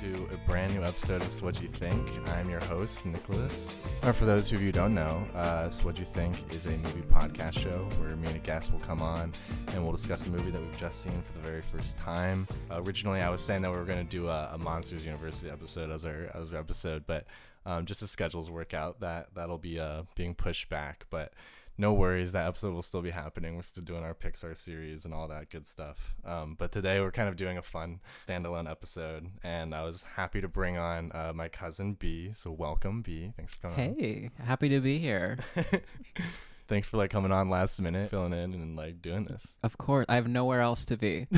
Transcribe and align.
to 0.00 0.28
a 0.32 0.36
brand 0.48 0.72
new 0.72 0.84
episode 0.84 1.22
of 1.22 1.30
So 1.30 1.44
What 1.44 1.60
You 1.60 1.66
Think. 1.66 2.08
I'm 2.28 2.48
your 2.48 2.60
host, 2.60 3.04
Nicholas. 3.04 3.80
Or 4.04 4.12
for 4.12 4.26
those 4.26 4.52
of 4.52 4.60
you 4.60 4.66
who 4.66 4.72
don't 4.72 4.94
know, 4.94 5.26
uh, 5.34 5.68
So 5.70 5.86
What 5.86 5.98
You 5.98 6.04
Think 6.04 6.36
is 6.54 6.66
a 6.66 6.70
movie 6.70 7.02
podcast 7.10 7.58
show 7.58 7.88
where 7.98 8.14
me 8.14 8.28
and 8.28 8.36
a 8.36 8.38
guest 8.38 8.70
will 8.70 8.78
come 8.78 9.02
on 9.02 9.32
and 9.68 9.82
we'll 9.82 9.90
discuss 9.90 10.24
a 10.28 10.30
movie 10.30 10.52
that 10.52 10.60
we've 10.60 10.78
just 10.78 11.02
seen 11.02 11.20
for 11.22 11.32
the 11.32 11.44
very 11.44 11.62
first 11.62 11.98
time. 11.98 12.46
Uh, 12.70 12.80
originally, 12.80 13.22
I 13.22 13.28
was 13.28 13.40
saying 13.40 13.62
that 13.62 13.72
we 13.72 13.76
were 13.76 13.84
going 13.84 14.04
to 14.06 14.08
do 14.08 14.28
a, 14.28 14.50
a, 14.52 14.58
Monsters 14.58 15.04
University 15.04 15.50
episode 15.50 15.90
as 15.90 16.04
our, 16.04 16.30
as 16.32 16.52
our 16.52 16.60
episode, 16.60 17.02
but 17.08 17.26
um, 17.66 17.84
just 17.84 18.00
as 18.00 18.10
schedules 18.10 18.52
work 18.52 18.74
out, 18.74 19.00
that 19.00 19.34
that'll 19.34 19.58
be 19.58 19.80
uh, 19.80 20.04
being 20.14 20.34
pushed 20.34 20.68
back. 20.68 21.06
But 21.10 21.32
no 21.78 21.92
worries, 21.92 22.32
that 22.32 22.46
episode 22.48 22.74
will 22.74 22.82
still 22.82 23.02
be 23.02 23.10
happening. 23.10 23.54
We're 23.54 23.62
still 23.62 23.84
doing 23.84 24.02
our 24.02 24.12
Pixar 24.12 24.56
series 24.56 25.04
and 25.04 25.14
all 25.14 25.28
that 25.28 25.48
good 25.48 25.66
stuff. 25.66 26.16
Um, 26.24 26.56
but 26.58 26.72
today 26.72 27.00
we're 27.00 27.12
kind 27.12 27.28
of 27.28 27.36
doing 27.36 27.56
a 27.56 27.62
fun 27.62 28.00
standalone 28.18 28.68
episode, 28.68 29.28
and 29.44 29.72
I 29.72 29.84
was 29.84 30.02
happy 30.02 30.40
to 30.40 30.48
bring 30.48 30.76
on 30.76 31.12
uh, 31.14 31.32
my 31.32 31.48
cousin 31.48 31.94
Bea. 31.94 32.32
So 32.32 32.50
welcome, 32.50 33.02
Bea. 33.02 33.32
Thanks 33.36 33.54
for 33.54 33.60
coming. 33.62 33.96
Hey, 33.96 34.30
on. 34.40 34.46
happy 34.46 34.68
to 34.70 34.80
be 34.80 34.98
here. 34.98 35.38
Thanks 36.66 36.88
for 36.88 36.96
like 36.96 37.10
coming 37.10 37.30
on 37.30 37.48
last 37.48 37.80
minute, 37.80 38.10
filling 38.10 38.32
in, 38.32 38.52
and 38.54 38.76
like 38.76 39.00
doing 39.00 39.24
this. 39.24 39.54
Of 39.62 39.78
course, 39.78 40.04
I 40.08 40.16
have 40.16 40.26
nowhere 40.26 40.60
else 40.60 40.84
to 40.86 40.96
be. 40.96 41.28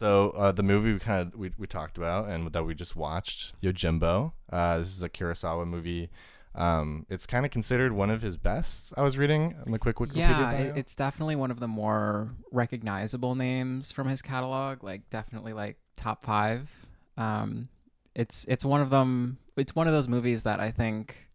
So 0.00 0.30
uh, 0.30 0.50
the 0.50 0.62
movie 0.62 0.94
we 0.94 0.98
kind 0.98 1.20
of 1.20 1.38
we, 1.38 1.52
we 1.58 1.66
talked 1.66 1.98
about 1.98 2.30
and 2.30 2.50
that 2.52 2.64
we 2.64 2.74
just 2.74 2.96
watched, 2.96 3.52
Yojimbo. 3.62 4.32
Uh, 4.50 4.78
this 4.78 4.88
is 4.88 5.02
a 5.02 5.10
Kurosawa 5.10 5.66
movie 5.68 6.08
um, 6.54 7.06
it's 7.08 7.26
kind 7.26 7.44
of 7.44 7.52
considered 7.52 7.92
one 7.92 8.10
of 8.10 8.22
his 8.22 8.36
best. 8.36 8.92
I 8.96 9.02
was 9.02 9.16
reading 9.16 9.54
on 9.64 9.72
the 9.72 9.78
quick 9.78 9.96
Wikipedia. 9.96 10.16
Yeah, 10.16 10.72
it's 10.74 10.94
definitely 10.94 11.36
one 11.36 11.50
of 11.50 11.60
the 11.60 11.68
more 11.68 12.30
recognizable 12.50 13.34
names 13.34 13.92
from 13.92 14.08
his 14.08 14.20
catalog. 14.20 14.82
Like 14.82 15.08
definitely 15.10 15.52
like 15.52 15.76
top 15.96 16.24
five. 16.24 16.70
Um, 17.16 17.68
it's 18.14 18.44
it's 18.46 18.64
one 18.64 18.80
of 18.80 18.90
them. 18.90 19.38
It's 19.56 19.74
one 19.76 19.86
of 19.86 19.92
those 19.92 20.08
movies 20.08 20.42
that 20.42 20.58
I 20.58 20.70
think 20.72 21.28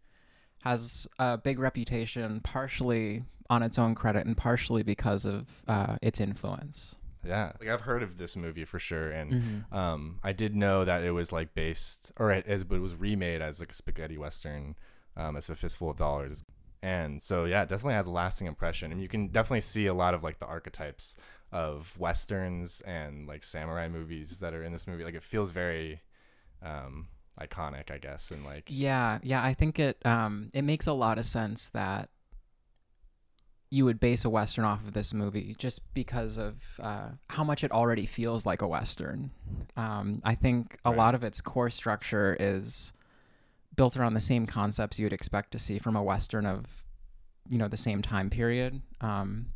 has 0.62 1.06
a 1.18 1.38
big 1.38 1.58
reputation, 1.58 2.40
partially 2.40 3.24
on 3.48 3.62
its 3.62 3.78
own 3.78 3.94
credit 3.94 4.26
and 4.26 4.36
partially 4.36 4.82
because 4.82 5.24
of 5.24 5.46
uh, 5.68 5.96
its 6.02 6.20
influence. 6.20 6.94
Yeah, 7.24 7.52
like 7.58 7.68
I've 7.68 7.80
heard 7.80 8.02
of 8.02 8.18
this 8.18 8.36
movie 8.36 8.64
for 8.64 8.78
sure, 8.78 9.10
and 9.10 9.32
mm-hmm. 9.32 9.74
um, 9.76 10.20
I 10.22 10.32
did 10.32 10.54
know 10.54 10.84
that 10.84 11.02
it 11.02 11.10
was 11.10 11.32
like 11.32 11.54
based, 11.54 12.12
or 12.18 12.30
it, 12.30 12.46
it 12.46 12.68
was 12.68 12.94
remade 12.94 13.40
as 13.40 13.60
like 13.60 13.72
a 13.72 13.74
spaghetti 13.74 14.18
western 14.18 14.76
um, 15.16 15.36
as 15.36 15.48
a 15.48 15.54
fistful 15.54 15.90
of 15.90 15.96
dollars. 15.96 16.44
And 16.82 17.22
so, 17.22 17.46
yeah, 17.46 17.62
it 17.62 17.68
definitely 17.68 17.94
has 17.94 18.06
a 18.06 18.12
lasting 18.12 18.46
impression. 18.46 18.92
And 18.92 19.00
you 19.00 19.08
can 19.08 19.28
definitely 19.28 19.62
see 19.62 19.86
a 19.86 19.94
lot 19.94 20.14
of 20.14 20.22
like 20.22 20.38
the 20.38 20.46
archetypes 20.46 21.16
of 21.52 21.96
westerns 21.98 22.80
and 22.82 23.26
like 23.26 23.42
samurai 23.42 23.88
movies 23.88 24.38
that 24.40 24.54
are 24.54 24.62
in 24.62 24.72
this 24.72 24.86
movie. 24.86 25.04
Like 25.04 25.14
it 25.14 25.24
feels 25.24 25.50
very 25.50 26.00
um, 26.62 27.08
iconic, 27.40 27.90
I 27.90 27.98
guess. 27.98 28.30
And 28.30 28.44
like, 28.44 28.64
yeah, 28.68 29.18
yeah, 29.22 29.42
I 29.42 29.54
think 29.54 29.78
it 29.78 30.04
um, 30.04 30.50
it 30.52 30.62
makes 30.62 30.86
a 30.86 30.92
lot 30.92 31.18
of 31.18 31.24
sense 31.24 31.70
that 31.70 32.08
you 33.70 33.84
would 33.84 33.98
base 33.98 34.24
a 34.24 34.30
western 34.30 34.64
off 34.64 34.86
of 34.86 34.92
this 34.92 35.12
movie 35.12 35.54
just 35.58 35.92
because 35.92 36.38
of 36.38 36.62
uh, 36.80 37.08
how 37.28 37.42
much 37.42 37.64
it 37.64 37.72
already 37.72 38.06
feels 38.06 38.46
like 38.46 38.62
a 38.62 38.68
western. 38.68 39.30
Um, 39.76 40.22
I 40.24 40.36
think 40.36 40.78
a 40.84 40.90
right. 40.90 40.98
lot 40.98 41.14
of 41.14 41.24
its 41.24 41.40
core 41.40 41.70
structure 41.70 42.36
is 42.38 42.92
built 43.76 43.96
around 43.96 44.14
the 44.14 44.20
same 44.20 44.46
concepts 44.46 44.98
you'd 44.98 45.12
expect 45.12 45.52
to 45.52 45.58
see 45.58 45.78
from 45.78 45.96
a 45.96 46.02
western 46.02 46.46
of 46.46 46.64
you 47.48 47.58
know 47.58 47.68
the 47.68 47.76
same 47.76 48.02
time 48.02 48.28
period 48.30 48.80
um, 49.00 49.46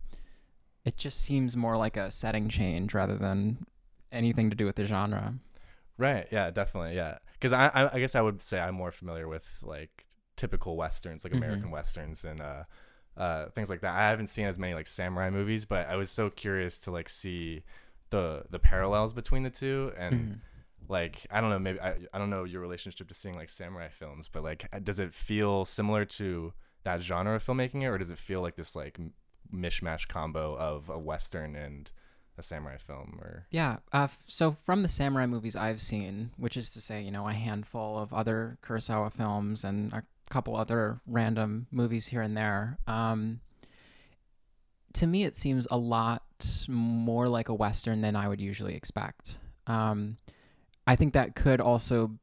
it 0.85 0.97
just 0.97 1.21
seems 1.21 1.57
more 1.57 1.77
like 1.77 1.97
a 1.97 2.11
setting 2.11 2.49
change 2.49 2.95
rather 2.95 3.17
than 3.17 3.59
anything 4.13 4.51
to 4.51 4.57
do 4.57 4.65
with 4.67 4.77
the 4.77 4.85
genre 4.85 5.35
right 5.99 6.29
yeah 6.31 6.51
definitely 6.51 6.95
yeah 6.95 7.19
because 7.35 7.53
I, 7.53 7.67
I, 7.69 7.95
I 7.95 8.01
guess 8.01 8.15
i 8.15 8.21
would 8.21 8.43
say 8.43 8.61
i'm 8.61 8.75
more 8.75 8.91
familiar 8.91 9.29
with 9.29 9.47
like 9.63 10.07
typical 10.37 10.77
westerns 10.77 11.25
like 11.25 11.33
mm-hmm. 11.33 11.43
american 11.43 11.65
mm-hmm. 11.65 11.73
westerns 11.73 12.25
and 12.25 12.41
uh 12.41 12.65
uh, 13.17 13.51
things 13.51 13.69
like 13.69 13.81
that. 13.81 13.99
I 13.99 14.09
haven't 14.09 14.29
seen 14.29 14.47
as 14.47 14.59
many 14.59 14.73
like 14.73 14.87
samurai 14.87 15.29
movies, 15.29 15.67
but 15.67 15.89
I 15.89 15.97
was 15.97 16.11
so 16.11 16.31
curious 16.31 16.79
to 16.79 16.91
like 16.91 17.09
see 17.09 17.65
the 18.09 18.45
the 18.49 18.59
parallels 18.59 19.13
between 19.13 19.43
the 19.43 19.51
two 19.51 19.93
and 19.99 20.15
mm-hmm 20.15 20.33
like 20.91 21.27
I 21.31 21.41
don't 21.41 21.51
know 21.51 21.59
maybe 21.59 21.81
I, 21.81 21.97
I 22.13 22.19
don't 22.19 22.31
know 22.31 22.45
your 22.45 22.61
relationship 22.61 23.09
to 23.09 23.15
seeing 23.15 23.35
like 23.35 23.49
samurai 23.49 23.89
films 23.89 24.29
but 24.31 24.43
like 24.43 24.69
does 24.83 24.99
it 24.99 25.15
feel 25.15 25.65
similar 25.65 26.05
to 26.05 26.53
that 26.85 27.03
genre 27.03 27.37
of 27.37 27.45
filmmaking 27.45 27.85
or 27.85 27.99
does 27.99 28.11
it 28.11 28.19
feel 28.19 28.41
like 28.41 28.57
this 28.57 28.75
like 28.75 28.99
mishmash 29.55 30.09
combo 30.09 30.57
of 30.57 30.89
a 30.89 30.99
western 30.99 31.57
and 31.57 31.91
a 32.39 32.43
samurai 32.43 32.77
film 32.77 33.19
or? 33.21 33.47
Yeah 33.51 33.79
uh, 33.93 34.09
so 34.27 34.53
from 34.65 34.83
the 34.83 34.89
samurai 34.89 35.27
movies 35.27 35.57
I've 35.57 35.81
seen 35.81 36.31
which 36.37 36.57
is 36.57 36.71
to 36.75 36.81
say 36.81 37.03
you 37.03 37.11
know 37.11 37.29
a 37.29 37.33
handful 37.33 37.99
of 37.99 38.13
other 38.13 38.59
Kurosawa 38.63 39.13
films 39.13 39.65
and 39.65 39.93
a 39.93 40.03
couple 40.31 40.57
other 40.57 41.01
random 41.07 41.67
movies 41.71 42.07
here 42.07 42.23
and 42.23 42.37
there 42.37 42.79
um, 42.87 43.41
to 44.95 45.07
me 45.07 45.25
it 45.25 45.35
seems 45.35 45.67
a 45.71 45.77
lot 45.77 46.23
more 46.69 47.29
like 47.29 47.49
a 47.49 47.55
western 47.55 48.01
than 48.01 48.17
I 48.17 48.29
would 48.29 48.41
usually 48.41 48.75
expect. 48.75 49.39
Um, 49.67 50.17
I 50.87 50.97
think 50.97 51.15
that 51.15 51.35
could 51.35 51.61
also 51.61 52.19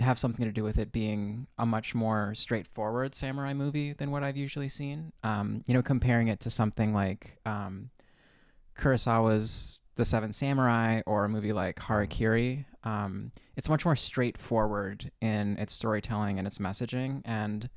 have 0.00 0.18
something 0.18 0.44
to 0.44 0.52
do 0.52 0.64
with 0.64 0.78
it 0.78 0.92
being 0.92 1.46
a 1.58 1.66
much 1.66 1.94
more 1.94 2.34
straightforward 2.34 3.14
samurai 3.14 3.52
movie 3.52 3.92
than 3.92 4.10
what 4.10 4.22
I've 4.24 4.36
usually 4.36 4.68
seen. 4.68 5.12
Um, 5.22 5.62
you 5.66 5.74
know, 5.74 5.82
comparing 5.82 6.28
it 6.28 6.40
to 6.40 6.50
something 6.50 6.94
like 6.94 7.38
um, 7.44 7.90
Kurosawa's 8.78 9.80
The 9.96 10.04
Seven 10.04 10.32
Samurai 10.32 11.02
or 11.06 11.24
a 11.24 11.28
movie 11.28 11.52
like 11.52 11.76
Harakiri, 11.76 12.64
um, 12.84 13.32
it's 13.56 13.68
much 13.68 13.84
more 13.84 13.96
straightforward 13.96 15.10
in 15.20 15.56
its 15.58 15.74
storytelling 15.74 16.38
and 16.38 16.46
its 16.46 16.58
messaging, 16.58 17.22
and 17.24 17.68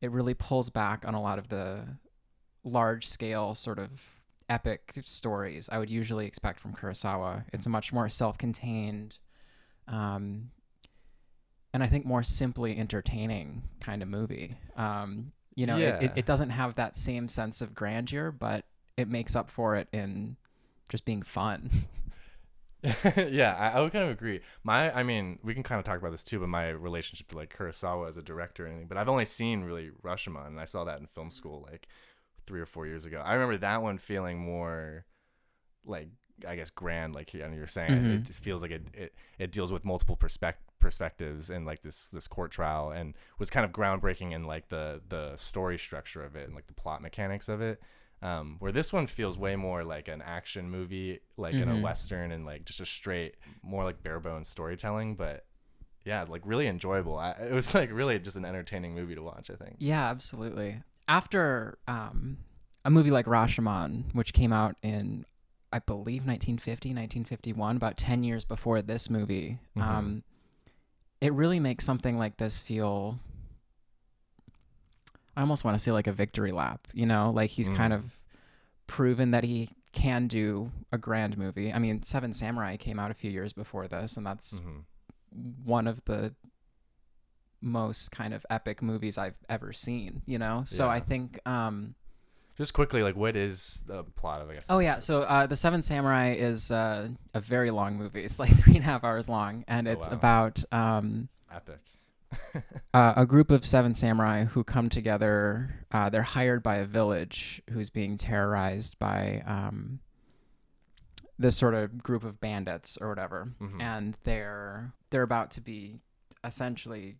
it 0.00 0.10
really 0.10 0.34
pulls 0.34 0.70
back 0.70 1.04
on 1.06 1.14
a 1.14 1.22
lot 1.22 1.38
of 1.38 1.48
the 1.48 1.96
large 2.64 3.08
scale 3.08 3.54
sort 3.54 3.78
of 3.78 3.90
epic 4.48 4.92
stories 5.04 5.68
I 5.72 5.78
would 5.78 5.90
usually 5.90 6.26
expect 6.26 6.60
from 6.60 6.74
Kurosawa. 6.74 7.44
It's 7.52 7.66
a 7.66 7.70
much 7.70 7.92
more 7.92 8.08
self 8.08 8.38
contained 8.38 9.18
um, 9.88 10.50
and 11.72 11.82
I 11.82 11.86
think 11.86 12.04
more 12.04 12.22
simply 12.22 12.76
entertaining 12.76 13.62
kind 13.80 14.02
of 14.02 14.08
movie. 14.08 14.56
Um, 14.76 15.32
you 15.54 15.66
know, 15.66 15.76
yeah. 15.76 15.98
it, 15.98 16.12
it, 16.16 16.26
doesn't 16.26 16.50
have 16.50 16.76
that 16.76 16.96
same 16.96 17.28
sense 17.28 17.60
of 17.60 17.74
grandeur, 17.74 18.30
but 18.30 18.64
it 18.96 19.08
makes 19.08 19.36
up 19.36 19.50
for 19.50 19.76
it 19.76 19.88
in 19.92 20.36
just 20.88 21.04
being 21.04 21.22
fun. 21.22 21.70
yeah, 23.16 23.54
I, 23.56 23.78
I, 23.78 23.80
would 23.80 23.92
kind 23.92 24.04
of 24.04 24.10
agree. 24.10 24.40
My, 24.64 24.92
I 24.92 25.04
mean, 25.04 25.38
we 25.44 25.54
can 25.54 25.62
kind 25.62 25.78
of 25.78 25.84
talk 25.84 25.98
about 25.98 26.10
this 26.10 26.24
too, 26.24 26.40
but 26.40 26.48
my 26.48 26.70
relationship 26.70 27.28
to 27.28 27.36
like 27.36 27.56
Kurosawa 27.56 28.08
as 28.08 28.16
a 28.16 28.22
director 28.22 28.64
and 28.64 28.72
anything, 28.72 28.88
but 28.88 28.98
I've 28.98 29.08
only 29.08 29.24
seen 29.24 29.62
really 29.62 29.90
Rashomon, 30.02 30.48
and 30.48 30.60
I 30.60 30.64
saw 30.64 30.82
that 30.84 30.98
in 30.98 31.06
film 31.06 31.30
school 31.30 31.64
like 31.70 31.86
three 32.44 32.60
or 32.60 32.66
four 32.66 32.86
years 32.86 33.06
ago. 33.06 33.22
I 33.24 33.34
remember 33.34 33.56
that 33.58 33.82
one 33.82 33.98
feeling 33.98 34.38
more 34.38 35.04
like 35.84 36.08
I 36.46 36.56
guess 36.56 36.70
grand 36.70 37.14
like 37.14 37.34
you 37.34 37.40
know, 37.40 37.50
you're 37.54 37.66
saying 37.66 37.90
mm-hmm. 37.90 38.10
it 38.10 38.22
just 38.24 38.42
feels 38.42 38.62
like 38.62 38.70
it, 38.70 38.86
it 38.94 39.14
it 39.38 39.52
deals 39.52 39.72
with 39.72 39.84
multiple 39.84 40.16
perspect 40.16 40.60
perspectives 40.80 41.48
and 41.48 41.64
like 41.64 41.82
this 41.82 42.08
this 42.08 42.26
court 42.26 42.50
trial 42.50 42.90
and 42.90 43.14
was 43.38 43.50
kind 43.50 43.64
of 43.64 43.70
groundbreaking 43.70 44.32
in 44.32 44.44
like 44.44 44.68
the 44.68 45.00
the 45.08 45.36
story 45.36 45.78
structure 45.78 46.24
of 46.24 46.34
it 46.34 46.46
and 46.46 46.54
like 46.54 46.66
the 46.66 46.74
plot 46.74 47.00
mechanics 47.00 47.48
of 47.48 47.62
it 47.62 47.80
um, 48.20 48.56
where 48.58 48.72
this 48.72 48.92
one 48.92 49.06
feels 49.06 49.38
way 49.38 49.56
more 49.56 49.84
like 49.84 50.08
an 50.08 50.20
action 50.22 50.68
movie 50.68 51.20
like 51.36 51.54
mm-hmm. 51.54 51.62
in 51.62 51.68
a 51.68 51.72
mm-hmm. 51.74 51.82
western 51.82 52.32
and 52.32 52.44
like 52.44 52.64
just 52.64 52.80
a 52.80 52.86
straight 52.86 53.36
more 53.62 53.84
like 53.84 54.02
bare 54.02 54.18
bones 54.18 54.48
storytelling 54.48 55.14
but 55.14 55.44
yeah 56.04 56.24
like 56.28 56.42
really 56.44 56.66
enjoyable 56.66 57.16
I, 57.16 57.30
it 57.30 57.52
was 57.52 57.74
like 57.76 57.92
really 57.92 58.18
just 58.18 58.36
an 58.36 58.44
entertaining 58.44 58.92
movie 58.92 59.14
to 59.14 59.22
watch 59.22 59.50
i 59.50 59.54
think 59.54 59.76
yeah 59.78 60.10
absolutely 60.10 60.82
after 61.06 61.78
um 61.86 62.38
a 62.84 62.90
movie 62.90 63.10
like 63.10 63.26
Rashomon, 63.26 64.12
which 64.12 64.32
came 64.32 64.52
out 64.52 64.76
in 64.82 65.24
I 65.72 65.78
believe 65.78 66.26
1950, 66.26 66.90
1951, 66.90 67.76
about 67.76 67.96
10 67.96 68.24
years 68.24 68.44
before 68.44 68.82
this 68.82 69.08
movie. 69.08 69.58
Mm-hmm. 69.76 69.88
Um, 69.88 70.22
it 71.20 71.32
really 71.32 71.60
makes 71.60 71.84
something 71.84 72.18
like 72.18 72.36
this 72.36 72.58
feel. 72.58 73.18
I 75.36 75.40
almost 75.40 75.64
want 75.64 75.76
to 75.76 75.82
say 75.82 75.92
like 75.92 76.06
a 76.06 76.12
victory 76.12 76.52
lap, 76.52 76.88
you 76.92 77.06
know, 77.06 77.30
like 77.30 77.50
he's 77.50 77.70
mm. 77.70 77.76
kind 77.76 77.92
of 77.92 78.18
proven 78.86 79.30
that 79.30 79.44
he 79.44 79.70
can 79.92 80.26
do 80.26 80.70
a 80.90 80.98
grand 80.98 81.38
movie. 81.38 81.72
I 81.72 81.78
mean, 81.78 82.02
Seven 82.02 82.34
Samurai 82.34 82.76
came 82.76 82.98
out 82.98 83.10
a 83.10 83.14
few 83.14 83.30
years 83.30 83.52
before 83.52 83.88
this, 83.88 84.16
and 84.16 84.26
that's 84.26 84.58
mm-hmm. 84.60 84.80
one 85.64 85.86
of 85.86 86.04
the 86.04 86.34
most 87.62 88.10
kind 88.10 88.34
of 88.34 88.44
epic 88.50 88.82
movies 88.82 89.16
I've 89.16 89.36
ever 89.48 89.72
seen, 89.72 90.22
you 90.26 90.38
know? 90.38 90.64
So 90.66 90.86
yeah. 90.86 90.92
I 90.92 91.00
think 91.00 91.38
um, 91.46 91.94
just 92.56 92.74
quickly, 92.74 93.02
like, 93.02 93.16
what 93.16 93.36
is 93.36 93.84
the 93.86 94.04
plot 94.04 94.42
of? 94.42 94.50
I 94.50 94.54
guess. 94.54 94.66
Oh 94.68 94.78
yeah, 94.78 94.98
so 94.98 95.22
uh, 95.22 95.46
the 95.46 95.56
Seven 95.56 95.82
Samurai 95.82 96.32
is 96.32 96.70
uh, 96.70 97.08
a 97.34 97.40
very 97.40 97.70
long 97.70 97.96
movie. 97.96 98.24
It's 98.24 98.38
like 98.38 98.54
three 98.62 98.74
and 98.76 98.82
a 98.82 98.86
half 98.86 99.04
hours 99.04 99.28
long, 99.28 99.64
and 99.68 99.88
oh, 99.88 99.92
it's 99.92 100.08
wow. 100.08 100.14
about 100.14 100.64
um, 100.72 101.28
epic. 101.52 101.80
uh, 102.94 103.12
a 103.16 103.26
group 103.26 103.50
of 103.50 103.64
seven 103.64 103.94
samurai 103.94 104.44
who 104.44 104.64
come 104.64 104.88
together. 104.88 105.74
Uh, 105.90 106.08
they're 106.08 106.22
hired 106.22 106.62
by 106.62 106.76
a 106.76 106.84
village 106.84 107.62
who's 107.70 107.90
being 107.90 108.16
terrorized 108.16 108.98
by 108.98 109.42
um, 109.46 110.00
this 111.38 111.56
sort 111.56 111.74
of 111.74 112.02
group 112.02 112.24
of 112.24 112.40
bandits 112.40 112.96
or 113.00 113.08
whatever, 113.08 113.52
Mhm. 113.60 113.82
and 113.82 114.18
they're 114.24 114.92
they're 115.10 115.22
about 115.22 115.50
to 115.52 115.60
be 115.60 115.98
essentially 116.44 117.16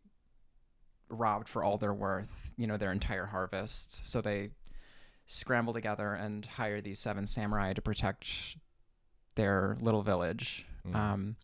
robbed 1.09 1.49
for 1.49 1.63
all 1.63 1.77
they're 1.77 1.93
worth, 1.93 2.53
you 2.57 2.67
know, 2.67 2.79
their 2.79 2.91
entire 2.93 3.27
harvest. 3.27 4.07
So 4.07 4.23
they 4.23 4.51
scramble 5.33 5.73
together 5.73 6.15
and 6.15 6.45
hire 6.45 6.81
these 6.81 6.99
seven 6.99 7.27
samurai 7.27 7.73
to 7.73 7.83
protect 7.83 8.57
their 9.35 9.77
little 9.81 10.03
village. 10.03 10.67
Mhm. 10.87 10.95
Um, 10.95 11.37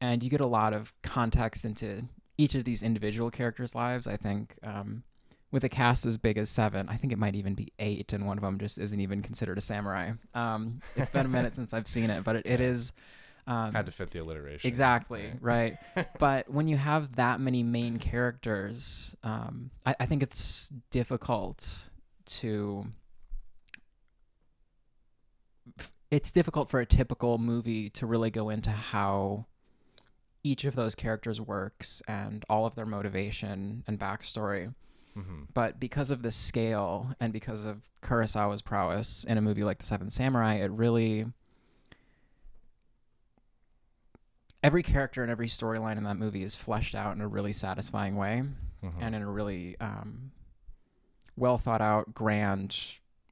and 0.00 0.22
you 0.22 0.30
get 0.30 0.40
a 0.40 0.46
lot 0.46 0.72
of 0.72 0.92
context 1.02 1.64
into 1.64 2.04
each 2.38 2.54
of 2.54 2.64
these 2.64 2.82
individual 2.82 3.30
characters' 3.30 3.74
lives. 3.74 4.06
I 4.06 4.16
think 4.16 4.54
um, 4.62 5.02
with 5.50 5.64
a 5.64 5.68
cast 5.68 6.06
as 6.06 6.16
big 6.16 6.38
as 6.38 6.48
seven, 6.48 6.88
I 6.88 6.96
think 6.96 7.12
it 7.12 7.18
might 7.18 7.34
even 7.34 7.54
be 7.54 7.68
eight, 7.78 8.12
and 8.12 8.26
one 8.26 8.38
of 8.38 8.42
them 8.42 8.58
just 8.58 8.78
isn't 8.78 9.00
even 9.00 9.20
considered 9.20 9.58
a 9.58 9.60
samurai. 9.60 10.12
Um, 10.34 10.80
it's 10.96 11.10
been 11.10 11.26
a 11.26 11.28
minute 11.28 11.54
since 11.56 11.74
I've 11.74 11.88
seen 11.88 12.08
it, 12.08 12.24
but 12.24 12.36
it, 12.36 12.46
it 12.46 12.60
is. 12.60 12.92
Um, 13.46 13.72
Had 13.72 13.86
to 13.86 13.92
fit 13.92 14.10
the 14.10 14.20
alliteration. 14.22 14.68
Exactly, 14.68 15.32
right. 15.40 15.76
but 16.18 16.48
when 16.48 16.68
you 16.68 16.76
have 16.76 17.16
that 17.16 17.40
many 17.40 17.62
main 17.62 17.98
characters, 17.98 19.16
um, 19.24 19.70
I, 19.84 19.96
I 20.00 20.06
think 20.06 20.22
it's 20.22 20.70
difficult 20.90 21.89
to. 22.38 22.86
It's 26.10 26.32
difficult 26.32 26.68
for 26.68 26.80
a 26.80 26.86
typical 26.86 27.38
movie 27.38 27.88
to 27.90 28.06
really 28.06 28.30
go 28.30 28.50
into 28.50 28.70
how 28.70 29.46
each 30.42 30.64
of 30.64 30.74
those 30.74 30.94
characters 30.94 31.40
works 31.40 32.02
and 32.08 32.44
all 32.48 32.66
of 32.66 32.74
their 32.74 32.86
motivation 32.86 33.84
and 33.86 33.98
backstory. 33.98 34.74
hmm 35.14 35.42
But 35.54 35.78
because 35.78 36.10
of 36.10 36.22
the 36.22 36.30
scale 36.32 37.14
and 37.20 37.32
because 37.32 37.64
of 37.64 37.82
Kurosawa's 38.02 38.62
prowess 38.62 39.22
in 39.24 39.38
a 39.38 39.40
movie 39.40 39.62
like 39.62 39.78
The 39.78 39.86
Seven 39.86 40.10
Samurai, 40.10 40.54
it 40.54 40.70
really 40.72 41.26
every 44.62 44.82
character 44.82 45.22
and 45.22 45.30
every 45.30 45.46
storyline 45.48 45.96
in 45.96 46.04
that 46.04 46.16
movie 46.16 46.42
is 46.42 46.54
fleshed 46.54 46.94
out 46.94 47.14
in 47.14 47.20
a 47.22 47.28
really 47.28 47.52
satisfying 47.52 48.16
way 48.16 48.42
hmm 48.82 48.88
and 49.00 49.14
in 49.14 49.22
a 49.22 49.30
really 49.30 49.76
um, 49.80 50.30
well 51.36 51.58
thought 51.58 51.80
out, 51.80 52.14
grand, 52.14 52.76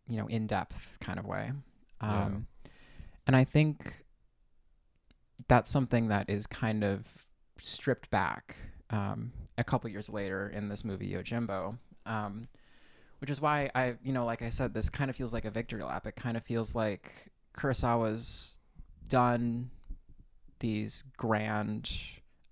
you 0.07 0.17
know, 0.17 0.27
in 0.27 0.47
depth 0.47 0.99
kind 1.01 1.19
of 1.19 1.27
way. 1.27 1.53
Yeah. 2.03 2.25
Um, 2.25 2.47
And 3.27 3.37
I 3.37 3.45
think 3.45 4.05
that's 5.49 5.71
something 5.71 6.09
that 6.09 6.31
is 6.31 6.47
kind 6.47 6.83
of 6.85 7.05
stripped 7.61 8.11
back 8.11 8.57
um, 8.91 9.33
a 9.59 9.65
couple 9.65 9.91
years 9.91 10.09
later 10.09 10.49
in 10.49 10.69
this 10.69 10.85
movie 10.85 11.13
Yojimbo. 11.13 11.77
Um, 12.07 12.49
which 13.21 13.31
is 13.31 13.41
why 13.41 13.71
I, 13.75 13.97
you 14.03 14.13
know, 14.13 14.25
like 14.25 14.43
I 14.43 14.49
said, 14.49 14.73
this 14.73 14.89
kind 14.89 15.11
of 15.11 15.17
feels 15.17 15.33
like 15.33 15.45
a 15.45 15.51
victory 15.51 15.83
lap. 15.83 16.07
It 16.07 16.17
kind 16.17 16.37
of 16.37 16.45
feels 16.45 16.75
like 16.75 17.13
Kurosawa's 17.57 18.57
done 19.09 19.71
these 20.61 21.05
grand 21.17 21.91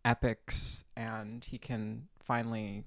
epics 0.04 0.84
and 0.96 1.44
he 1.44 1.58
can 1.58 2.08
finally 2.20 2.84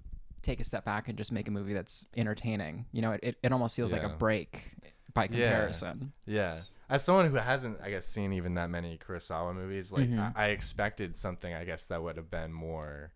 take 0.49 0.59
a 0.59 0.63
step 0.63 0.83
back 0.85 1.07
and 1.07 1.17
just 1.17 1.31
make 1.31 1.47
a 1.47 1.51
movie 1.51 1.73
that's 1.73 2.05
entertaining. 2.17 2.85
You 2.91 3.01
know, 3.03 3.11
it, 3.11 3.19
it, 3.23 3.35
it 3.43 3.51
almost 3.51 3.75
feels 3.75 3.91
like 3.91 4.03
a 4.03 4.09
break 4.09 4.73
by 5.13 5.27
comparison. 5.27 6.11
Yeah. 6.25 6.61
As 6.89 7.03
someone 7.03 7.29
who 7.29 7.35
hasn't, 7.35 7.79
I 7.81 7.91
guess, 7.91 8.05
seen 8.07 8.33
even 8.33 8.55
that 8.55 8.69
many 8.71 8.97
Kurosawa 8.97 9.53
movies, 9.53 9.91
like 9.91 10.09
Mhm. 10.09 10.33
I, 10.35 10.45
I 10.45 10.47
expected 10.47 11.15
something, 11.15 11.53
I 11.53 11.63
guess, 11.65 11.85
that 11.85 12.01
would 12.01 12.17
have 12.17 12.31
been 12.31 12.51
more, 12.51 13.13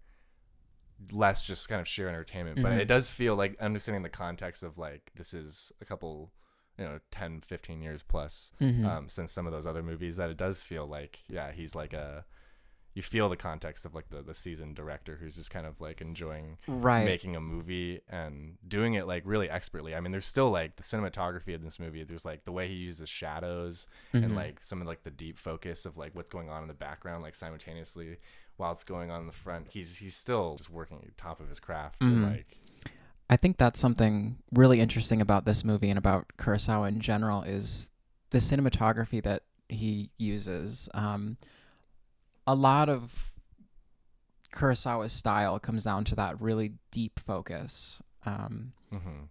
less 1.11 1.45
just 1.45 1.67
kind 1.69 1.81
of 1.81 1.87
sheer 1.87 2.07
entertainment. 2.07 2.61
But 2.61 2.73
Mhm. 2.73 2.77
it 2.81 2.85
does 2.85 3.09
feel 3.09 3.35
like 3.35 3.59
understanding 3.59 4.03
the 4.03 4.09
context 4.09 4.61
of 4.63 4.77
like 4.77 5.11
this 5.15 5.33
is 5.33 5.71
a 5.81 5.85
couple, 5.85 6.31
you 6.77 6.85
know, 6.85 6.99
10, 7.11 7.41
15 7.41 7.81
years 7.81 8.03
plus 8.03 8.51
Mhm. 8.61 8.85
um, 8.85 9.09
since 9.09 9.31
some 9.31 9.47
of 9.47 9.51
those 9.51 9.65
other 9.67 9.83
movies 9.83 10.17
that 10.17 10.29
it 10.29 10.37
does 10.37 10.61
feel 10.61 10.85
like, 10.85 11.19
yeah, 11.27 11.51
he's 11.51 11.73
like 11.75 11.93
a, 11.93 12.25
you 12.95 13.01
feel 13.01 13.27
the 13.27 13.35
context 13.35 13.85
of 13.85 13.95
like 13.95 14.09
the, 14.09 14.21
the 14.21 14.33
seasoned 14.33 14.75
director 14.75 15.17
who's 15.19 15.35
just 15.35 15.49
kind 15.49 15.65
of 15.65 15.81
like 15.81 15.99
enjoying 15.99 16.57
right. 16.67 17.05
making 17.05 17.35
a 17.35 17.41
movie 17.41 17.99
and 18.09 18.57
doing 18.67 18.93
it 18.93 19.07
like 19.07 19.23
really 19.25 19.49
expertly. 19.49 19.95
I 19.95 19.99
mean, 19.99 20.11
there's 20.11 20.25
still 20.27 20.51
like 20.51 20.75
the 20.75 20.83
cinematography 20.83 21.55
of 21.55 21.63
this 21.63 21.79
movie. 21.79 22.03
There's 22.03 22.25
like 22.25 22.43
the 22.43 22.51
way 22.51 22.67
he 22.67 22.75
uses 22.75 23.09
shadows 23.09 23.87
and 24.13 24.31
Mhm. 24.31 24.35
like 24.35 24.59
some 24.59 24.79
of 24.81 24.87
like 24.87 25.03
the 25.03 25.09
deep 25.11 25.39
focus 25.39 25.85
of 25.87 25.97
like 25.97 26.13
what's 26.13 26.29
going 26.29 26.49
on 26.49 26.61
in 26.61 26.67
the 26.67 26.73
background, 26.75 27.23
like 27.23 27.33
simultaneously 27.35 28.17
while 28.57 28.71
it's 28.71 28.83
going 28.83 29.09
on 29.09 29.21
in 29.21 29.25
the 29.27 29.33
front. 29.33 29.67
He's 29.71 29.97
he's 29.97 30.15
still 30.15 30.57
just 30.57 30.69
working 30.69 30.97
at 30.97 31.05
the 31.05 31.11
top 31.13 31.39
of 31.39 31.49
his 31.49 31.59
craft. 31.59 31.99
to, 32.01 32.05
Mhm. 32.05 32.31
like 32.31 32.57
I 33.29 33.37
think 33.37 33.57
that's 33.57 33.79
something 33.79 34.37
really 34.51 34.79
interesting 34.79 35.19
about 35.21 35.45
this 35.45 35.63
movie 35.63 35.89
and 35.89 35.97
about 35.97 36.27
Kurosawa 36.37 36.89
in 36.89 36.99
general 36.99 37.41
is 37.41 37.89
the 38.29 38.37
cinematography 38.37 39.23
that 39.23 39.43
he 39.69 40.11
uses. 40.19 40.89
Um, 40.93 41.37
a 42.47 42.55
lot 42.55 42.89
of 42.89 43.31
Kurosawa's 44.53 45.11
style 45.13 45.59
comes 45.59 45.83
down 45.83 46.03
to 46.05 46.15
that 46.15 46.39
really 46.41 46.73
deep 46.91 47.19
focus. 47.19 48.01
Um, 48.25 48.73
mhm. 48.93 49.27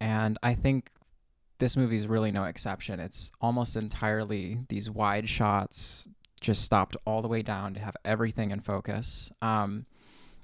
and 0.00 0.38
I 0.42 0.54
think 0.54 0.90
this 1.58 1.76
movie 1.76 1.96
is 1.96 2.06
really 2.06 2.30
no 2.32 2.44
exception. 2.44 3.00
It's 3.00 3.30
almost 3.40 3.76
entirely 3.76 4.58
these 4.68 4.90
wide 4.90 5.28
shots, 5.28 6.06
just 6.40 6.62
stopped 6.62 6.96
all 7.06 7.22
the 7.22 7.28
way 7.28 7.40
down 7.42 7.72
to 7.74 7.80
have 7.80 7.96
everything 8.04 8.50
in 8.50 8.60
focus. 8.60 9.30
Um, 9.40 9.86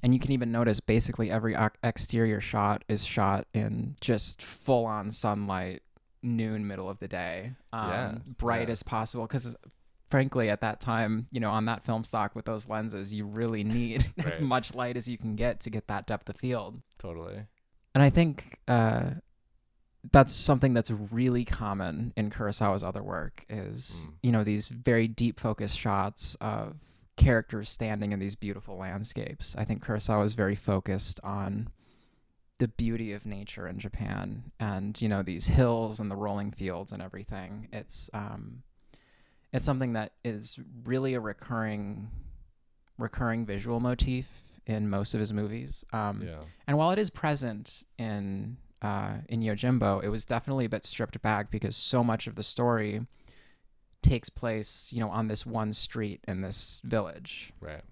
and 0.02 0.14
you 0.14 0.20
can 0.20 0.32
even 0.32 0.50
notice 0.50 0.80
basically 0.80 1.30
every 1.30 1.54
ex- 1.54 1.76
exterior 1.82 2.40
shot 2.40 2.84
is 2.88 3.04
shot 3.04 3.46
in 3.52 3.96
just 4.00 4.40
full 4.40 4.86
on 4.86 5.10
sunlight, 5.10 5.82
noon, 6.22 6.66
middle 6.66 6.88
of 6.88 6.98
the 7.00 7.08
day, 7.08 7.52
um, 7.74 7.90
Yeah, 7.90 8.14
bright 8.38 8.68
yeah. 8.68 8.72
as 8.72 8.82
possible. 8.82 9.26
Because 9.26 9.54
frankly, 10.10 10.50
at 10.50 10.60
that 10.60 10.80
time, 10.80 11.26
you 11.30 11.40
know, 11.40 11.50
on 11.50 11.64
that 11.66 11.84
film 11.84 12.04
stock 12.04 12.34
with 12.34 12.44
those 12.44 12.68
lenses, 12.68 13.14
you 13.14 13.24
really 13.26 13.64
need 13.64 14.04
as 14.24 14.38
much 14.40 14.74
light 14.74 14.96
as 14.96 15.08
you 15.08 15.16
can 15.16 15.36
get 15.36 15.60
to 15.60 15.70
get 15.70 15.86
that 15.88 16.06
depth 16.06 16.28
of 16.28 16.36
field 16.36 16.80
totally. 16.98 17.38
and 17.94 18.02
I 18.02 18.10
think 18.10 18.58
uh, 18.68 19.10
that's 20.12 20.34
something 20.34 20.74
that's 20.74 20.90
really 20.90 21.44
common 21.44 22.12
in 22.16 22.30
Kurosawa's 22.30 22.82
other 22.82 23.02
work 23.02 23.44
is 23.48 24.08
Mm. 24.10 24.14
you 24.22 24.32
know 24.32 24.44
these 24.44 24.68
very 24.68 25.06
deep 25.08 25.38
focus 25.40 25.72
shots 25.74 26.34
of 26.40 26.76
characters 27.16 27.68
standing 27.68 28.12
in 28.12 28.18
these 28.18 28.34
beautiful 28.34 28.76
landscapes. 28.78 29.54
I 29.56 29.64
think 29.64 29.84
Kurosawa 29.84 30.24
is 30.24 30.32
very 30.34 30.54
focused 30.56 31.20
on 31.22 31.68
the 32.58 32.68
beauty 32.68 33.12
of 33.12 33.26
nature 33.26 33.66
in 33.68 33.78
Japan 33.78 34.52
and 34.58 35.00
you 35.02 35.08
know 35.08 35.22
these 35.22 35.46
hills 35.48 36.00
and 36.00 36.10
the 36.10 36.16
rolling 36.16 36.50
fields 36.52 36.92
and 36.92 37.02
everything. 37.02 37.68
It's 37.72 38.08
um, 38.14 38.62
it's 39.52 39.64
something 39.64 39.94
that 39.94 40.12
is 40.24 40.58
really 40.84 41.14
a 41.14 41.20
recurring 41.20 42.10
recurring 42.98 43.46
visual 43.46 43.80
motif 43.80 44.26
in 44.66 44.88
most 44.90 45.14
of 45.14 45.20
his 45.20 45.32
movies. 45.32 45.84
Um, 45.92 46.22
Yeah. 46.22 46.40
and 46.66 46.76
while 46.76 46.90
it 46.90 46.98
is 46.98 47.10
present 47.10 47.82
in 47.98 48.56
uh, 48.82 49.18
in 49.28 49.40
Yojimbo, 49.40 50.02
it 50.02 50.08
was 50.08 50.24
definitely 50.24 50.64
a 50.64 50.68
bit 50.68 50.84
stripped 50.86 51.20
back 51.22 51.50
because 51.50 51.76
so 51.76 52.02
much 52.02 52.26
of 52.26 52.34
the 52.34 52.42
story 52.42 53.06
takes 54.02 54.30
place, 54.30 54.90
you 54.92 55.00
know, 55.00 55.10
on 55.10 55.28
this 55.28 55.44
one 55.44 55.72
street 55.74 56.20
in 56.26 56.40
this 56.40 56.80
village. 56.84 57.52
Right. 57.60 57.82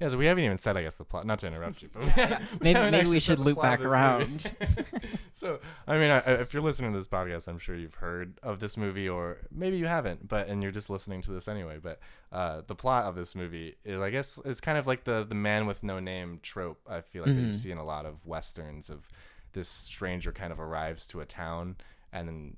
Yeah, 0.00 0.08
so 0.08 0.18
we 0.18 0.26
haven't 0.26 0.42
even 0.44 0.58
said, 0.58 0.76
I 0.76 0.82
guess, 0.82 0.96
the 0.96 1.04
plot. 1.04 1.24
Not 1.24 1.38
to 1.40 1.46
interrupt 1.46 1.80
you, 1.82 1.88
but 1.92 2.02
we 2.02 2.08
Yeah, 2.16 2.38
we 2.60 2.72
maybe- 2.72 2.90
maybe 2.90 3.10
we 3.10 3.20
should 3.20 3.38
loop 3.38 3.60
back 3.62 3.80
around. 3.80 4.52
so, 5.32 5.60
I 5.86 5.98
mean, 5.98 6.10
I, 6.10 6.18
if 6.18 6.52
you're 6.52 6.62
listening 6.62 6.92
to 6.92 6.98
this 6.98 7.06
podcast, 7.06 7.46
I'm 7.48 7.58
sure 7.58 7.76
you've 7.76 7.94
heard 7.94 8.38
of 8.42 8.58
this 8.60 8.76
movie, 8.76 9.08
or 9.08 9.38
maybe 9.52 9.76
you 9.76 9.86
haven't, 9.86 10.26
but 10.28 10.48
and 10.48 10.62
you're 10.62 10.72
just 10.72 10.90
listening 10.90 11.22
to 11.22 11.30
this 11.30 11.46
anyway. 11.46 11.78
But 11.80 12.00
uh, 12.32 12.62
the 12.66 12.74
plot 12.74 13.04
of 13.04 13.14
this 13.14 13.34
movie 13.36 13.76
is, 13.84 14.00
I 14.00 14.10
guess, 14.10 14.38
is 14.44 14.60
kind 14.60 14.78
of 14.78 14.86
like 14.86 15.04
the 15.04 15.24
the 15.24 15.34
man 15.36 15.66
with 15.66 15.82
no 15.84 16.00
name 16.00 16.40
trope. 16.42 16.80
I 16.88 17.00
feel 17.00 17.22
like 17.24 17.34
that 17.34 17.40
you 17.40 17.48
Mhm. 17.48 17.52
see 17.52 17.70
in 17.70 17.78
a 17.78 17.84
lot 17.84 18.04
of 18.04 18.26
westerns 18.26 18.90
of 18.90 19.08
this 19.52 19.68
stranger 19.68 20.32
kind 20.32 20.52
of 20.52 20.58
arrives 20.58 21.06
to 21.06 21.20
a 21.20 21.24
town 21.24 21.76
and 22.12 22.26
then 22.26 22.56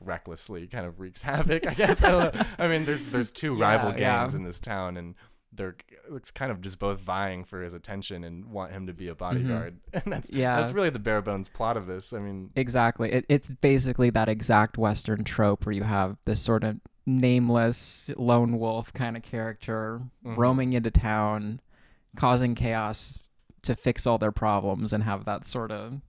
recklessly 0.00 0.66
kind 0.66 0.86
of 0.86 0.98
wreaks 1.00 1.22
havoc. 1.22 1.66
I 1.66 1.74
guess 1.74 2.02
I 2.02 2.10
don't 2.10 2.34
know. 2.34 2.42
I 2.58 2.66
mean, 2.68 2.84
there's 2.84 3.06
there's 3.06 3.30
two 3.30 3.54
rival 3.58 3.90
Yeah, 3.90 3.98
yeah. 3.98 4.18
gangs 4.20 4.34
in 4.34 4.42
this 4.44 4.58
town, 4.60 4.96
and 4.96 5.14
they're 5.54 5.76
it's 6.10 6.30
kind 6.30 6.50
of 6.50 6.60
just 6.60 6.78
both 6.78 6.98
vying 7.00 7.44
for 7.44 7.62
his 7.62 7.74
attention 7.74 8.24
and 8.24 8.46
want 8.46 8.72
him 8.72 8.86
to 8.86 8.92
be 8.94 9.08
a 9.08 9.14
bodyguard. 9.14 9.78
And 9.92 10.04
that's 10.12 10.30
Mm-hmm. 10.30 10.40
Yeah. 10.40 10.60
that's 10.60 10.72
really 10.72 10.90
the 10.90 10.98
bare 10.98 11.20
bones 11.22 11.48
plot 11.48 11.76
of 11.76 11.86
this. 11.86 12.12
I 12.12 12.18
mean, 12.18 12.50
Exactly. 12.56 13.12
It, 13.12 13.26
it's 13.28 13.54
basically 13.54 14.10
that 14.10 14.28
exact 14.28 14.78
Western 14.78 15.24
trope 15.24 15.66
where 15.66 15.74
you 15.74 15.82
have 15.82 16.16
this 16.24 16.40
sort 16.40 16.64
of 16.64 16.80
nameless 17.04 18.10
lone 18.16 18.58
wolf 18.58 18.92
kind 18.94 19.16
of 19.16 19.22
character 19.22 20.00
Mhm. 20.24 20.36
roaming 20.36 20.72
into 20.72 20.90
town, 20.90 21.60
causing 22.16 22.54
chaos 22.54 23.18
to 23.62 23.74
fix 23.76 24.06
all 24.06 24.18
their 24.18 24.32
problems 24.32 24.92
and 24.92 25.04
have 25.04 25.24
that 25.26 25.44
sort 25.44 25.70
of 25.70 26.00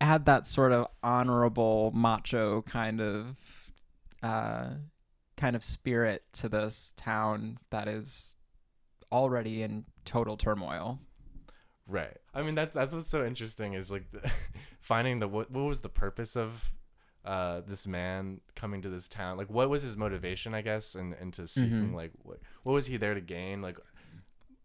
add 0.00 0.26
that 0.26 0.46
sort 0.46 0.72
of 0.72 0.86
honorable 1.02 1.90
macho 1.94 2.62
kind 2.62 3.00
of 3.00 3.72
uh 4.22 4.70
kind 5.36 5.56
of 5.56 5.62
spirit 5.64 6.22
to 6.34 6.48
this 6.48 6.92
town 6.96 7.58
that 7.70 7.88
is 7.88 8.34
already 9.12 9.62
in 9.62 9.84
total 10.04 10.36
turmoil. 10.36 10.98
right. 11.86 12.16
I 12.34 12.42
mean, 12.42 12.54
that 12.56 12.72
that's 12.72 12.94
what's 12.94 13.08
so 13.08 13.24
interesting 13.24 13.74
is 13.74 13.90
like 13.90 14.10
the, 14.10 14.30
finding 14.80 15.18
the 15.18 15.28
what 15.28 15.50
what 15.50 15.64
was 15.64 15.80
the 15.80 15.88
purpose 15.88 16.36
of 16.36 16.72
uh, 17.24 17.62
this 17.66 17.86
man 17.86 18.40
coming 18.54 18.82
to 18.82 18.88
this 18.88 19.08
town? 19.08 19.36
Like, 19.38 19.48
what 19.48 19.70
was 19.70 19.82
his 19.82 19.96
motivation? 19.96 20.54
I 20.54 20.60
guess, 20.62 20.94
and 20.94 21.14
into 21.20 21.46
seeking 21.46 21.90
Mhm. 21.90 21.94
like 21.94 22.12
what 22.22 22.38
what 22.64 22.72
was 22.74 22.86
he 22.86 22.96
there 22.96 23.14
to 23.14 23.20
gain? 23.20 23.62
Like, 23.62 23.78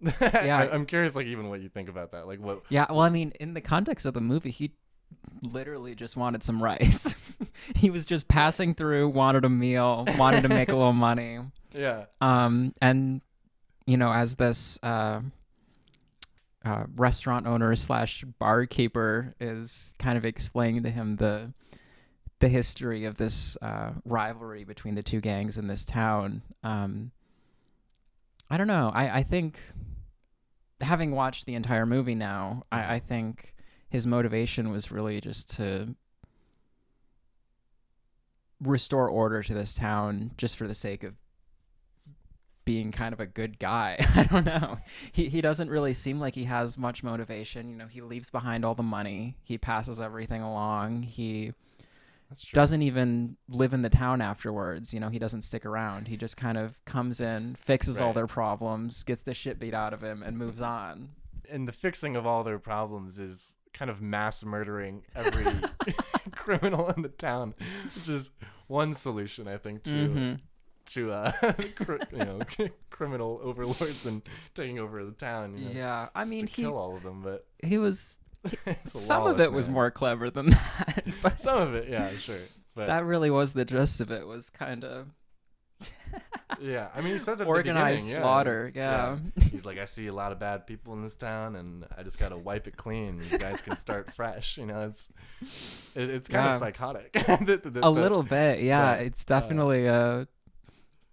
Yeah. 0.21 0.57
I, 0.59 0.73
I'm 0.73 0.85
curious, 0.85 1.15
like 1.15 1.27
even 1.27 1.49
what 1.49 1.61
you 1.61 1.69
think 1.69 1.89
about 1.89 2.11
that. 2.11 2.25
Like, 2.27 2.39
what? 2.39 2.63
Yeah, 2.69 2.85
well, 2.89 3.01
I 3.01 3.09
mean, 3.09 3.33
in 3.39 3.53
the 3.53 3.61
context 3.61 4.05
of 4.05 4.13
the 4.13 4.21
movie, 4.21 4.51
he 4.51 4.73
literally 5.41 5.95
just 5.95 6.17
wanted 6.17 6.43
some 6.43 6.61
rice. 6.61 7.15
he 7.75 7.89
was 7.89 8.05
just 8.05 8.27
passing 8.27 8.73
through, 8.73 9.09
wanted 9.09 9.45
a 9.45 9.49
meal, 9.49 10.05
wanted 10.17 10.41
to 10.41 10.49
make 10.49 10.69
a 10.69 10.75
little 10.75 10.93
money. 10.93 11.39
Yeah. 11.71 12.05
Um, 12.19 12.73
and 12.81 13.21
you 13.85 13.95
know, 13.95 14.11
as 14.11 14.35
this 14.35 14.79
uh, 14.81 15.21
uh, 16.65 16.83
restaurant 16.95 17.45
owner 17.45 17.75
slash 17.75 18.23
barkeeper 18.39 19.35
is 19.39 19.93
kind 19.99 20.17
of 20.17 20.25
explaining 20.25 20.81
to 20.81 20.89
him 20.89 21.17
the 21.17 21.53
the 22.39 22.49
history 22.49 23.05
of 23.05 23.17
this 23.17 23.55
uh, 23.61 23.91
rivalry 24.03 24.63
between 24.63 24.95
the 24.95 25.03
two 25.03 25.21
gangs 25.21 25.59
in 25.59 25.67
this 25.67 25.85
town. 25.85 26.41
Um, 26.63 27.11
I 28.49 28.57
don't 28.57 28.67
know. 28.67 28.91
I, 28.93 29.19
I 29.19 29.23
think 29.23 29.59
having 30.81 31.11
watched 31.11 31.45
the 31.45 31.55
entire 31.55 31.85
movie 31.85 32.15
now, 32.15 32.63
I, 32.71 32.95
I 32.95 32.99
think 32.99 33.53
his 33.89 34.05
motivation 34.07 34.71
was 34.71 34.91
really 34.91 35.19
just 35.19 35.55
to 35.57 35.95
restore 38.61 39.09
order 39.09 39.41
to 39.41 39.53
this 39.53 39.75
town 39.75 40.31
just 40.37 40.57
for 40.57 40.67
the 40.67 40.75
sake 40.75 41.03
of 41.03 41.13
being 42.65 42.91
kind 42.91 43.13
of 43.13 43.19
a 43.19 43.25
good 43.25 43.57
guy. 43.57 43.97
I 44.15 44.23
don't 44.23 44.45
know. 44.45 44.77
He 45.11 45.27
he 45.27 45.41
doesn't 45.41 45.69
really 45.69 45.93
seem 45.93 46.19
like 46.19 46.35
he 46.35 46.43
has 46.43 46.77
much 46.77 47.03
motivation. 47.03 47.69
You 47.69 47.75
know, 47.75 47.87
he 47.87 48.01
leaves 48.01 48.29
behind 48.29 48.63
all 48.63 48.75
the 48.75 48.83
money. 48.83 49.35
He 49.43 49.57
passes 49.57 49.99
everything 49.99 50.41
along. 50.43 51.03
He 51.03 51.53
doesn't 52.53 52.83
even 52.83 53.37
live 53.47 53.73
in 53.73 53.81
the 53.81 53.89
town 53.89 54.21
afterwards. 54.21 54.93
You 54.93 54.99
know, 54.99 55.09
he 55.09 55.17
doesn't 55.17 55.41
stick 55.41 55.65
around. 55.65 56.07
He 56.07 56.15
just 56.15 56.37
kind 56.37 56.59
of 56.59 56.77
comes 56.85 57.21
in, 57.21 57.55
fixes 57.59 57.99
all 58.01 58.13
their 58.13 58.27
problems, 58.27 59.03
gets 59.03 59.23
the 59.23 59.33
shit 59.33 59.57
beat 59.57 59.73
out 59.73 59.93
of 59.93 60.03
him, 60.03 60.21
and 60.21 60.37
moves 60.37 60.61
on. 60.61 61.09
and 61.49 61.67
the 61.67 61.71
fixing 61.71 62.15
of 62.15 62.27
all 62.27 62.43
their 62.43 62.59
problems 62.59 63.17
is 63.17 63.57
kind 63.79 63.89
of 63.89 64.01
mass 64.01 64.43
murdering 64.43 65.03
every 65.15 65.45
criminal 66.31 66.89
in 66.89 67.01
the 67.01 67.07
town, 67.09 67.55
which 67.95 68.09
is 68.09 68.29
one 68.67 68.93
solution, 68.93 69.47
I 69.47 69.57
think, 69.57 69.83
to 69.85 69.91
Mhm. 70.09 70.39
to 70.87 71.11
uh, 71.11 71.31
cr- 71.75 72.03
you 72.11 72.25
know 72.25 72.39
criminal 72.89 73.39
overlords 73.41 74.05
and 74.05 74.21
taking 74.53 74.79
over 74.79 75.05
the 75.05 75.13
town. 75.13 75.57
You 75.57 75.65
know, 75.65 75.71
Yeah, 75.71 76.09
I 76.13 76.25
mean, 76.25 76.41
he 76.41 76.63
kill 76.63 76.75
all 76.77 76.97
of 76.97 77.03
them, 77.03 77.21
but 77.23 77.47
he 77.63 77.77
was 77.77 78.19
some 78.85 79.27
of 79.27 79.39
it 79.39 79.51
was 79.53 79.69
more 79.69 79.91
clever 79.91 80.29
than 80.29 80.49
that, 80.49 81.03
but 81.21 81.39
Some 81.39 81.59
of 81.59 81.73
it, 81.75 81.87
yeah, 81.89 82.09
sure, 82.17 82.35
but 82.75 82.87
that 82.87 83.05
really 83.05 83.29
was 83.31 83.53
the 83.53 83.65
gist 83.65 84.01
of 84.01 84.11
it. 84.11 84.27
Was 84.27 84.49
kind 84.49 84.83
of 84.83 85.07
yeah, 86.59 86.89
I 86.95 87.01
mean, 87.01 87.13
he 87.13 87.19
says 87.19 87.41
at 87.41 87.47
organized 87.47 88.07
the 88.07 88.19
slaughter. 88.19 88.71
Yeah. 88.73 89.17
Yeah. 89.35 89.43
He's 89.51 89.65
like, 89.65 89.77
I 89.77 89.85
see 89.85 90.07
a 90.07 90.13
lot 90.13 90.31
of 90.31 90.39
bad 90.39 90.65
people 90.67 90.93
in 90.93 91.01
this 91.03 91.15
town, 91.15 91.55
and 91.55 91.85
I 91.97 92.03
just 92.03 92.17
gotta 92.19 92.37
wipe 92.37 92.67
it 92.67 92.75
clean. 92.77 93.21
You 93.31 93.37
guys 93.37 93.61
can 93.61 93.75
start 93.77 94.11
fresh. 94.15 94.57
You 94.57 94.65
know, 94.65 94.87
it's 94.87 95.09
it, 95.95 96.09
it's 96.09 96.27
kind 96.27 96.45
Yeah. 96.45 96.53
of 96.53 96.59
psychotic. 96.59 97.13
The- 97.13 97.59
the- 97.63 97.67
a 97.69 97.81
the- 97.81 97.89
little 97.91 98.23
bit 98.23 98.61
yeah 98.61 98.93
it's 98.95 99.23
definitely 99.25 99.85
a 99.85 100.27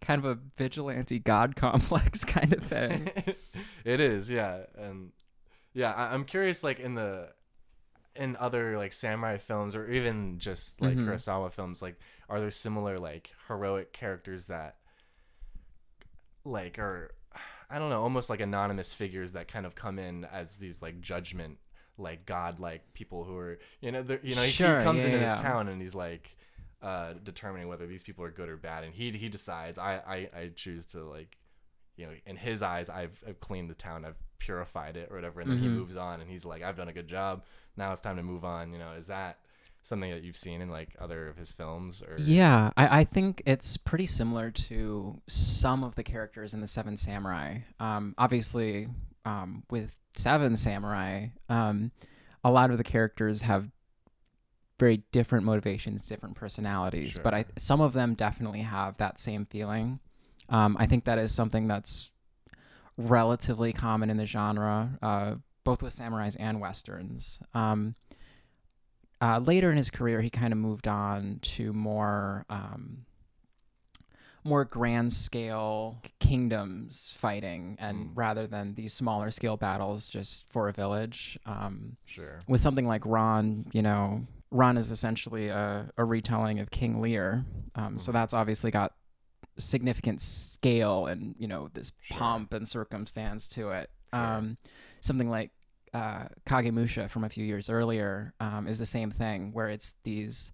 kind 0.00 0.24
of 0.24 0.24
a 0.24 0.38
vigilante 0.56 1.18
god 1.18 1.56
complex 1.56 2.24
kind 2.24 2.52
of 2.52 2.62
thing 2.62 3.10
it 3.84 4.00
is, 4.00 4.30
yeah, 4.30 4.60
and 4.78 5.10
yeah, 5.74 5.92
I, 5.92 6.14
I'm 6.14 6.24
curious, 6.24 6.62
like 6.64 6.80
in 6.80 6.94
the 6.94 7.28
in 8.14 8.34
other 8.40 8.78
like 8.78 8.92
samurai 8.94 9.36
films 9.36 9.74
or 9.76 9.90
even 9.90 10.38
just 10.38 10.80
like 10.80 10.96
Mhm. 10.96 11.06
Kurosawa 11.06 11.52
films, 11.52 11.82
like 11.82 11.96
are 12.30 12.40
there 12.40 12.50
similar 12.50 12.98
like 12.98 13.30
heroic 13.48 13.92
characters 13.92 14.46
that 14.46 14.76
like 16.46 16.78
are 16.78 17.12
I 17.68 17.78
don't 17.80 17.90
know, 17.90 18.00
almost 18.02 18.30
like 18.30 18.40
anonymous 18.40 18.94
figures 18.94 19.32
that 19.32 19.48
kind 19.48 19.66
of 19.66 19.74
come 19.74 19.98
in 19.98 20.24
as 20.26 20.56
these 20.58 20.80
like 20.82 21.00
judgment 21.00 21.58
like 21.98 22.26
godlike 22.26 22.82
people 22.94 23.24
who 23.24 23.36
are 23.36 23.58
you 23.80 23.90
know 23.90 24.04
you 24.22 24.34
know 24.34 24.42
he- 24.42 24.50
Sure, 24.50 24.78
he 24.78 24.84
comes 24.84 25.02
yeah, 25.02 25.08
into 25.08 25.18
yeah. 25.18 25.32
this 25.34 25.40
town 25.42 25.68
and 25.68 25.80
he's 25.80 25.94
like 25.94 26.36
uh 26.82 27.14
determining 27.24 27.68
whether 27.68 27.86
these 27.86 28.02
people 28.02 28.22
are 28.24 28.30
good 28.30 28.48
or 28.50 28.56
bad 28.58 28.84
and 28.84 28.94
he 28.94 29.10
he 29.12 29.28
decides 29.30 29.78
I 29.78 29.94
I, 30.06 30.38
I 30.40 30.50
choose 30.54 30.84
to 30.86 31.04
like 31.04 31.38
you 31.96 32.04
know 32.06 32.12
in 32.26 32.36
his 32.36 32.60
eyes 32.62 32.90
I've, 32.90 33.22
I've 33.26 33.40
cleaned 33.40 33.70
the 33.70 33.74
town 33.74 34.04
I've 34.04 34.18
purified 34.38 34.96
it 34.98 35.08
or 35.10 35.16
whatever 35.16 35.40
and 35.40 35.50
then 35.50 35.58
he 35.58 35.68
Mhm. 35.68 35.76
moves 35.76 35.96
on 35.96 36.20
and 36.20 36.30
he's 36.30 36.44
like 36.44 36.62
I've 36.62 36.76
done 36.76 36.88
a 36.88 36.92
good 36.92 37.08
job 37.08 37.44
now 37.78 37.92
it's 37.92 38.02
time 38.02 38.16
to 38.16 38.22
move 38.22 38.44
on 38.44 38.72
you 38.74 38.78
know 38.78 38.92
is 38.92 39.06
that 39.06 39.38
something 39.86 40.10
that 40.10 40.22
you've 40.22 40.36
seen 40.36 40.60
in 40.60 40.68
like 40.68 40.96
other 40.98 41.28
of 41.28 41.36
his 41.36 41.52
films 41.52 42.02
or 42.02 42.16
yeah 42.18 42.70
I, 42.76 43.00
I 43.00 43.04
think 43.04 43.42
it's 43.46 43.76
pretty 43.76 44.06
similar 44.06 44.50
to 44.50 45.20
some 45.26 45.84
of 45.84 45.94
the 45.94 46.02
characters 46.02 46.54
in 46.54 46.60
the 46.60 46.66
seven 46.66 46.96
samurai. 46.96 47.58
Um, 47.80 48.14
obviously 48.18 48.88
um, 49.24 49.62
with 49.70 49.92
seven 50.14 50.56
samurai 50.56 51.28
um, 51.48 51.92
a 52.44 52.50
lot 52.50 52.70
of 52.70 52.76
the 52.76 52.84
characters 52.84 53.42
have 53.42 53.68
very 54.78 55.02
different 55.10 55.44
motivations 55.44 56.06
different 56.06 56.34
personalities 56.34 57.18
but 57.22 57.32
i 57.32 57.44
some 57.56 57.80
of 57.80 57.94
them 57.94 58.14
definitely 58.14 58.60
have 58.60 58.96
that 58.98 59.18
same 59.18 59.46
feeling. 59.46 60.00
Um, 60.48 60.76
i 60.78 60.86
think 60.86 61.04
that 61.04 61.18
is 61.18 61.32
something 61.34 61.66
that's 61.66 62.10
relatively 62.98 63.72
common 63.72 64.10
in 64.10 64.16
the 64.16 64.26
genre, 64.26 64.98
uh, 65.02 65.34
both 65.64 65.82
with 65.82 65.94
samurais 65.94 66.36
and 66.38 66.60
westerns. 66.60 67.40
Uh, 69.20 69.38
later 69.38 69.70
in 69.70 69.76
his 69.76 69.90
career, 69.90 70.20
he 70.20 70.28
kind 70.30 70.52
of 70.52 70.58
moved 70.58 70.86
on 70.86 71.38
to 71.42 71.72
more 71.72 72.44
um, 72.50 73.06
more 74.44 74.64
grand 74.64 75.12
scale 75.12 76.00
kingdoms 76.20 77.12
fighting, 77.16 77.76
and 77.80 78.08
Mm. 78.10 78.12
rather 78.14 78.46
than 78.46 78.74
these 78.74 78.92
smaller 78.94 79.30
scale 79.32 79.56
battles 79.56 80.06
just 80.08 80.48
for 80.52 80.68
a 80.68 80.72
village. 80.72 81.36
Um, 81.46 81.96
sure 82.04 82.38
with 82.46 82.60
something 82.60 82.86
like 82.86 83.04
Ran, 83.04 83.66
you 83.72 83.82
know, 83.82 84.24
Ran 84.52 84.76
is 84.76 84.92
essentially 84.92 85.48
a, 85.48 85.90
a 85.96 86.04
retelling 86.04 86.60
of 86.60 86.70
King 86.70 87.00
Lear. 87.00 87.44
Um, 87.74 87.98
So 87.98 88.12
Mhm. 88.12 88.14
that's 88.14 88.34
obviously 88.34 88.70
got 88.70 88.92
significant 89.58 90.20
scale 90.20 91.06
and, 91.06 91.34
you 91.38 91.48
know, 91.48 91.68
this 91.74 91.90
Sure. 92.00 92.18
pomp 92.18 92.52
and 92.52 92.68
circumstance 92.68 93.48
to 93.48 93.70
it. 93.70 93.90
Sure. 94.14 94.22
Um, 94.22 94.58
something 95.00 95.28
like 95.28 95.50
uh, 95.96 96.24
Kagemusha 96.44 97.08
from 97.08 97.24
a 97.24 97.28
few 97.28 97.44
years 97.44 97.70
earlier 97.70 98.34
um, 98.40 98.66
is 98.66 98.78
the 98.78 98.86
same 98.86 99.10
thing, 99.10 99.52
where 99.52 99.68
it's 99.68 99.94
these 100.04 100.52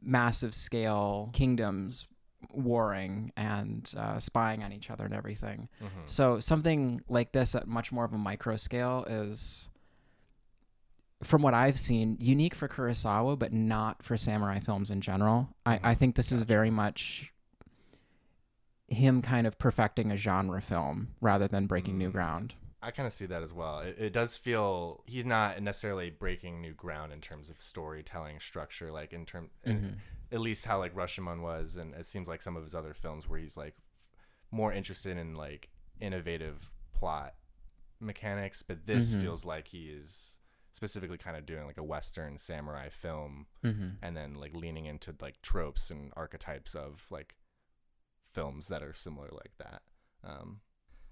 massive 0.00 0.54
scale 0.54 1.28
kingdoms 1.32 2.06
warring 2.52 3.32
and 3.36 3.92
uh, 3.96 4.18
spying 4.18 4.62
on 4.62 4.72
each 4.72 4.90
other 4.90 5.04
and 5.04 5.14
everything. 5.14 5.68
Mhm. 5.82 5.88
So 6.06 6.40
something 6.40 7.00
like 7.08 7.32
this 7.32 7.54
at 7.54 7.66
much 7.66 7.90
more 7.92 8.04
of 8.04 8.12
a 8.12 8.18
micro 8.18 8.56
scale 8.56 9.04
is, 9.08 9.68
from 11.22 11.42
what 11.42 11.52
I've 11.54 11.78
seen, 11.78 12.16
unique 12.20 12.54
for 12.54 12.68
Kurosawa, 12.68 13.36
but 13.38 13.52
not 13.52 14.02
for 14.04 14.16
samurai 14.16 14.60
films 14.60 14.90
in 14.90 15.00
general. 15.00 15.48
I, 15.66 15.74
I 15.82 15.94
Mhm. 15.94 15.98
think 15.98 16.14
this 16.14 16.30
is 16.32 16.42
very 16.44 16.70
much 16.70 17.32
him 18.86 19.20
kind 19.20 19.46
of 19.46 19.58
perfecting 19.58 20.10
a 20.12 20.16
genre 20.16 20.62
film 20.62 21.08
rather 21.20 21.46
than 21.48 21.66
breaking 21.66 21.98
new 21.98 22.08
Mm. 22.08 22.12
ground. 22.12 22.54
I 22.80 22.90
kind 22.92 23.06
of 23.06 23.12
see 23.12 23.26
that 23.26 23.42
as 23.42 23.52
well. 23.52 23.80
It, 23.80 23.96
it 23.98 24.12
does 24.12 24.36
feel 24.36 25.02
he's 25.06 25.24
not 25.26 25.60
necessarily 25.62 26.10
breaking 26.10 26.60
new 26.60 26.74
ground 26.74 27.12
in 27.12 27.20
terms 27.20 27.50
of 27.50 27.60
storytelling 27.60 28.38
structure, 28.40 28.92
like 28.92 29.12
in 29.12 29.26
term, 29.26 29.50
Mhm. 29.66 29.96
at 30.30 30.40
least 30.40 30.64
how 30.64 30.78
like 30.78 30.94
Rashomon 30.94 31.40
was, 31.42 31.76
and 31.76 31.94
it 31.94 32.06
seems 32.06 32.28
like 32.28 32.40
some 32.42 32.56
of 32.56 32.62
his 32.62 32.74
other 32.74 32.94
films 32.94 33.28
where 33.28 33.40
he's 33.40 33.56
like 33.56 33.74
more 34.52 34.72
interested 34.72 35.16
in 35.16 35.34
like 35.34 35.70
innovative 36.00 36.70
plot 36.92 37.34
mechanics, 38.00 38.62
but 38.62 38.86
this 38.86 39.12
Mhm. 39.12 39.20
feels 39.22 39.44
like 39.44 39.68
he 39.68 39.90
is 39.90 40.38
specifically 40.70 41.18
kind 41.18 41.36
of 41.36 41.44
doing 41.46 41.66
like 41.66 41.78
a 41.78 41.82
western 41.82 42.38
samurai 42.38 42.88
film 42.88 43.48
Mm-hmm. 43.64 43.90
and 44.02 44.16
then 44.16 44.34
like 44.34 44.54
leaning 44.54 44.86
into 44.86 45.12
like 45.20 45.42
tropes 45.42 45.90
and 45.90 46.12
archetypes 46.16 46.76
of 46.76 47.10
like 47.10 47.34
films 48.32 48.68
that 48.68 48.82
are 48.84 48.92
similar 48.92 49.28
like 49.32 49.56
that. 49.58 49.82
Um, 50.22 50.60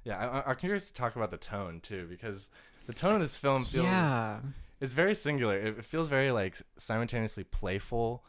yeah, 0.07 0.43
I, 0.47 0.51
I'm 0.51 0.57
curious 0.57 0.87
to 0.87 0.95
talk 0.95 1.17
about 1.17 1.33
the 1.33 1.37
tone 1.37 1.81
too 1.81 2.07
because 2.09 2.49
the 2.87 2.95
tone 2.95 3.17
of 3.17 3.21
this 3.21 3.37
film 3.37 3.65
feels 3.65 3.85
Yeah. 3.87 4.39
it's 4.81 4.93
very 4.93 5.17
singular. 5.17 5.59
It, 5.59 5.79
it 5.79 5.85
feels 5.85 6.09
very 6.09 6.31
like 6.31 6.57
simultaneously 6.77 7.43
playful 7.43 8.25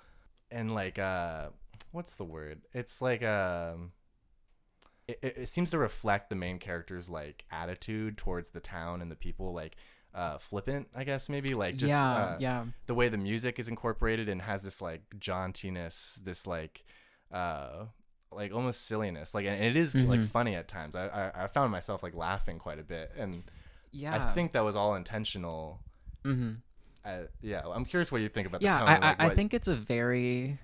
and 0.49 0.73
like 0.73 0.97
uh, 0.97 1.49
what's 1.91 2.15
the 2.15 2.23
word? 2.25 2.61
It's 2.73 3.01
like 3.01 3.23
um. 3.23 3.91
It, 5.07 5.19
it 5.21 5.37
it 5.37 5.45
seems 5.47 5.71
to 5.71 5.77
reflect 5.77 6.29
the 6.29 6.35
main 6.35 6.57
character's 6.59 7.09
like 7.09 7.45
attitude 7.51 8.17
towards 8.17 8.49
the 8.49 8.59
town 8.59 9.01
and 9.01 9.09
the 9.09 9.15
people 9.15 9.53
like 9.53 9.77
uh 10.13 10.37
flippant 10.37 10.87
i 10.95 11.03
guess 11.05 11.29
maybe 11.29 11.53
like 11.53 11.77
just 11.77 11.91
yeah. 11.91 12.13
uh, 12.13 12.37
yeah. 12.39 12.65
the 12.87 12.93
way 12.93 13.07
the 13.07 13.17
music 13.17 13.57
is 13.59 13.69
incorporated 13.69 14.27
and 14.27 14.41
has 14.41 14.63
this 14.63 14.81
like 14.81 15.01
jauntiness, 15.17 16.15
this 16.23 16.45
like 16.45 16.83
uh 17.31 17.85
like 18.37 18.53
almost 18.53 18.85
silliness. 18.85 19.33
Like 19.35 19.45
and 19.45 19.61
it 19.61 19.75
is 19.75 19.93
like 19.95 20.21
Mhm. 20.21 20.25
funny 20.27 20.55
at 20.55 20.67
times. 20.69 20.95
I, 20.95 21.07
I 21.07 21.43
I 21.43 21.47
found 21.47 21.71
myself 21.71 22.01
like 22.03 22.15
laughing 22.15 22.59
quite 22.59 22.79
a 22.79 22.83
bit 22.83 23.11
and 23.17 23.43
Yeah. 23.91 24.15
I 24.15 24.33
think 24.33 24.53
that 24.53 24.63
was 24.63 24.75
all 24.75 24.95
intentional. 24.95 25.79
Mm-hmm. 26.23 26.53
Uh, 27.03 27.19
yeah, 27.41 27.61
I'm 27.65 27.83
curious 27.85 28.11
what 28.11 28.21
you 28.21 28.29
think 28.29 28.47
about 28.47 28.61
yeah 28.61 28.73
the 28.73 28.79
tone. 28.79 28.89
I, 28.89 28.93
like, 29.09 29.21
I, 29.21 29.25
I 29.27 29.35
think 29.35 29.53
it's 29.53 29.67
a 29.67 29.75
very 29.75 30.59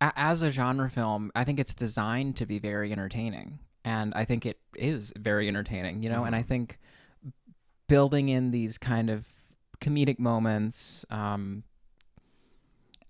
as 0.00 0.42
a 0.42 0.50
genre 0.50 0.90
film, 0.90 1.30
I 1.34 1.44
think 1.44 1.58
it's 1.58 1.74
designed 1.74 2.36
to 2.36 2.46
be 2.46 2.58
very 2.58 2.92
entertaining, 2.92 3.58
and 3.84 4.12
I 4.14 4.24
think 4.24 4.44
it 4.44 4.58
is 4.76 5.12
very 5.16 5.48
entertaining. 5.48 6.02
You 6.02 6.10
know, 6.10 6.24
and 6.24 6.34
I 6.36 6.42
Mhm. 6.42 6.46
think 6.46 6.78
building 7.88 8.28
in 8.28 8.50
these 8.50 8.76
kind 8.78 9.08
of 9.10 9.28
comedic 9.80 10.18
moments. 10.18 11.04
Um, 11.10 11.64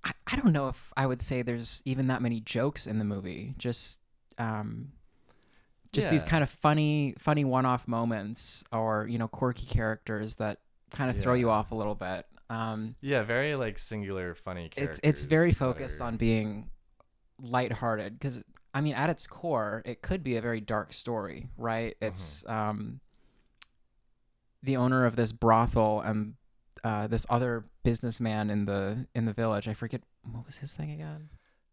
I, 0.04 0.12
I 0.26 0.36
don't 0.36 0.52
know 0.52 0.68
if 0.68 0.92
I 0.96 1.06
would 1.06 1.20
say 1.20 1.42
there's 1.42 1.82
even 1.84 2.08
that 2.08 2.20
many 2.22 2.40
jokes 2.40 2.86
in 2.86 2.98
the 2.98 3.04
movie. 3.04 3.54
Just 3.58 4.00
um, 4.38 4.92
just 5.92 6.10
these 6.10 6.22
kind 6.22 6.42
of 6.42 6.50
funny 6.50 7.14
funny 7.18 7.44
one-off 7.44 7.86
moments 7.88 8.64
or 8.72 9.06
you 9.08 9.18
know 9.18 9.28
quirky 9.28 9.66
characters 9.66 10.34
that 10.36 10.58
kind 10.90 11.10
of 11.10 11.20
throw 11.20 11.34
you 11.34 11.50
off 11.50 11.72
a 11.72 11.74
little 11.74 11.94
bit. 11.94 12.26
Um, 12.50 12.94
Yeah, 13.00 13.22
very 13.22 13.54
like 13.56 13.78
singular, 13.78 14.34
funny 14.34 14.68
characters. 14.68 14.98
it's 15.04 15.22
it's 15.22 15.24
very 15.24 15.52
focused 15.52 16.00
are- 16.00 16.04
on 16.04 16.16
being 16.16 16.68
lighthearted 17.42 18.18
because 18.18 18.44
I 18.74 18.80
mean 18.80 18.94
at 18.94 19.08
its 19.10 19.26
core 19.26 19.82
it 19.84 20.02
could 20.02 20.22
be 20.22 20.36
a 20.36 20.40
very 20.42 20.60
dark 20.60 20.92
story, 20.92 21.48
right? 21.56 21.94
Mm-hmm. 21.94 22.06
It's 22.06 22.44
um 22.46 23.00
the 24.62 24.76
owner 24.76 25.04
of 25.06 25.16
this 25.16 25.32
brothel 25.32 26.00
and 26.00 26.34
uh, 26.84 27.06
this 27.08 27.26
other 27.30 27.64
businessman 27.82 28.50
in 28.50 28.66
the 28.66 29.06
in 29.14 29.24
the 29.24 29.32
village. 29.32 29.66
I 29.66 29.74
forget 29.74 30.02
what 30.30 30.46
was 30.46 30.56
his 30.56 30.72
thing 30.72 30.92
again. 30.92 31.28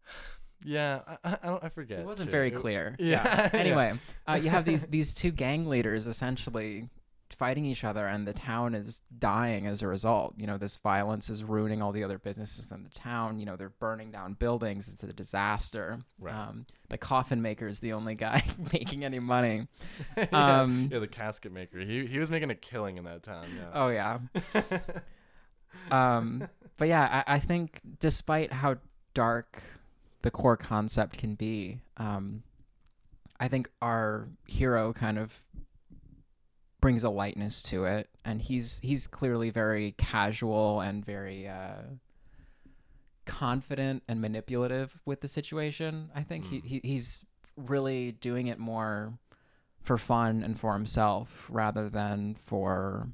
Yeah, 0.64 1.00
I, 1.24 1.38
I, 1.42 1.46
don't. 1.48 1.64
I 1.64 1.68
forget. 1.70 1.98
It 1.98 2.06
wasn't 2.06 2.28
too. 2.28 2.36
very 2.36 2.46
It- 2.52 2.54
clear. 2.54 2.94
Yeah. 3.00 3.24
yeah. 3.24 3.50
Anyway, 3.60 3.98
uh, 4.28 4.38
you 4.40 4.48
have 4.48 4.64
these 4.64 4.84
these 4.84 5.12
two 5.12 5.32
gang 5.32 5.66
leaders 5.68 6.06
essentially 6.06 6.88
fighting 7.34 7.64
each 7.66 7.84
other, 7.84 8.06
and 8.06 8.26
the 8.26 8.32
town 8.32 8.74
is 8.74 9.02
dying 9.18 9.66
as 9.66 9.82
a 9.82 9.86
result. 9.86 10.34
You 10.36 10.46
know, 10.46 10.58
this 10.58 10.76
violence 10.76 11.30
is 11.30 11.42
ruining 11.44 11.82
all 11.82 11.92
the 11.92 12.04
other 12.04 12.18
businesses 12.18 12.70
in 12.70 12.84
the 12.84 12.90
town. 12.90 13.38
You 13.38 13.46
know, 13.46 13.56
they're 13.56 13.68
burning 13.70 14.10
down 14.10 14.34
buildings. 14.34 14.88
It's 14.88 15.02
a 15.02 15.12
disaster. 15.12 15.98
Right. 16.18 16.34
Um, 16.34 16.66
the 16.88 16.98
coffin 16.98 17.40
maker 17.42 17.66
is 17.66 17.80
the 17.80 17.92
only 17.94 18.14
guy 18.14 18.42
making 18.72 19.04
any 19.04 19.18
money. 19.18 19.66
yeah, 20.16 20.60
Um, 20.60 20.88
yeah, 20.92 20.98
the 20.98 21.06
casket 21.08 21.52
maker. 21.52 21.78
He 21.80 22.06
he 22.06 22.18
was 22.18 22.30
making 22.30 22.50
a 22.50 22.54
killing 22.54 22.96
in 22.98 23.04
that 23.04 23.22
town. 23.22 23.46
Yeah. 23.56 23.70
Oh 23.74 23.88
yeah. 23.88 24.18
Um, 25.90 26.48
but 26.76 26.88
yeah, 26.88 27.22
I, 27.26 27.36
I 27.36 27.38
think 27.38 27.80
despite 28.00 28.52
how 28.52 28.76
dark 29.14 29.62
the 30.22 30.30
core 30.30 30.56
concept 30.56 31.18
can 31.18 31.34
be, 31.34 31.80
um, 31.96 32.42
I 33.40 33.48
think 33.48 33.70
our 33.80 34.28
hero 34.46 34.92
kind 34.92 35.18
of 35.18 35.32
brings 36.82 37.02
a 37.04 37.10
lightness 37.10 37.62
to 37.62 37.84
it, 37.86 38.10
and 38.26 38.42
he's 38.42 38.78
he's 38.80 39.06
clearly 39.06 39.48
very 39.48 39.92
casual 39.92 40.80
and 40.82 41.02
very 41.02 41.48
uh, 41.48 41.80
confident 43.24 44.02
and 44.08 44.20
manipulative 44.20 45.00
with 45.06 45.20
the 45.22 45.28
situation. 45.28 46.10
I 46.14 46.22
think 46.22 46.44
he, 46.44 46.58
Mm. 46.60 46.64
he 46.64 46.80
he's 46.84 47.24
really 47.56 48.12
doing 48.12 48.48
it 48.48 48.58
more 48.58 49.14
for 49.80 49.96
fun 49.98 50.42
and 50.42 50.58
for 50.58 50.72
himself 50.74 51.46
rather 51.50 51.88
than 51.88 52.34
for 52.34 53.08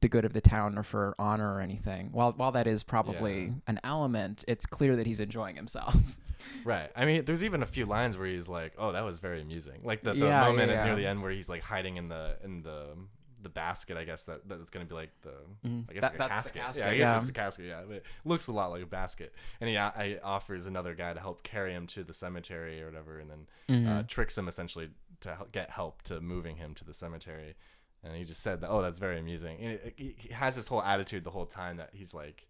the 0.00 0.08
good 0.08 0.24
of 0.24 0.32
the 0.32 0.40
town 0.40 0.78
or 0.78 0.82
for 0.82 1.14
honor 1.18 1.54
or 1.54 1.60
anything. 1.60 2.10
While 2.12 2.32
while 2.32 2.52
that 2.52 2.66
is 2.66 2.82
probably 2.82 3.44
Yeah. 3.46 3.50
an 3.66 3.80
element, 3.84 4.44
it's 4.48 4.66
clear 4.66 4.96
that 4.96 5.06
he's 5.06 5.20
enjoying 5.20 5.56
himself. 5.56 5.96
Right. 6.64 6.90
I 6.96 7.04
mean, 7.04 7.24
there's 7.24 7.44
even 7.44 7.62
a 7.62 7.66
few 7.66 7.86
lines 7.86 8.16
where 8.16 8.26
he's 8.26 8.48
like, 8.48 8.74
"Oh, 8.78 8.92
that 8.92 9.02
was 9.04 9.18
very 9.18 9.40
amusing." 9.40 9.80
Like 9.84 10.02
the, 10.02 10.12
the 10.14 10.26
Yeah, 10.26 10.42
yeah, 10.42 10.48
moment 10.48 10.70
yeah. 10.70 10.84
near 10.84 10.94
the 10.96 11.06
end 11.06 11.22
where 11.22 11.30
he's 11.30 11.48
like 11.48 11.62
hiding 11.62 11.96
in 11.96 12.08
the 12.08 12.36
in 12.44 12.62
the 12.62 12.96
the 13.42 13.48
basket. 13.48 13.96
I 13.96 14.04
guess 14.04 14.24
that 14.24 14.48
that's 14.48 14.70
gonna 14.70 14.86
be 14.86 14.94
like 14.94 15.10
the 15.22 15.34
Mhm. 15.68 15.88
I 15.88 15.92
guess 15.92 16.00
That- 16.02 16.12
like 16.12 16.20
a 16.20 16.22
the 16.24 16.28
casket. 16.28 16.62
casket, 16.62 16.84
Yeah, 16.84 16.90
I 16.90 16.96
guess 16.96 17.04
yeah. 17.14 17.20
it's 17.20 17.30
a 17.30 17.32
casket. 17.32 17.66
Yeah, 17.66 17.82
but 17.86 17.96
it 17.98 18.06
looks 18.24 18.48
a 18.48 18.52
lot 18.52 18.70
like 18.70 18.82
a 18.82 18.86
basket. 18.86 19.34
And 19.60 19.70
he, 19.70 19.76
uh, 19.76 19.90
offers 20.24 20.66
another 20.66 20.94
guy 20.94 21.12
to 21.14 21.20
help 21.20 21.42
carry 21.42 21.72
him 21.72 21.86
to 21.88 22.02
the 22.04 22.14
cemetery 22.14 22.82
or 22.82 22.86
whatever, 22.86 23.18
and 23.20 23.30
then 23.30 23.46
uh, 23.68 24.02
Mhm. 24.02 24.08
tricks 24.08 24.36
him 24.36 24.48
essentially 24.48 24.90
to 25.20 25.34
hel- 25.36 25.48
get 25.52 25.70
help 25.70 26.02
to 26.02 26.20
moving 26.20 26.56
him 26.56 26.74
to 26.74 26.84
the 26.84 26.92
cemetery. 26.94 27.54
And 28.02 28.16
he 28.16 28.24
just 28.24 28.40
said 28.42 28.60
that, 28.60 28.68
oh, 28.70 28.82
that's 28.82 28.98
very 28.98 29.18
amusing. 29.18 29.58
And 29.60 29.72
it, 29.72 29.94
he, 29.96 30.14
he 30.18 30.28
has 30.32 30.54
this 30.56 30.66
whole 30.68 30.82
attitude 30.82 31.24
the 31.24 31.30
whole 31.30 31.46
time 31.46 31.76
that 31.78 31.90
he's 31.92 32.14
like, 32.14 32.46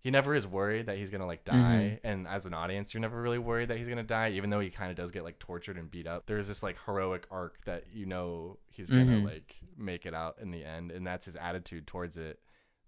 he 0.00 0.10
never 0.10 0.34
is 0.34 0.46
worried 0.46 0.86
that 0.86 0.96
he's 0.96 1.10
gonna 1.10 1.26
like 1.26 1.44
die. 1.44 1.98
And 2.04 2.26
as 2.28 2.46
an 2.46 2.54
audience, 2.54 2.94
you're 2.94 3.00
never 3.00 3.20
really 3.20 3.38
worried 3.38 3.68
that 3.68 3.78
he's 3.78 3.88
gonna 3.88 4.02
die, 4.02 4.30
even 4.30 4.50
though 4.50 4.60
he 4.60 4.70
kind 4.70 4.90
of 4.90 4.96
does 4.96 5.10
get 5.10 5.24
like 5.24 5.38
tortured 5.38 5.76
and 5.76 5.90
beat 5.90 6.06
up. 6.06 6.26
There's 6.26 6.48
this 6.48 6.62
like 6.62 6.76
heroic 6.86 7.26
arc 7.30 7.64
that 7.64 7.84
you 7.92 8.06
know 8.06 8.58
he's 8.70 8.90
gonna 8.90 9.04
Mhm. 9.06 9.24
like 9.24 9.56
make 9.76 10.06
it 10.06 10.14
out 10.14 10.36
in 10.40 10.50
the 10.50 10.64
end, 10.64 10.90
and 10.92 11.06
that's 11.06 11.26
his 11.26 11.36
attitude 11.36 11.86
towards 11.86 12.16
it. 12.16 12.38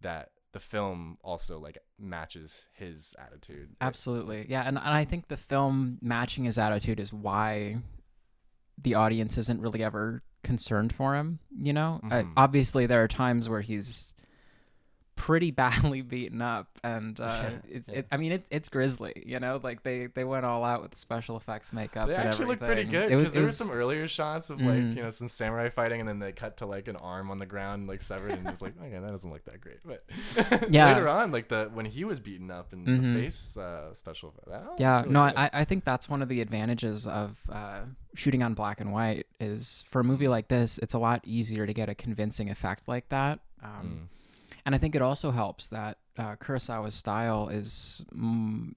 That 0.03 0.31
the 0.53 0.61
film 0.61 1.17
also 1.23 1.59
like 1.61 1.79
matches 1.99 2.69
his 2.73 3.15
attitude. 3.19 3.69
Absolutely. 3.81 4.47
Yeah, 4.49 4.63
and, 4.63 4.79
and 4.79 4.89
I 4.89 5.05
think 5.05 5.29
the 5.29 5.37
film 5.37 5.99
matching 6.03 6.45
his 6.45 6.59
attitude 6.59 6.99
is 6.99 7.13
why 7.13 7.77
the 8.79 8.95
audience 8.95 9.37
isn't 9.39 9.61
really 9.61 9.83
ever 9.85 10.23
concerned 10.43 10.93
for 10.93 11.15
him, 11.15 11.39
you 11.57 11.73
know? 11.73 12.01
Uh, 12.05 12.23
Mhm. 12.23 12.33
obviously 12.37 12.87
there 12.87 13.03
are 13.05 13.09
times 13.09 13.49
where 13.49 13.61
he's 13.61 14.15
pretty 15.21 15.51
badly 15.51 16.01
beaten 16.15 16.41
up 16.41 16.67
and 16.83 17.21
uh 17.21 17.25
Yeah, 17.25 17.51
it's 17.69 17.89
yeah. 17.91 17.95
It, 17.99 18.07
I 18.11 18.17
mean 18.17 18.33
it, 18.33 18.47
it's 18.51 18.71
grisly, 18.71 19.23
you 19.27 19.39
know? 19.39 19.61
Like 19.63 19.83
they 19.83 20.07
they 20.07 20.25
went 20.25 20.47
all 20.47 20.65
out 20.65 20.81
with 20.81 20.93
the 20.93 20.97
special 20.97 21.37
effects 21.37 21.75
makeup 21.75 22.09
They 22.09 22.15
and 22.15 22.29
actually 22.29 22.47
look 22.47 22.61
pretty 22.61 22.85
good 22.85 23.11
was- 23.15 23.19
because 23.25 23.35
there 23.35 23.43
were 23.43 23.53
some 23.53 23.71
earlier 23.71 24.09
shots 24.09 24.49
of 24.49 24.61
like 24.63 24.81
Mhm. 24.81 24.97
you 24.97 25.03
know 25.03 25.11
some 25.11 25.29
samurai 25.29 25.69
fighting, 25.69 26.01
and 26.01 26.09
then 26.09 26.19
they 26.21 26.33
cut 26.33 26.57
to 26.59 26.67
like 26.67 26.89
an 26.89 26.97
arm 26.97 27.31
on 27.31 27.39
the 27.39 27.45
ground 27.47 27.87
like 27.87 28.01
severed, 28.01 28.31
and 28.33 28.49
it's 28.49 28.63
like 28.63 28.73
okay, 28.83 28.99
that 28.99 29.11
doesn't 29.11 29.31
look 29.31 29.45
that 29.45 29.61
great. 29.61 29.79
But 29.85 30.03
Yeah. 30.71 30.87
later 30.89 31.07
on, 31.09 31.33
like 31.33 31.49
the 31.49 31.71
when 31.75 31.85
he 31.85 32.05
was 32.05 32.19
beaten 32.19 32.51
up 32.51 32.73
and 32.73 32.87
Mhm. 32.87 33.15
the 33.15 33.21
face 33.21 33.57
uh, 33.59 33.93
special, 33.93 34.33
that 34.47 34.63
Yeah, 34.79 35.01
really 35.03 35.13
no, 35.13 35.27
good. 35.27 35.35
I, 35.37 35.51
I 35.53 35.65
think 35.65 35.85
that's 35.85 36.09
one 36.09 36.23
of 36.23 36.29
the 36.31 36.41
advantages 36.41 37.07
of 37.07 37.39
uh, 37.53 37.81
shooting 38.15 38.43
on 38.43 38.55
black 38.55 38.81
and 38.81 38.91
white 38.93 39.27
is 39.39 39.85
for 39.91 40.01
a 40.01 40.05
movie 40.05 40.29
like 40.29 40.49
this, 40.49 40.79
it's 40.79 40.95
a 40.95 40.99
lot 40.99 41.21
easier 41.25 41.67
to 41.67 41.75
get 41.75 41.89
a 41.91 41.95
convincing 41.95 42.49
effect 42.51 42.89
like 42.89 43.09
that. 43.11 43.41
Um, 43.63 43.71
Mm. 44.11 44.20
And 44.65 44.75
I 44.75 44.79
think 44.79 44.95
it 44.95 45.03
also 45.03 45.31
helps 45.31 45.69
that 45.69 45.99
uh, 46.19 46.37
Kurosawa's 46.37 46.95
style 46.95 47.49
is 47.49 48.05
mm, 48.15 48.73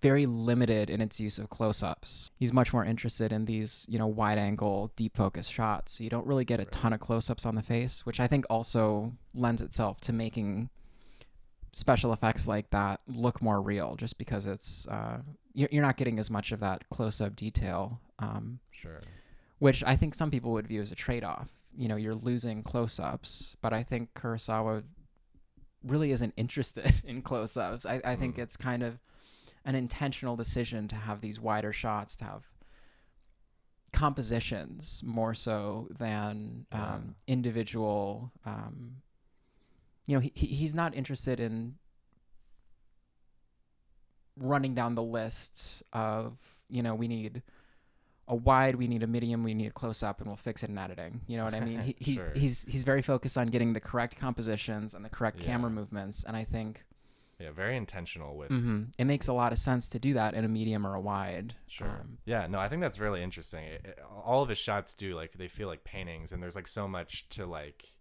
very 0.00 0.26
limited 0.26 0.90
in 0.90 1.00
its 1.00 1.20
use 1.20 1.38
of 1.38 1.48
close-ups. 1.48 2.30
He's 2.38 2.52
much 2.52 2.72
more 2.72 2.84
interested 2.84 3.32
in 3.32 3.44
these, 3.44 3.86
you 3.88 3.98
know, 3.98 4.06
wide-angle, 4.06 4.92
deep 4.96 5.16
focus 5.16 5.46
shots. 5.48 5.92
So 5.92 6.04
you 6.04 6.10
don't 6.10 6.26
really 6.26 6.44
get 6.44 6.58
a 6.58 6.64
ton 6.66 6.92
of 6.92 7.00
close-ups 7.00 7.46
on 7.46 7.54
the 7.54 7.62
face, 7.62 8.04
which 8.04 8.18
I 8.18 8.26
think 8.26 8.46
also 8.50 9.12
lends 9.34 9.62
itself 9.62 10.00
to 10.02 10.12
making 10.12 10.70
special 11.72 12.12
effects 12.12 12.48
like 12.48 12.70
that 12.70 13.00
look 13.06 13.40
more 13.42 13.60
real, 13.60 13.94
just 13.96 14.18
because 14.18 14.46
it's 14.46 14.88
uh, 14.88 15.20
you're, 15.52 15.68
you're 15.70 15.82
not 15.82 15.96
getting 15.96 16.18
as 16.18 16.30
much 16.30 16.50
of 16.50 16.60
that 16.60 16.88
close-up 16.90 17.36
detail. 17.36 18.00
Um, 18.18 18.60
sure. 18.72 19.00
which 19.58 19.84
I 19.84 19.94
think 19.94 20.14
some 20.14 20.30
people 20.30 20.52
would 20.52 20.66
view 20.66 20.80
as 20.80 20.90
a 20.90 20.94
trade-off. 20.94 21.50
You 21.76 21.88
know, 21.88 21.96
you're 21.96 22.14
losing 22.14 22.62
close-ups, 22.62 23.56
but 23.60 23.72
I 23.72 23.82
think 23.82 24.14
Kurosawa 24.14 24.82
really 25.84 26.10
isn't 26.10 26.32
interested 26.38 26.94
in 27.04 27.22
close-ups. 27.22 27.84
I, 27.86 28.00
I 28.04 28.16
think 28.16 28.36
Mm. 28.36 28.42
it's 28.42 28.56
kind 28.56 28.82
of 28.82 28.98
an 29.64 29.74
intentional 29.74 30.36
decision 30.36 30.88
to 30.88 30.96
have 30.96 31.20
these 31.20 31.40
wider 31.40 31.72
shots, 31.72 32.16
to 32.16 32.24
have 32.24 32.44
compositions 33.92 35.02
more 35.04 35.34
so 35.34 35.88
than 35.98 36.66
Yeah. 36.72 36.94
um, 36.94 37.16
individual. 37.26 38.32
Um, 38.44 39.02
you 40.06 40.14
know, 40.14 40.20
he 40.20 40.30
he's 40.34 40.72
not 40.74 40.94
interested 40.94 41.40
in 41.40 41.76
running 44.38 44.74
down 44.74 44.94
the 44.94 45.02
list 45.02 45.82
of 45.92 46.36
you 46.68 46.82
know 46.82 46.94
we 46.94 47.08
need 47.08 47.42
a 48.28 48.34
wide, 48.34 48.74
we 48.74 48.88
need 48.88 49.02
a 49.02 49.06
medium, 49.06 49.42
we 49.44 49.54
need 49.54 49.68
a 49.68 49.70
close 49.70 50.02
up, 50.02 50.18
and 50.20 50.26
we'll 50.26 50.36
fix 50.36 50.62
it 50.62 50.70
in 50.70 50.78
editing. 50.78 51.20
You 51.28 51.36
know 51.36 51.44
what 51.44 51.54
I 51.54 51.60
mean? 51.60 51.80
He, 51.80 51.96
he's 52.00 52.18
Sure. 52.18 52.32
he's 52.34 52.64
he's 52.64 52.82
very 52.82 53.02
focused 53.02 53.38
on 53.38 53.48
getting 53.48 53.72
the 53.72 53.80
correct 53.80 54.16
compositions 54.18 54.94
and 54.94 55.04
the 55.04 55.08
correct 55.10 55.40
camera 55.40 55.70
movements, 55.70 56.24
and 56.24 56.36
I 56.36 56.44
think 56.44 56.84
Yeah, 57.38 57.50
very 57.52 57.76
intentional 57.76 58.36
with 58.36 58.50
Mm-hmm. 58.50 58.82
it 58.98 59.04
makes 59.04 59.28
a 59.28 59.32
lot 59.32 59.52
of 59.52 59.58
sense 59.58 59.88
to 59.90 59.98
do 59.98 60.14
that 60.14 60.34
in 60.34 60.44
a 60.44 60.48
medium 60.48 60.86
or 60.86 60.94
a 60.94 61.00
wide. 61.00 61.54
Sure. 61.68 61.86
Um, 61.88 62.18
yeah, 62.24 62.46
no, 62.48 62.58
I 62.58 62.68
think 62.68 62.80
that's 62.82 62.98
really 62.98 63.22
interesting. 63.22 63.64
It, 63.64 63.80
it- 63.84 64.00
all 64.24 64.42
of 64.42 64.48
his 64.48 64.58
shots 64.58 64.94
do 64.94 65.14
like 65.14 65.32
they 65.34 65.48
feel 65.48 65.68
like 65.68 65.84
paintings, 65.84 66.32
and 66.32 66.42
there's 66.42 66.56
like 66.56 66.66
so 66.66 66.88
much 66.88 67.28
to 67.30 67.46
like 67.46 67.92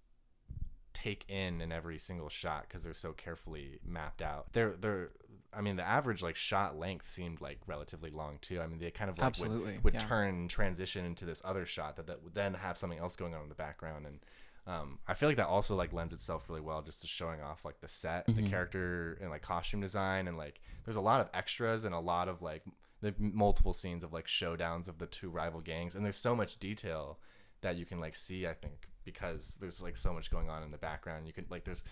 take 0.93 1.25
in 1.29 1.61
in 1.61 1.71
every 1.71 1.97
single 1.97 2.29
shot 2.29 2.63
because 2.67 2.83
they're 2.83 2.93
so 2.93 3.11
carefully 3.13 3.79
mapped 3.85 4.21
out. 4.21 4.47
They're 4.53 4.75
they're. 4.79 5.09
I 5.57 5.61
mean, 5.61 5.75
the 5.75 5.87
average 5.87 6.21
like 6.23 6.35
shot 6.35 6.77
length 6.77 7.07
seemed 7.09 7.41
like 7.41 7.59
relatively 7.67 8.09
long 8.11 8.37
too. 8.41 8.59
I 8.61 8.67
mean, 8.67 8.79
they 8.79 8.91
kind 8.91 9.09
of 9.09 9.17
like 9.17 9.23
would- 9.23 9.27
Absolutely, 9.27 9.79
would, 9.83 9.93
yeah. 9.93 9.99
turn 9.99 10.47
transition 10.47 11.05
into 11.05 11.25
this 11.25 11.41
other 11.45 11.65
shot 11.65 11.95
that, 11.97 12.07
that 12.07 12.23
would 12.23 12.33
then 12.35 12.53
have 12.55 12.77
something 12.77 12.99
else 12.99 13.15
going 13.15 13.33
on 13.33 13.43
in 13.43 13.49
the 13.49 13.55
background 13.55 14.05
and. 14.05 14.19
Um, 14.67 14.97
I 15.07 15.13
feel 15.13 15.29
like 15.29 15.37
that 15.37 15.45
also 15.45 15.75
like 15.75 15.93
lends 15.93 16.11
itself 16.11 16.49
really 16.49 16.59
well 16.59 16.81
just 16.81 17.01
to 17.01 17.07
showing 17.07 17.39
off 17.39 17.63
like 17.65 17.79
the 17.81 17.87
set, 17.87 18.25
the 18.25 18.31
Mhm. 18.33 18.49
character, 18.49 19.15
and 19.21 19.29
like 19.29 19.43
costume 19.43 19.79
design, 19.79 20.27
and 20.27 20.39
like 20.39 20.59
there's 20.85 20.95
a 20.95 21.01
lot 21.01 21.21
of 21.21 21.29
extras 21.35 21.83
and 21.83 21.93
a 21.93 21.99
lot 21.99 22.27
of 22.27 22.41
like 22.41 22.63
the 23.01 23.13
multiple 23.19 23.73
scenes 23.73 24.03
of 24.03 24.11
like 24.11 24.25
showdowns 24.25 24.87
of 24.87 24.97
the 24.97 25.05
two 25.05 25.29
rival 25.29 25.61
gangs 25.61 25.93
and 25.93 26.03
there's 26.03 26.15
so 26.17 26.35
much 26.35 26.57
detail 26.57 27.19
that 27.61 27.75
you 27.75 27.85
can 27.85 27.99
like 27.99 28.15
see 28.15 28.47
i 28.47 28.53
think 28.55 28.87
because 29.03 29.55
there's 29.61 29.83
like 29.83 29.95
so 29.95 30.11
much 30.11 30.31
going 30.31 30.49
on 30.49 30.63
in 30.63 30.71
the 30.71 30.77
background 30.79 31.27
you 31.27 31.33
can 31.33 31.45
like 31.51 31.63
there's 31.63 31.83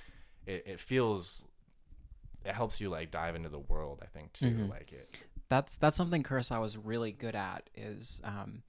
it, 0.47 0.63
it 0.65 0.79
feels 0.79 1.47
it 2.45 2.53
helps 2.53 2.79
you 2.81 2.89
like 2.89 3.11
dive 3.11 3.35
into 3.35 3.49
the 3.49 3.59
world. 3.59 3.99
I 4.01 4.07
think 4.07 4.33
too. 4.33 4.47
Mhm. 4.47 4.69
Like 4.69 4.91
it. 4.91 5.15
that's 5.49 5.77
that's 5.77 5.97
something 5.97 6.23
Kurosawa 6.23 6.61
was 6.61 6.77
really 6.77 7.11
good 7.11 7.35
at 7.35 7.69
is 7.75 8.21
um, 8.23 8.63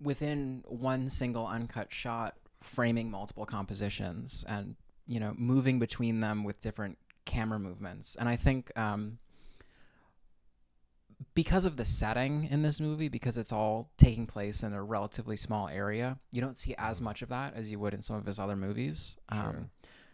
within 0.00 0.62
one 0.66 1.08
single 1.08 1.46
uncut 1.46 1.92
shot 1.92 2.36
framing 2.60 3.10
multiple 3.10 3.46
compositions 3.46 4.44
and 4.48 4.76
you 5.06 5.18
know 5.20 5.34
moving 5.36 5.78
between 5.78 6.20
them 6.20 6.44
with 6.44 6.60
different 6.60 6.96
camera 7.24 7.58
movements 7.58 8.16
and 8.16 8.28
I 8.28 8.36
think 8.36 8.76
um, 8.78 9.18
because 11.34 11.66
of 11.66 11.76
the 11.76 11.84
setting 11.84 12.48
in 12.50 12.62
this 12.62 12.80
movie 12.80 13.08
because 13.08 13.36
it's 13.38 13.52
all 13.52 13.90
taking 13.96 14.26
place 14.26 14.62
in 14.62 14.72
a 14.72 14.82
relatively 14.82 15.36
small 15.36 15.68
area 15.68 16.18
you 16.32 16.40
don't 16.40 16.58
see 16.58 16.74
as 16.78 17.00
Mhm. 17.00 17.04
much 17.04 17.22
of 17.22 17.28
that 17.28 17.54
as 17.54 17.70
you 17.70 17.78
would 17.78 17.94
in 17.94 18.00
some 18.02 18.16
of 18.16 18.26
his 18.26 18.38
other 18.40 18.56
movies 18.56 19.16
Sure. 19.32 19.40
um, 19.42 19.70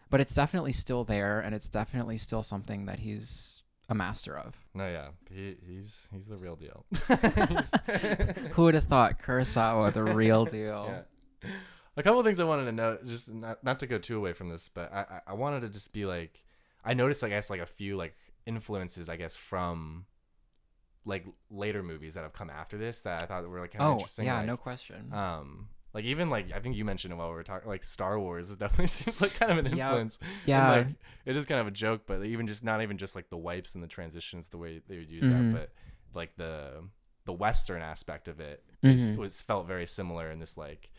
but 0.09 0.19
it's 0.21 0.33
definitely 0.33 0.71
still 0.71 1.03
there 1.03 1.39
and 1.39 1.53
it's 1.55 1.69
definitely 1.69 2.17
still 2.17 2.43
something 2.43 2.85
that 2.85 2.99
he's 2.99 3.61
a 3.89 3.95
master 3.95 4.37
of 4.37 4.55
No, 4.73 4.87
yeah, 4.87 5.07
he 5.31 5.55
he's 5.65 6.07
he's 6.13 6.27
the 6.27 6.37
real 6.37 6.55
deal. 6.55 6.85
Who 8.53 8.63
would 8.63 8.75
have 8.75 8.83
thought 8.85 9.19
Kurosawa, 9.21 9.93
the 9.93 10.03
real 10.03 10.45
deal? 10.57 11.03
Yeah. 11.43 11.49
A 11.97 12.03
couple 12.03 12.19
of 12.19 12.25
things 12.25 12.39
I 12.39 12.43
wanted 12.45 12.65
to 12.65 12.71
note, 12.71 13.05
just 13.05 13.29
not 13.33 13.63
not 13.63 13.79
to 13.79 13.87
go 13.87 13.97
too 13.97 14.17
away 14.17 14.33
from 14.33 14.49
this, 14.49 14.69
but 14.73 14.91
I 14.93 14.99
I- 15.09 15.21
I 15.27 15.33
wanted 15.33 15.61
to 15.61 15.69
just 15.69 15.91
be 15.93 16.05
like, 16.05 16.43
I 16.85 16.93
noticed 16.93 17.23
I 17.23 17.29
guess 17.29 17.49
like 17.49 17.61
a 17.61 17.65
few 17.65 17.97
like 17.97 18.15
influences 18.45 19.09
I 19.09 19.15
guess 19.17 19.35
from 19.35 20.05
like 21.05 21.25
later 21.49 21.81
movies 21.81 22.13
that 22.13 22.21
have 22.23 22.33
come 22.33 22.49
after 22.49 22.77
this 22.77 23.01
that 23.01 23.23
I 23.23 23.25
thought 23.25 23.47
were 23.49 23.59
like 23.59 23.71
kind 23.71 23.81
of 23.83 23.89
Oh, 23.89 23.93
interesting. 23.93 24.25
yeah, 24.25 24.37
like, 24.37 24.45
no 24.47 24.57
question. 24.57 25.11
Um, 25.13 25.69
like 25.93 26.05
even 26.05 26.29
like 26.29 26.53
I 26.53 26.59
think 26.59 26.75
you 26.75 26.85
mentioned 26.85 27.13
it 27.13 27.17
while 27.17 27.29
we 27.29 27.35
were 27.35 27.43
talking, 27.43 27.67
like 27.67 27.83
Star 27.83 28.19
Wars. 28.19 28.49
It 28.51 28.59
definitely 28.63 28.87
seems 28.87 29.21
like 29.21 29.33
kind 29.33 29.51
of 29.51 29.57
an 29.57 29.65
Yeah. 29.75 29.87
influence. 29.87 30.19
And, 30.21 30.31
yeah, 30.45 30.69
like 30.69 30.87
it 31.25 31.35
is 31.35 31.45
kind 31.45 31.59
of 31.61 31.67
a 31.67 31.71
joke, 31.71 32.03
but 32.05 32.23
even 32.23 32.47
just 32.47 32.63
not 32.63 32.81
even 32.81 32.97
just 32.97 33.15
like 33.15 33.29
the 33.29 33.37
wipes 33.37 33.75
and 33.75 33.83
the 33.83 33.87
transitions, 33.87 34.49
the 34.49 34.57
way 34.57 34.81
they 34.87 34.97
would 34.97 35.09
use 35.09 35.23
Mhm. 35.25 35.51
that, 35.53 35.59
but 35.59 35.69
like 36.13 36.35
the 36.37 36.83
the 37.25 37.33
Western 37.33 37.81
aspect 37.81 38.27
of 38.27 38.39
it 38.39 38.63
is- 38.81 39.03
Mhm. 39.05 39.17
was 39.17 39.41
felt 39.41 39.67
very 39.67 39.85
similar 39.85 40.31
in 40.31 40.39
this 40.39 40.57
like 40.57 40.89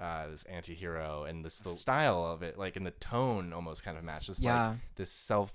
uh 0.00 0.26
this 0.26 0.42
anti-hero 0.44 1.22
and 1.22 1.44
this 1.44 1.60
the 1.60 1.70
style 1.70 2.24
of 2.24 2.42
it 2.42 2.58
like 2.58 2.74
and 2.74 2.84
the 2.84 2.90
tone 2.90 3.52
almost 3.52 3.84
kind 3.84 3.96
of 3.96 4.02
matches 4.02 4.38
like 4.40 4.46
yeah, 4.52 4.74
this 4.96 5.08
self 5.10 5.52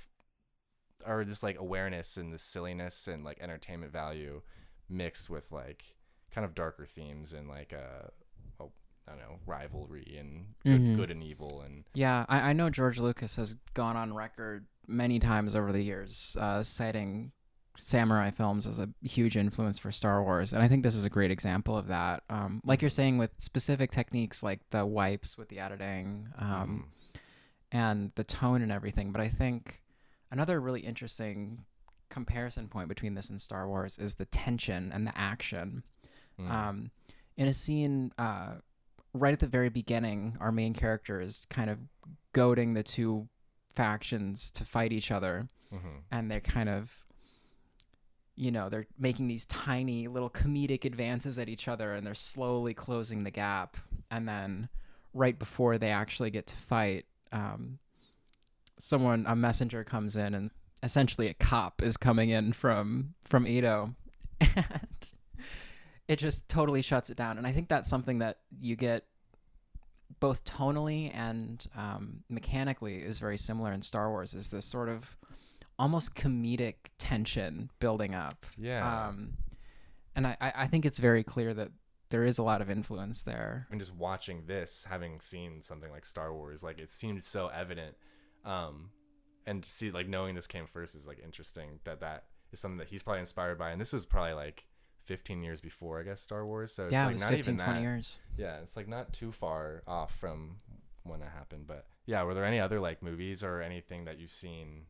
or 1.06 1.26
this 1.26 1.44
like 1.44 1.58
awareness 1.60 2.16
and 2.16 2.32
this 2.34 2.42
silliness 2.42 3.08
and 3.10 3.26
like 3.26 3.38
entertainment 3.42 3.92
value 3.92 4.42
mixed 4.88 5.30
with 5.30 5.52
like 5.52 5.84
kind 6.32 6.46
of 6.46 6.56
darker 6.56 6.86
themes 6.86 7.34
and 7.34 7.50
like 7.50 7.74
uh 7.74 8.08
I 9.10 9.14
don't 9.16 9.20
know 9.22 9.40
rivalry 9.48 10.18
and 10.20 10.46
good, 10.64 10.82
Mhm. 10.82 10.96
good 10.98 11.10
and 11.12 11.24
evil 11.24 11.62
and 11.62 11.84
yeah. 11.96 12.26
I, 12.30 12.50
I 12.50 12.54
know 12.54 12.70
George 12.70 13.00
Lucas 13.00 13.36
has 13.38 13.56
gone 13.74 13.98
on 13.98 14.14
record 14.14 14.68
many 14.88 15.18
times 15.20 15.56
over 15.56 15.72
the 15.72 15.82
years, 15.82 16.38
uh, 16.40 16.62
citing 16.62 17.32
samurai 17.78 18.30
films 18.30 18.68
as 18.68 18.78
a 18.80 18.90
huge 19.02 19.38
influence 19.38 19.80
for 19.80 19.92
Star 19.92 20.22
Wars, 20.22 20.54
and 20.54 20.62
I 20.62 20.68
think 20.68 20.84
this 20.84 20.96
is 20.96 21.06
a 21.06 21.10
great 21.10 21.32
example 21.32 21.78
of 21.78 21.88
that. 21.88 22.24
Um, 22.30 22.62
like 22.66 22.82
you're 22.82 22.90
saying, 22.90 23.18
with 23.18 23.32
specific 23.38 23.90
techniques 23.90 24.44
like 24.44 24.60
the 24.70 24.86
wipes 24.86 25.38
with 25.38 25.48
the 25.50 25.60
editing, 25.60 26.28
um, 26.38 26.86
mm, 27.16 27.20
and 27.72 28.12
the 28.16 28.24
tone 28.24 28.62
and 28.62 28.72
everything. 28.72 29.12
But 29.12 29.22
I 29.22 29.30
think 29.30 29.82
another 30.32 30.60
really 30.60 30.82
interesting 30.82 31.64
comparison 32.10 32.68
point 32.68 32.90
between 32.90 33.14
this 33.14 33.30
and 33.30 33.40
Star 33.40 33.68
Wars 33.68 33.98
is 33.98 34.16
the 34.16 34.26
tension 34.26 34.92
and 34.92 35.06
the 35.08 35.18
action. 35.18 35.84
mm, 36.40 36.50
Um, 36.50 36.92
in 37.38 37.48
a 37.48 37.54
scene 37.54 38.12
uh, 38.18 38.56
right 39.14 39.34
at 39.34 39.40
the 39.40 39.48
very 39.48 39.70
beginning, 39.70 40.38
our 40.40 40.52
main 40.52 40.74
character 40.74 41.20
is 41.20 41.46
kind 41.50 41.70
of 41.70 41.80
goading 42.34 42.74
the 42.74 42.84
two 42.84 43.28
factions 43.76 44.52
to 44.52 44.66
fight 44.66 44.92
each 44.92 45.12
other, 45.12 45.48
mhm, 45.74 46.04
and 46.12 46.30
they're 46.30 46.40
kind 46.40 46.70
of 46.70 46.96
you 48.36 48.52
know 48.52 48.70
they're 48.70 48.88
making 48.98 49.28
these 49.28 49.46
tiny 49.46 50.08
little 50.08 50.30
comedic 50.30 50.86
advances 50.86 51.38
at 51.38 51.50
each 51.50 51.68
other 51.68 51.94
and 51.94 52.08
they're 52.08 52.16
slowly 52.16 52.74
closing 52.74 53.24
the 53.24 53.32
gap. 53.32 53.76
And 54.12 54.28
then 54.28 54.70
right 55.14 55.38
before 55.38 55.78
they 55.78 55.90
actually 55.92 56.30
get 56.30 56.48
to 56.48 56.56
fight 56.56 57.06
um, 57.34 57.80
someone 58.78 59.26
a 59.28 59.36
messenger 59.36 59.84
comes 59.84 60.16
in 60.16 60.34
and 60.34 60.52
essentially 60.84 61.28
a 61.28 61.34
cop 61.34 61.82
is 61.84 61.98
coming 61.98 62.30
in 62.30 62.54
from 62.54 63.14
from 63.26 63.46
Edo. 63.46 63.94
And 64.56 65.14
it 66.10 66.18
just 66.18 66.50
totally 66.50 66.82
shuts 66.82 67.12
it 67.12 67.16
down. 67.16 67.38
And 67.38 67.46
I 67.46 67.52
think 67.52 67.70
that's 67.70 67.88
something 67.88 68.18
that 68.20 68.40
you 68.60 68.76
get 68.76 69.06
both 70.20 70.44
tonally 70.44 71.12
and 71.14 71.66
um, 71.78 72.24
mechanically 72.30 72.96
is 72.96 73.20
very 73.20 73.38
similar 73.38 73.72
in 73.72 73.84
Star 73.84 74.10
Wars 74.10 74.34
is 74.34 74.50
this 74.50 74.66
sort 74.66 74.90
of 74.90 75.16
almost 75.78 76.16
comedic 76.16 76.74
tension 76.98 77.70
building 77.80 78.16
up. 78.16 78.48
Yeah. 78.58 79.08
Um, 79.08 79.38
and 80.16 80.26
I, 80.26 80.36
I 80.42 80.66
think 80.66 80.88
it's 80.88 80.98
very 80.98 81.24
clear 81.24 81.54
that 81.54 81.70
there 82.10 82.26
is 82.26 82.40
a 82.40 82.44
lot 82.44 82.62
of 82.62 82.72
influence 82.72 83.22
there. 83.22 83.68
And 83.70 83.80
just 83.80 83.94
watching 83.94 84.48
this 84.48 84.88
having 84.90 85.20
seen 85.20 85.62
something 85.62 85.92
like 85.92 86.08
Star 86.08 86.34
Wars 86.34 86.64
like 86.64 86.80
it 86.80 86.90
seemed 86.90 87.24
so 87.24 87.50
evident. 87.50 87.96
Um 88.44 88.90
and 89.46 89.62
to 89.62 89.70
see 89.70 89.92
like 89.92 90.08
knowing 90.08 90.34
this 90.34 90.48
came 90.48 90.66
first 90.66 90.96
is 90.96 91.06
like 91.06 91.20
interesting 91.24 91.80
that 91.84 92.00
that 92.00 92.24
is 92.52 92.60
something 92.60 92.80
that 92.80 92.88
he's 92.88 93.04
probably 93.04 93.20
inspired 93.20 93.60
by. 93.60 93.70
And 93.70 93.80
this 93.80 93.94
was 93.94 94.08
probably 94.08 94.34
like 94.34 94.66
15 95.06 95.44
years 95.44 95.62
before 95.62 96.00
I 96.00 96.04
guess 96.04 96.22
Star 96.22 96.46
Wars. 96.46 96.74
So 96.74 96.86
it's 96.86 96.94
yeah 96.94 97.04
like 97.04 97.12
it 97.12 97.14
was 97.14 97.22
not 97.24 97.32
15 97.32 97.54
even 97.56 97.66
20 97.66 97.80
that. 97.80 97.82
years. 97.82 98.20
Yeah 98.38 98.58
it's 98.62 98.78
like 98.78 98.88
not 98.88 99.14
too 99.14 99.32
far 99.32 99.84
off 99.88 100.16
from 100.16 100.58
when 101.04 101.20
that 101.20 101.32
happened. 101.36 101.68
But 101.68 101.86
yeah 102.06 102.24
were 102.24 102.34
there 102.34 102.46
any 102.46 102.60
other 102.60 102.80
like 102.80 103.02
movies 103.02 103.44
or 103.44 103.62
anything 103.62 104.06
that 104.06 104.20
you've 104.20 104.32
seen 104.32 104.84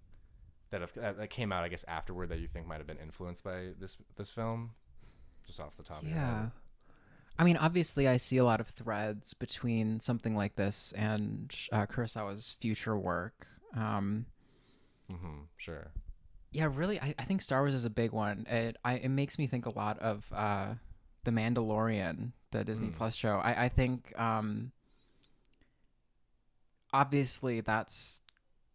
that 0.72 0.82
have 0.82 0.93
that 0.93 1.17
that 1.17 1.30
came 1.30 1.52
out 1.52 1.63
I 1.63 1.69
guess 1.69 1.86
afterward 1.88 2.30
that 2.30 2.39
you 2.39 2.48
think 2.48 2.67
might 2.67 2.78
have 2.78 2.88
been 2.88 2.98
influenced 2.98 3.43
by 3.43 3.69
this 3.80 3.98
this 4.15 4.32
film? 4.32 4.72
Just 5.45 5.60
off 5.60 5.76
the 5.78 5.84
top 5.84 6.02
of 6.02 6.08
your 6.08 6.17
yeah. 6.17 6.41
Head 6.41 6.52
I 7.39 7.45
mean, 7.45 7.56
obviously, 7.56 8.06
I 8.06 8.17
see 8.17 8.36
a 8.36 8.43
lot 8.43 8.60
of 8.60 8.67
threads 8.67 9.34
between 9.34 10.02
something 10.02 10.36
like 10.36 10.56
this 10.56 10.91
and 10.91 11.56
uh, 11.72 11.86
Kurosawa's 11.86 12.58
future 12.60 12.98
work. 12.98 13.48
Um, 13.74 14.26
mm-hmm, 15.10 15.43
sure 15.56 15.89
yeah, 16.52 16.70
really, 16.74 17.00
I, 17.00 17.14
I 17.20 17.24
think 17.24 17.42
Star 17.42 17.62
Wars 17.62 17.74
is 17.76 17.86
a 17.86 17.90
big 17.90 18.12
one. 18.12 18.46
It 18.50 18.78
I, 18.84 18.96
it 18.96 19.10
makes 19.10 19.38
me 19.38 19.48
think 19.48 19.66
a 19.66 19.76
lot 19.76 20.00
of 20.00 20.26
uh, 20.34 20.74
the 21.24 21.32
Mandalorian, 21.32 22.32
the 22.52 22.64
Disney 22.64 22.88
Mm. 22.88 22.96
Plus 22.96 23.16
show. 23.16 23.38
I 23.38 23.66
I 23.66 23.70
think 23.70 24.18
um, 24.20 24.72
obviously 26.94 27.62
that's 27.62 28.22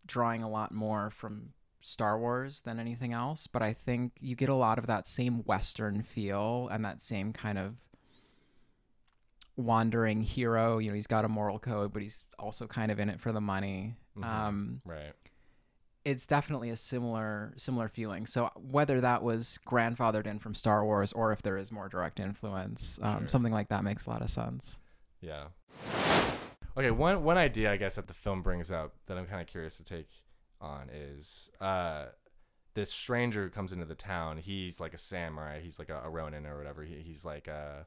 drawing 0.06 0.42
a 0.42 0.48
lot 0.48 0.72
more 0.72 1.10
from 1.10 1.52
Star 1.80 2.18
Wars 2.18 2.60
than 2.62 2.78
anything 2.78 3.12
else, 3.12 3.46
but 3.46 3.62
I 3.62 3.72
think 3.72 4.12
you 4.20 4.36
get 4.36 4.48
a 4.48 4.54
lot 4.54 4.78
of 4.78 4.86
that 4.86 5.08
same 5.08 5.42
Western 5.44 6.00
feel 6.02 6.68
and 6.70 6.84
that 6.84 7.02
same 7.02 7.32
kind 7.32 7.58
of 7.58 7.74
wandering 9.56 10.22
hero. 10.22 10.78
You 10.78 10.90
know, 10.90 10.94
he's 10.94 11.06
got 11.06 11.24
a 11.24 11.28
moral 11.28 11.58
code, 11.58 11.92
but 11.92 12.02
he's 12.02 12.24
also 12.38 12.66
kind 12.66 12.90
of 12.90 12.98
in 13.00 13.08
it 13.08 13.20
for 13.20 13.32
the 13.32 13.40
money. 13.40 13.96
Mhm. 14.16 14.24
Um, 14.24 14.80
right 14.84 15.12
it's 16.04 16.26
definitely 16.26 16.70
a 16.70 16.76
similar 16.76 17.52
similar 17.56 17.88
feeling. 17.88 18.26
So 18.26 18.50
whether 18.56 19.00
that 19.00 19.22
was 19.22 19.58
grandfathered 19.66 20.26
in 20.26 20.38
from 20.38 20.54
Star 20.54 20.84
Wars 20.84 21.12
or 21.12 21.32
if 21.32 21.42
there 21.42 21.56
is 21.56 21.72
more 21.72 21.88
direct 21.88 22.20
influence, 22.20 22.98
um, 23.02 23.20
Sure. 23.20 23.28
something 23.28 23.52
like 23.52 23.68
that 23.68 23.84
makes 23.84 24.06
a 24.06 24.10
lot 24.10 24.22
of 24.22 24.30
sense. 24.30 24.78
Yeah. 25.20 25.44
Okay, 26.76 26.90
one 26.90 27.22
one 27.22 27.36
idea 27.38 27.70
I 27.72 27.76
guess 27.76 27.94
that 27.96 28.08
the 28.08 28.14
film 28.14 28.42
brings 28.42 28.70
up 28.72 28.94
that 29.06 29.16
I'm 29.16 29.26
kind 29.26 29.40
of 29.40 29.46
curious 29.46 29.76
to 29.76 29.84
take 29.84 30.08
on 30.60 30.88
is 30.90 31.50
uh 31.60 32.06
this 32.74 32.90
stranger 32.90 33.44
who 33.44 33.50
comes 33.50 33.72
into 33.72 33.84
the 33.84 33.94
town. 33.94 34.38
He's 34.38 34.80
like 34.80 34.94
a 34.94 34.98
samurai. 34.98 35.60
He's 35.60 35.78
like 35.78 35.90
a, 35.90 36.02
a 36.04 36.10
ronin 36.10 36.44
or 36.44 36.58
whatever. 36.58 36.82
He, 36.82 36.96
he's 36.96 37.24
like 37.24 37.46
a 37.48 37.86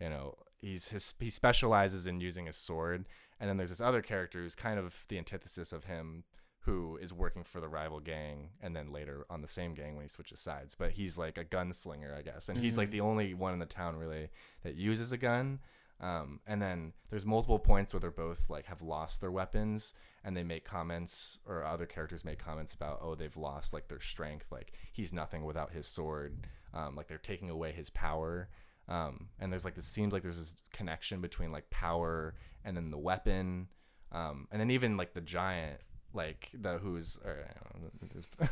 you 0.00 0.08
know, 0.08 0.36
he's 0.60 0.88
his 0.88 1.14
he 1.20 1.30
specializes 1.30 2.06
in 2.06 2.20
using 2.20 2.48
a 2.48 2.52
sword. 2.52 3.04
And 3.38 3.48
then 3.48 3.56
there's 3.56 3.70
this 3.70 3.80
other 3.80 4.00
character 4.02 4.40
who's 4.40 4.54
kind 4.54 4.78
of 4.78 5.04
the 5.08 5.18
antithesis 5.18 5.72
of 5.72 5.84
him 5.84 6.24
who 6.62 6.96
is 7.02 7.12
working 7.12 7.42
for 7.44 7.60
the 7.60 7.68
rival 7.68 7.98
gang 8.00 8.48
and 8.62 8.74
then 8.74 8.92
later 8.92 9.26
on 9.28 9.42
the 9.42 9.48
same 9.48 9.74
gang 9.74 9.94
when 9.96 10.04
he 10.04 10.08
switches 10.08 10.38
sides. 10.40 10.74
But 10.74 10.92
he's 10.92 11.18
like 11.18 11.36
a 11.38 11.44
gunslinger, 11.44 12.16
I 12.16 12.22
guess. 12.22 12.48
And 12.48 12.58
he's 12.58 12.78
like 12.78 12.88
Mhm. 12.88 12.92
the 12.92 13.00
only 13.00 13.34
one 13.34 13.52
in 13.52 13.58
the 13.58 13.66
town 13.66 13.96
really 13.96 14.28
that 14.62 14.76
uses 14.76 15.10
a 15.12 15.16
gun. 15.18 15.58
Um, 16.00 16.40
and 16.46 16.60
then 16.62 16.92
there's 17.10 17.24
multiple 17.26 17.58
points 17.60 17.92
where 17.92 18.00
they're 18.00 18.10
both 18.10 18.48
like 18.50 18.66
have 18.66 18.82
lost 18.82 19.20
their 19.20 19.30
weapons 19.30 19.92
and 20.24 20.36
they 20.36 20.42
make 20.44 20.64
comments 20.64 21.38
or 21.46 21.64
other 21.64 21.86
characters 21.86 22.24
make 22.24 22.38
comments 22.40 22.74
about 22.74 22.98
oh 23.02 23.14
they've 23.14 23.36
lost 23.36 23.72
like 23.72 23.86
their 23.86 24.00
strength 24.00 24.50
like 24.50 24.72
he's 24.92 25.12
nothing 25.12 25.44
without 25.44 25.70
his 25.72 25.86
sword 25.86 26.46
um, 26.74 26.96
like 26.96 27.06
they're 27.06 27.18
taking 27.18 27.50
away 27.50 27.70
his 27.70 27.88
power 27.90 28.48
um, 28.88 29.28
and 29.38 29.52
there's 29.52 29.64
like 29.64 29.76
this 29.76 29.86
seems 29.86 30.12
like 30.12 30.22
there's 30.22 30.38
this 30.38 30.62
connection 30.72 31.20
between 31.20 31.52
like 31.52 31.70
power 31.70 32.34
and 32.64 32.76
then 32.76 32.90
the 32.90 32.98
weapon 32.98 33.68
um, 34.10 34.48
and 34.50 34.60
then 34.60 34.72
even 34.72 34.96
like 34.96 35.14
the 35.14 35.20
giant 35.20 35.80
like 36.14 36.48
the 36.54 36.78
who's 36.78 37.18
or, 37.24 37.36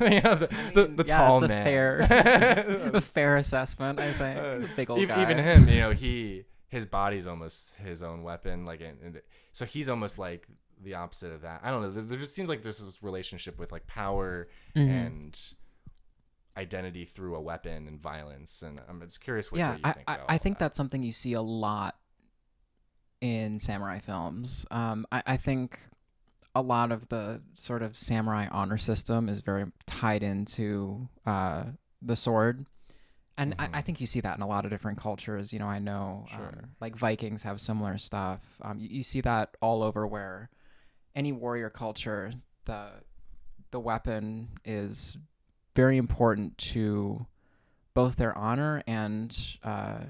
know, 0.00 0.06
you 0.08 0.20
know, 0.22 0.34
the, 0.34 0.46
the, 0.74 0.84
the 0.86 1.04
yeah, 1.06 1.18
tall 1.18 1.36
it's 1.36 1.44
a 1.44 1.48
man 1.48 1.64
fair, 1.64 1.98
a 2.94 3.00
fair 3.00 3.36
assessment, 3.36 3.98
I 3.98 4.12
think. 4.12 4.38
uh, 4.38 4.66
Big 4.76 4.90
old 4.90 5.00
ev- 5.00 5.08
guy. 5.08 5.22
even 5.22 5.38
him, 5.38 5.68
you 5.68 5.80
know, 5.80 5.90
he 5.92 6.44
his 6.68 6.86
body's 6.86 7.26
almost 7.26 7.74
his 7.76 8.02
own 8.02 8.22
weapon. 8.22 8.64
Like, 8.64 8.80
and, 8.80 8.96
and 9.02 9.20
so 9.52 9.64
he's 9.64 9.88
almost 9.88 10.18
like 10.18 10.46
the 10.82 10.94
opposite 10.94 11.32
of 11.32 11.42
that. 11.42 11.60
I 11.64 11.70
don't 11.70 11.82
know. 11.82 11.90
There, 11.90 12.02
there 12.04 12.18
just 12.18 12.34
seems 12.34 12.48
like 12.48 12.62
there's 12.62 12.78
this 12.84 13.02
relationship 13.02 13.58
with 13.58 13.72
like 13.72 13.86
power 13.86 14.48
Mhm. 14.76 14.88
and 14.88 15.42
identity 16.56 17.04
through 17.04 17.34
a 17.36 17.40
weapon 17.40 17.86
and 17.88 18.00
violence. 18.00 18.62
And 18.62 18.80
I'm 18.88 19.00
just 19.02 19.20
curious 19.20 19.50
what, 19.52 19.58
yeah, 19.58 19.70
what 19.72 19.78
you 19.78 19.82
I, 19.84 19.92
think 19.92 20.04
I, 20.10 20.18
I 20.28 20.38
think 20.38 20.58
that. 20.58 20.66
that's 20.66 20.76
something 20.76 21.02
you 21.02 21.12
see 21.12 21.32
a 21.34 21.42
lot 21.42 21.96
in 23.20 23.58
samurai 23.58 23.98
films. 23.98 24.66
Um, 24.70 25.06
I, 25.12 25.22
I 25.26 25.36
think 25.36 25.78
a 26.54 26.62
lot 26.62 26.90
of 26.92 27.08
the 27.08 27.42
sort 27.54 27.82
of 27.82 27.96
samurai 27.96 28.48
honor 28.50 28.78
system 28.78 29.28
is 29.28 29.40
very 29.40 29.66
tied 29.86 30.22
into 30.22 31.08
uh, 31.26 31.64
the 32.02 32.16
sword. 32.16 32.66
And 33.38 33.54
I, 33.58 33.64
I 33.64 33.68
Mhm. 33.80 33.84
think 33.84 34.00
you 34.00 34.06
see 34.06 34.20
that 34.20 34.36
in 34.36 34.42
a 34.42 34.46
lot 34.46 34.64
of 34.64 34.70
different 34.70 34.98
cultures. 34.98 35.52
You 35.52 35.60
know, 35.60 35.68
I 35.68 35.78
know 35.78 36.26
um, 36.32 36.36
Sure. 36.36 36.64
like 36.80 36.96
Vikings 36.96 37.42
have 37.44 37.60
similar 37.60 37.96
stuff. 37.98 38.40
Um, 38.62 38.78
you, 38.80 38.88
you 38.88 39.02
see 39.02 39.20
that 39.22 39.56
all 39.62 39.82
over 39.82 40.06
where 40.06 40.50
any 41.14 41.32
warrior 41.32 41.70
culture, 41.70 42.32
the 42.66 42.90
the 43.70 43.80
weapon 43.80 44.48
is 44.64 45.16
very 45.76 45.96
important 45.96 46.58
to 46.58 47.24
both 47.94 48.16
their 48.16 48.36
honor 48.36 48.82
and 48.88 49.56
uh, 49.62 50.00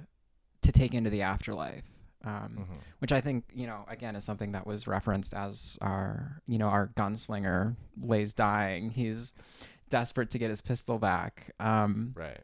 to 0.62 0.72
take 0.72 0.94
into 0.94 1.10
the 1.10 1.20
afterlife. 1.22 1.84
Um, 2.24 2.66
Mhm. 2.70 2.78
Which 2.98 3.12
I 3.12 3.20
think 3.22 3.44
you 3.54 3.66
know 3.66 3.84
again 3.88 4.14
is 4.14 4.24
something 4.24 4.52
that 4.52 4.66
was 4.66 4.86
referenced 4.86 5.32
as 5.34 5.78
our 5.80 6.42
you 6.46 6.58
know 6.58 6.68
our 6.68 6.88
gunslinger 6.88 7.76
lays 8.00 8.34
dying. 8.34 8.90
He's 8.90 9.32
desperate 9.88 10.30
to 10.30 10.38
get 10.38 10.50
his 10.50 10.60
pistol 10.60 10.98
back. 10.98 11.50
Um, 11.58 12.12
right. 12.14 12.42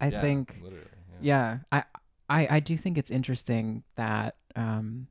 I 0.00 0.08
Yeah, 0.08 0.20
think 0.22 0.60
literally. 0.62 0.86
yeah, 1.20 1.58
I, 1.70 1.84
I 2.28 2.56
I 2.56 2.60
do 2.60 2.76
think 2.76 2.96
it's 2.96 3.10
interesting 3.10 3.82
that 3.96 4.36
um, 4.56 5.08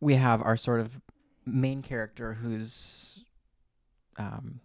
we 0.00 0.14
have 0.14 0.40
our 0.42 0.56
sort 0.56 0.80
of 0.80 1.00
main 1.44 1.82
character 1.82 2.34
who's, 2.34 3.24
um, 4.16 4.60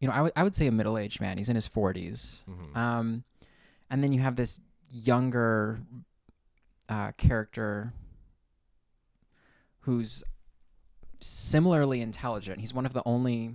you 0.00 0.08
know, 0.08 0.14
I 0.14 0.22
would 0.22 0.32
I 0.34 0.42
would 0.42 0.54
say 0.54 0.66
a 0.66 0.72
middle 0.72 0.96
aged 0.96 1.20
man. 1.20 1.36
He's 1.38 1.48
in 1.50 1.56
his 1.56 1.68
40s 1.68 2.44
Mhm. 2.48 2.76
um, 2.76 3.24
and 3.90 4.02
then 4.02 4.12
you 4.12 4.20
have 4.20 4.36
this 4.36 4.58
younger 4.90 5.80
uh, 6.88 7.12
character 7.12 7.92
who's 9.80 10.22
similarly 11.20 12.00
intelligent. 12.00 12.60
He's 12.60 12.74
one 12.74 12.86
of 12.86 12.92
the 12.92 13.02
only 13.04 13.54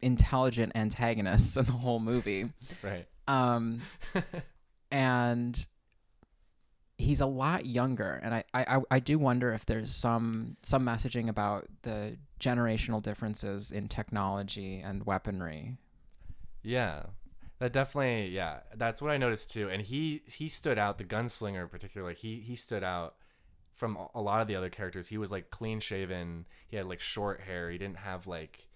intelligent 0.00 0.72
antagonists 0.74 1.56
in 1.56 1.64
the 1.64 1.72
whole 1.72 2.00
movie. 2.00 2.50
right. 2.82 3.06
Um, 3.28 3.82
and 4.90 5.66
he's 6.98 7.20
a 7.20 7.26
lot 7.26 7.66
younger 7.66 8.18
and 8.24 8.34
I, 8.34 8.44
I 8.54 8.80
i 8.90 8.98
do 9.00 9.18
wonder 9.18 9.52
if 9.52 9.66
there's 9.66 9.94
some 9.94 10.56
some 10.62 10.82
messaging 10.82 11.28
about 11.28 11.66
the 11.82 12.16
generational 12.40 13.02
differences 13.02 13.70
in 13.70 13.86
technology 13.86 14.80
and 14.80 15.04
weaponry 15.04 15.76
Yeah, 16.62 17.02
that 17.58 17.72
definitely. 17.72 18.28
Yeah, 18.28 18.60
that's 18.74 19.00
what 19.00 19.10
I 19.10 19.16
noticed 19.16 19.50
too. 19.50 19.68
And 19.70 19.82
he 19.82 20.22
he 20.26 20.48
stood 20.48 20.78
out. 20.78 20.98
The 20.98 21.04
gunslinger, 21.04 21.62
in 21.62 21.68
particular, 21.68 22.12
he 22.12 22.40
he 22.40 22.54
stood 22.54 22.84
out 22.84 23.16
from 23.74 23.96
a- 23.96 24.08
a 24.16 24.20
lot 24.22 24.40
of 24.42 24.48
the 24.48 24.56
other 24.56 24.70
characters. 24.70 25.08
He 25.08 25.18
was 25.18 25.32
like 25.32 25.50
clean 25.50 25.80
shaven. 25.80 26.46
He 26.68 26.76
had 26.76 26.86
like 26.86 27.00
short 27.00 27.42
hair. 27.42 27.70
He 27.70 27.78
didn't 27.78 27.98
have 27.98 28.26
like 28.26 28.68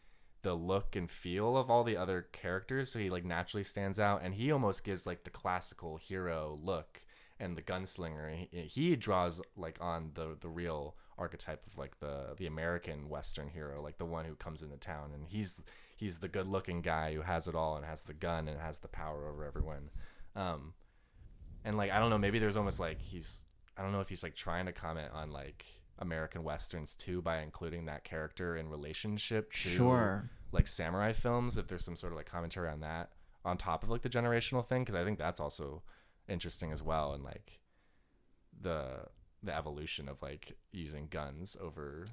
the 0.43 0.55
look 0.55 0.97
and 0.97 1.11
feel 1.11 1.57
of 1.57 1.71
all 1.71 1.85
the 1.85 1.97
other 1.97 2.23
characters, 2.33 2.91
so 2.93 2.99
he 2.99 3.11
like 3.11 3.25
naturally 3.25 3.65
stands 3.65 4.01
out. 4.01 4.23
And 4.23 4.35
he 4.35 4.53
almost 4.53 4.85
gives 4.85 5.07
like 5.07 5.25
the 5.25 5.31
classical 5.31 5.99
hero 5.99 6.57
look. 6.63 7.01
And 7.41 7.57
the 7.57 7.63
gunslinger, 7.63 8.49
he, 8.51 8.63
he 8.63 8.97
draws 8.97 9.43
like 9.57 9.79
on 9.81 10.13
the 10.15 10.37
the 10.41 10.49
real 10.49 10.97
archetype 11.19 11.67
of 11.67 11.79
like 11.79 12.01
the 12.01 12.35
the 12.39 12.47
American 12.47 13.09
Western 13.09 13.49
hero, 13.49 13.83
like 13.83 13.99
the 13.99 14.05
one 14.07 14.25
who 14.27 14.35
comes 14.37 14.63
into 14.63 14.77
town, 14.79 15.13
and 15.15 15.27
he's 15.29 15.63
he's 16.01 16.19
the 16.19 16.29
good 16.29 16.47
looking 16.47 16.81
guy 16.81 17.13
who 17.13 17.21
has 17.21 17.47
it 17.47 17.55
all 17.55 17.77
and 17.77 17.85
has 17.85 18.05
the 18.05 18.15
gun 18.15 18.49
and 18.49 18.59
has 18.59 18.79
the 18.79 18.89
power 18.89 19.29
over 19.29 19.45
everyone. 19.45 19.91
Um, 20.35 20.73
and 21.63 21.77
like 21.77 21.93
I 21.93 22.01
don't 22.01 22.09
know, 22.09 22.17
maybe 22.17 22.39
there's 22.39 22.57
almost 22.57 22.81
like 22.81 23.03
he's 23.03 23.41
I 23.77 23.83
don't 23.83 23.93
know 23.93 24.01
if 24.01 24.09
he's 24.09 24.23
like 24.23 24.35
trying 24.35 24.65
to 24.65 24.73
comment 24.73 25.11
on 25.13 25.31
like 25.31 25.67
American 25.99 26.43
westerns 26.43 26.97
too 26.97 27.21
by 27.21 27.43
including 27.43 27.85
that 27.85 28.03
character 28.03 28.57
in 28.57 28.71
relationship 28.71 29.53
to 29.53 29.69
sure 29.69 30.31
like 30.53 30.67
samurai 30.67 31.13
films. 31.13 31.59
If 31.59 31.69
there's 31.69 31.85
some 31.85 31.97
sort 31.97 32.15
of 32.15 32.17
like 32.17 32.27
commentary 32.27 32.71
on 32.71 32.81
that 32.81 33.11
on 33.45 33.59
top 33.59 33.83
of 33.83 33.91
like 33.91 34.01
the 34.01 34.09
generational 34.09 34.65
thing, 34.65 34.83
because 34.83 34.95
I 34.95 35.05
think 35.05 35.19
that's 35.19 35.39
also 35.39 35.83
interesting 36.31 36.73
as 36.73 36.83
well, 36.83 37.13
and 37.13 37.23
like 37.23 37.61
the 38.59 39.05
the 39.43 39.55
evolution 39.55 40.09
of 40.09 40.23
like 40.23 40.57
using 40.73 41.09
guns 41.09 41.59
over 41.61 42.07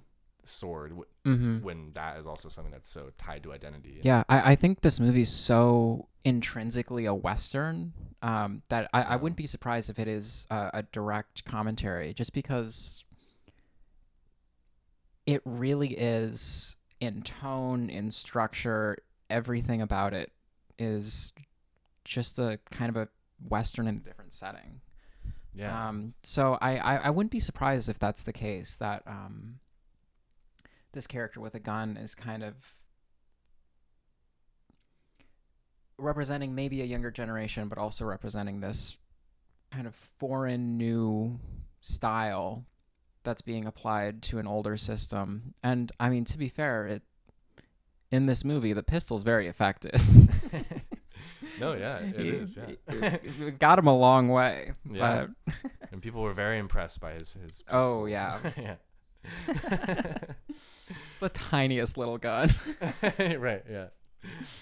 sword 0.48 0.90
w- 0.92 1.06
mm-hmm. 1.26 1.64
when 1.64 1.92
that 1.94 2.18
is 2.18 2.26
also 2.26 2.50
something 2.50 2.72
that's 2.72 2.90
so 2.90 3.12
tied 3.18 3.44
to 3.44 3.54
identity. 3.54 4.00
yeah 4.04 4.24
I, 4.30 4.52
I 4.52 4.56
think 4.56 4.82
this 4.82 5.00
movie's 5.00 5.30
so 5.30 6.08
intrinsically 6.24 7.06
a 7.06 7.14
western 7.14 7.94
um, 8.22 8.62
that 8.70 8.90
I, 8.94 9.04
I 9.04 9.16
wouldn't 9.16 9.38
be 9.38 9.48
surprised 9.48 9.90
if 9.90 10.00
it 10.00 10.08
is 10.08 10.48
a, 10.50 10.70
a 10.76 10.84
direct 10.84 11.46
commentary 11.46 12.14
just 12.14 12.34
because 12.34 13.04
it 15.26 15.42
really 15.46 15.94
is 15.94 16.76
in 17.00 17.22
tone 17.22 17.90
in 17.90 18.10
structure 18.12 18.98
everything 19.30 19.82
about 19.82 20.14
it 20.14 20.32
is 20.80 21.34
just 22.06 22.40
a 22.40 22.60
kind 22.72 22.90
of 22.90 22.96
a 22.96 23.08
western 23.48 23.88
in 23.88 23.98
a 23.98 24.00
different 24.00 24.34
setting 24.34 24.82
yeah, 25.58 25.90
um, 25.90 26.14
so 26.22 26.58
I, 26.62 26.78
I, 26.78 26.96
I 26.98 27.10
wouldn't 27.10 27.32
be 27.32 27.40
surprised 27.40 27.90
if 27.90 27.98
that's 27.98 28.24
the 28.24 28.34
case 28.34 28.76
that 28.76 29.02
um, 29.08 29.56
this 30.98 31.06
character 31.08 31.40
with 31.40 31.54
a 31.54 31.60
gun 31.60 31.96
is 31.96 32.16
kind 32.16 32.44
of 32.44 32.56
representing 36.00 36.56
maybe 36.56 36.82
a 36.82 36.86
younger 36.86 37.12
generation, 37.12 37.68
but 37.68 37.78
also 37.78 38.04
representing 38.04 38.62
this 38.62 38.98
kind 39.72 39.86
of 39.86 39.94
foreign 39.94 40.76
new 40.76 41.40
style 41.82 42.66
that's 43.24 43.44
being 43.44 43.68
applied 43.68 44.24
to 44.24 44.40
an 44.40 44.48
older 44.48 44.76
system. 44.76 45.54
And 45.64 45.92
I 46.00 46.10
mean, 46.10 46.26
to 46.26 46.38
be 46.38 46.50
fair, 46.50 46.88
it 46.88 47.04
in 48.10 48.26
this 48.26 48.44
movie 48.44 48.74
the 48.74 48.82
pistol's 48.82 49.22
very 49.22 49.48
effective. 49.48 50.02
no, 51.60 51.74
yeah, 51.74 51.98
it 52.00 52.16
He- 52.20 52.30
is. 52.30 52.58
Yeah, 52.58 53.18
it- 53.20 53.60
got 53.60 53.78
him 53.78 53.86
a 53.86 53.96
long 53.96 54.30
way. 54.30 54.72
Yeah. 54.92 55.28
But 55.46 55.56
and 55.92 56.02
people 56.02 56.24
were 56.24 56.34
very 56.34 56.58
impressed 56.58 57.00
by 57.00 57.14
his 57.14 57.30
his. 57.34 57.64
Oh, 57.70 58.06
yeah. 58.08 58.40
yeah. 58.58 58.76
It's 59.48 59.58
the 61.20 61.30
tiniest 61.30 61.98
little 61.98 62.18
gun. 62.18 62.50
right. 63.20 63.64
Yeah. 63.70 63.88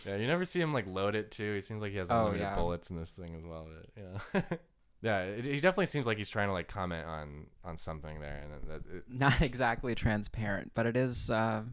Yeah. 0.06 0.16
You 0.18 0.28
never 0.28 0.46
see 0.46 0.60
him 0.62 0.74
like 0.74 0.88
load 0.88 1.16
it 1.16 1.32
too. 1.32 1.56
He 1.56 1.62
seems 1.62 1.82
like 1.82 1.92
he 1.92 1.98
has 1.98 2.10
Oh, 2.12 2.18
unlimited 2.20 2.42
yeah. 2.42 2.56
bullets 2.56 2.90
in 2.90 2.98
this 2.98 3.12
thing 3.12 3.36
as 3.36 3.46
well. 3.46 3.68
But, 3.94 4.04
yeah. 4.42 4.42
yeah. 5.02 5.20
It, 5.22 5.46
he 5.46 5.56
definitely 5.60 5.88
seems 5.88 6.06
like 6.06 6.18
he's 6.18 6.30
trying 6.30 6.48
to 6.50 6.54
like 6.54 6.68
comment 6.68 7.06
on 7.06 7.48
on 7.64 7.78
something 7.78 8.20
there, 8.20 8.44
and 8.44 8.54
that, 8.54 8.68
that 8.86 8.96
it, 8.98 9.04
Not 9.10 9.42
exactly 9.42 9.96
transparent, 9.96 10.72
but 10.76 10.86
it 10.86 10.98
is. 10.98 11.30
Uh, 11.30 11.64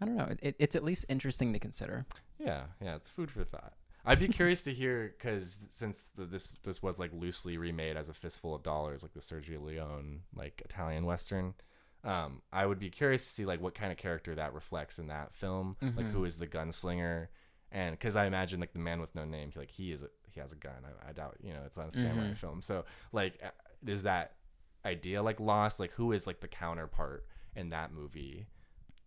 I 0.00 0.04
don't 0.06 0.16
know. 0.16 0.28
It, 0.42 0.56
it's 0.58 0.74
at 0.76 0.82
least 0.84 1.04
interesting 1.08 1.52
to 1.52 1.58
consider. 1.58 2.06
Yeah, 2.38 2.62
yeah, 2.82 2.96
it's 2.96 3.08
food 3.08 3.30
for 3.30 3.44
thought. 3.44 3.74
I'd 4.06 4.18
be 4.18 4.28
curious 4.28 4.62
to 4.62 4.72
hear 4.72 5.14
because 5.18 5.60
since 5.68 6.06
the, 6.16 6.24
this 6.24 6.52
this 6.64 6.82
was 6.82 6.98
like 6.98 7.10
loosely 7.12 7.58
remade 7.58 7.98
as 7.98 8.08
a 8.08 8.14
fistful 8.14 8.54
of 8.54 8.62
dollars, 8.62 9.02
like 9.02 9.12
the 9.12 9.20
Sergio 9.20 9.62
Leone 9.62 10.22
like 10.34 10.62
Italian 10.64 11.04
western. 11.04 11.52
Um, 12.02 12.40
I 12.52 12.64
would 12.66 12.78
be 12.78 12.88
curious 12.90 13.24
to 13.24 13.30
see 13.30 13.44
like 13.44 13.60
what 13.60 13.74
kind 13.74 13.92
of 13.92 13.98
character 13.98 14.34
that 14.34 14.54
reflects 14.54 14.98
in 14.98 15.08
that 15.08 15.34
film. 15.34 15.76
Like 15.96 16.06
Mhm. 16.06 16.10
who 16.12 16.24
is 16.24 16.36
the 16.38 16.46
gunslinger, 16.46 17.28
and 17.72 17.92
because 17.92 18.16
I 18.16 18.26
imagine 18.26 18.58
like 18.60 18.72
the 18.72 18.78
man 18.78 19.00
with 19.00 19.14
no 19.14 19.24
name, 19.24 19.50
like 19.56 19.70
he 19.70 19.92
is 19.92 20.02
a, 20.02 20.08
he 20.32 20.40
has 20.40 20.52
a 20.52 20.56
gun. 20.56 20.82
I, 20.84 21.10
I 21.10 21.12
doubt 21.12 21.36
you 21.42 21.52
know 21.52 21.62
it's 21.66 21.76
not 21.76 21.88
a 21.88 21.92
samurai 21.92 22.30
Mhm. 22.30 22.36
film. 22.36 22.62
So 22.62 22.84
like, 23.12 23.40
uh, 23.44 23.50
is 23.86 24.04
that 24.04 24.36
idea 24.84 25.22
like 25.22 25.40
lost? 25.40 25.78
Like 25.78 25.92
who 25.92 26.12
is 26.12 26.26
like 26.26 26.40
the 26.40 26.48
counterpart 26.48 27.26
in 27.54 27.68
that 27.70 27.92
movie 27.92 28.46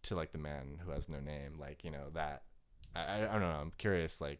to 0.03 0.15
like 0.15 0.31
the 0.31 0.37
man 0.37 0.79
who 0.85 0.91
has 0.91 1.09
no 1.09 1.19
name? 1.19 1.57
Like 1.59 1.83
you 1.83 1.89
know 1.91 2.09
that. 2.13 2.43
I, 2.95 3.23
I 3.23 3.31
don't 3.31 3.41
know. 3.41 3.59
I'm 3.59 3.71
curious. 3.77 4.21
Like 4.21 4.39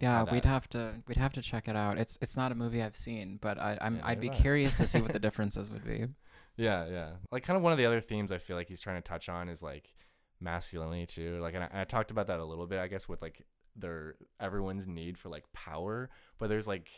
Yeah, 0.00 0.24
we'd 0.24 0.44
have 0.44 0.68
to 0.70 0.94
we'd 1.06 1.16
have 1.16 1.32
to 1.34 1.42
check 1.42 1.68
it 1.68 1.76
out. 1.76 1.98
It's 1.98 2.18
it's 2.20 2.36
not 2.36 2.50
a 2.50 2.54
movie 2.56 2.82
I've 2.82 2.96
seen, 2.96 3.38
but 3.40 3.58
I, 3.58 3.78
I'm 3.80 3.96
Yeah, 3.98 4.06
I'd 4.06 4.20
be 4.20 4.30
I. 4.30 4.34
curious 4.34 4.76
to 4.78 4.86
see 4.86 5.00
what 5.00 5.12
the 5.12 5.20
differences 5.28 5.70
would 5.70 5.84
be. 5.84 6.06
Yeah, 6.56 6.86
yeah. 6.88 7.10
Like 7.30 7.42
kind 7.44 7.56
of 7.56 7.62
one 7.62 7.72
of 7.72 7.78
the 7.78 7.86
other 7.86 8.00
themes 8.00 8.30
I 8.30 8.38
feel 8.38 8.56
like 8.56 8.68
he's 8.68 8.80
trying 8.80 8.96
to 8.96 9.08
touch 9.08 9.28
on 9.28 9.48
is 9.48 9.62
like 9.62 9.94
masculinity 10.40 11.06
too. 11.06 11.40
Like, 11.40 11.54
and 11.54 11.64
I, 11.64 11.68
and 11.68 11.80
I 11.80 11.84
talked 11.84 12.10
about 12.10 12.26
that 12.26 12.40
a 12.40 12.44
little 12.44 12.66
bit, 12.66 12.80
I 12.80 12.88
guess, 12.88 13.08
with 13.08 13.22
like 13.22 13.44
their 13.74 14.16
everyone's 14.38 14.86
need 14.86 15.16
for 15.18 15.28
like 15.28 15.50
power. 15.52 16.10
But 16.38 16.48
there's 16.48 16.66
like 16.66 16.88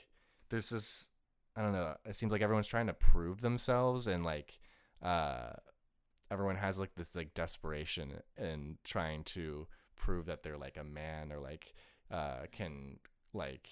there's 0.50 0.70
this 0.70 1.08
I 1.56 1.62
don't 1.62 1.72
know. 1.72 1.94
It 2.04 2.16
seems 2.16 2.32
like 2.32 2.42
everyone's 2.42 2.66
trying 2.66 2.88
to 2.88 2.94
prove 2.94 3.40
themselves 3.40 4.06
and 4.06 4.24
like 4.24 4.58
uh 5.02 5.52
everyone 6.30 6.56
has 6.56 6.80
like 6.80 6.94
this 6.96 7.14
like 7.14 7.34
desperation 7.34 8.14
in 8.36 8.78
trying 8.82 9.22
to 9.24 9.66
prove 9.96 10.26
that 10.26 10.42
they're 10.42 10.58
like 10.58 10.76
a 10.76 10.84
man 10.84 11.30
or 11.30 11.38
like 11.38 11.74
uh 12.10 12.40
can 12.50 12.98
like 13.32 13.68